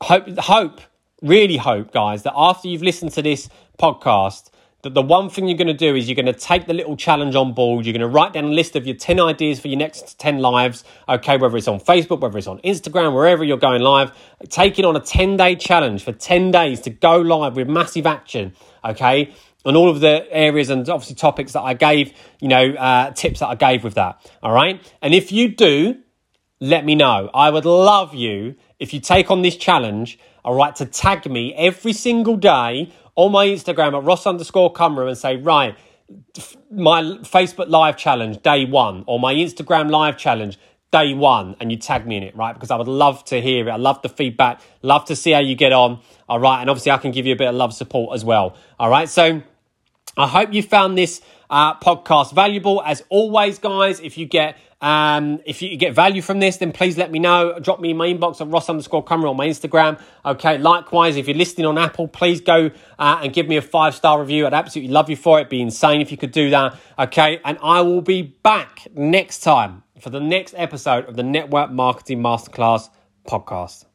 hope, 0.00 0.28
hope, 0.38 0.80
really 1.22 1.56
hope, 1.56 1.90
guys, 1.90 2.22
that 2.22 2.34
after 2.36 2.68
you've 2.68 2.82
listened 2.82 3.10
to 3.12 3.22
this 3.22 3.48
podcast, 3.76 4.50
that 4.86 4.94
the 4.94 5.02
one 5.02 5.28
thing 5.28 5.48
you're 5.48 5.58
going 5.58 5.66
to 5.66 5.74
do 5.74 5.96
is 5.96 6.08
you're 6.08 6.14
going 6.14 6.26
to 6.26 6.32
take 6.32 6.66
the 6.66 6.72
little 6.72 6.96
challenge 6.96 7.34
on 7.34 7.52
board. 7.52 7.84
You're 7.84 7.92
going 7.92 8.00
to 8.02 8.06
write 8.06 8.34
down 8.34 8.44
a 8.44 8.50
list 8.50 8.76
of 8.76 8.86
your 8.86 8.94
10 8.94 9.18
ideas 9.18 9.58
for 9.58 9.66
your 9.66 9.78
next 9.78 10.16
10 10.20 10.38
lives, 10.38 10.84
okay, 11.08 11.36
whether 11.36 11.56
it's 11.56 11.66
on 11.66 11.80
Facebook, 11.80 12.20
whether 12.20 12.38
it's 12.38 12.46
on 12.46 12.60
Instagram, 12.60 13.12
wherever 13.12 13.42
you're 13.42 13.56
going 13.56 13.82
live. 13.82 14.16
Take 14.48 14.78
it 14.78 14.84
on 14.84 14.94
a 14.94 15.00
10 15.00 15.36
day 15.36 15.56
challenge 15.56 16.04
for 16.04 16.12
10 16.12 16.52
days 16.52 16.80
to 16.82 16.90
go 16.90 17.18
live 17.18 17.56
with 17.56 17.68
massive 17.68 18.06
action, 18.06 18.54
okay, 18.84 19.34
And 19.64 19.76
all 19.76 19.90
of 19.90 19.98
the 19.98 20.24
areas 20.30 20.70
and 20.70 20.88
obviously 20.88 21.16
topics 21.16 21.54
that 21.54 21.62
I 21.62 21.74
gave, 21.74 22.12
you 22.38 22.46
know, 22.46 22.74
uh, 22.74 23.10
tips 23.10 23.40
that 23.40 23.48
I 23.48 23.56
gave 23.56 23.82
with 23.82 23.94
that, 23.94 24.24
all 24.40 24.52
right? 24.52 24.80
And 25.02 25.14
if 25.14 25.32
you 25.32 25.48
do, 25.48 25.96
let 26.60 26.84
me 26.84 26.94
know. 26.94 27.30
I 27.34 27.50
would 27.50 27.64
love 27.64 28.14
you 28.14 28.54
if 28.78 28.94
you 28.94 29.00
take 29.00 29.30
on 29.30 29.42
this 29.42 29.56
challenge, 29.56 30.18
all 30.44 30.54
right, 30.54 30.74
to 30.76 30.86
tag 30.86 31.30
me 31.30 31.54
every 31.54 31.92
single 31.92 32.36
day 32.36 32.92
on 33.14 33.32
my 33.32 33.46
Instagram 33.46 33.96
at 33.96 34.04
Ross 34.04 34.26
underscore 34.26 34.72
Cummer 34.72 35.06
and 35.06 35.16
say, 35.16 35.36
right, 35.36 35.76
my 36.70 37.02
Facebook 37.22 37.68
live 37.68 37.96
challenge 37.96 38.42
day 38.42 38.64
one 38.64 39.04
or 39.06 39.18
my 39.18 39.34
Instagram 39.34 39.90
live 39.90 40.16
challenge 40.16 40.58
day 40.92 41.14
one 41.14 41.56
and 41.60 41.72
you 41.72 41.78
tag 41.78 42.06
me 42.06 42.16
in 42.16 42.22
it, 42.22 42.36
right? 42.36 42.54
Because 42.54 42.70
I 42.70 42.76
would 42.76 42.88
love 42.88 43.24
to 43.26 43.40
hear 43.40 43.68
it. 43.68 43.72
I 43.72 43.76
love 43.76 44.02
the 44.02 44.08
feedback, 44.08 44.60
love 44.82 45.04
to 45.06 45.16
see 45.16 45.32
how 45.32 45.40
you 45.40 45.56
get 45.56 45.72
on. 45.72 46.00
All 46.28 46.38
right. 46.38 46.60
And 46.60 46.70
obviously 46.70 46.92
I 46.92 46.98
can 46.98 47.10
give 47.10 47.26
you 47.26 47.32
a 47.32 47.36
bit 47.36 47.48
of 47.48 47.54
love 47.54 47.74
support 47.74 48.14
as 48.14 48.24
well. 48.24 48.56
All 48.78 48.90
right. 48.90 49.08
So 49.08 49.42
I 50.16 50.28
hope 50.28 50.52
you 50.52 50.62
found 50.62 50.96
this 50.96 51.20
uh, 51.50 51.74
podcast 51.78 52.32
valuable. 52.32 52.82
As 52.82 53.02
always, 53.08 53.58
guys, 53.58 54.00
if 54.00 54.16
you 54.16 54.26
get 54.26 54.56
um, 54.80 55.40
if 55.46 55.62
you 55.62 55.76
get 55.76 55.94
value 55.94 56.20
from 56.20 56.38
this, 56.38 56.58
then 56.58 56.70
please 56.72 56.98
let 56.98 57.10
me 57.10 57.18
know. 57.18 57.58
Drop 57.60 57.80
me 57.80 57.90
in 57.90 57.96
my 57.96 58.08
inbox 58.08 58.40
at 58.40 58.48
Ross 58.48 58.68
underscore 58.68 59.02
Cummer 59.02 59.26
on 59.28 59.36
my 59.36 59.46
Instagram. 59.46 60.00
Okay. 60.24 60.58
Likewise, 60.58 61.16
if 61.16 61.26
you're 61.26 61.36
listening 61.36 61.66
on 61.66 61.78
Apple, 61.78 62.08
please 62.08 62.40
go 62.40 62.70
uh, 62.98 63.20
and 63.22 63.32
give 63.32 63.48
me 63.48 63.56
a 63.56 63.62
five 63.62 63.94
star 63.94 64.20
review. 64.20 64.46
I'd 64.46 64.54
absolutely 64.54 64.92
love 64.92 65.08
you 65.08 65.16
for 65.16 65.38
it. 65.38 65.42
It'd 65.42 65.50
be 65.50 65.62
insane 65.62 66.00
if 66.00 66.10
you 66.10 66.18
could 66.18 66.32
do 66.32 66.50
that. 66.50 66.76
Okay. 66.98 67.40
And 67.44 67.58
I 67.62 67.80
will 67.80 68.02
be 68.02 68.22
back 68.22 68.86
next 68.94 69.40
time 69.40 69.82
for 69.98 70.10
the 70.10 70.20
next 70.20 70.54
episode 70.58 71.06
of 71.06 71.16
the 71.16 71.22
Network 71.22 71.70
Marketing 71.70 72.20
Masterclass 72.20 72.90
podcast. 73.26 73.85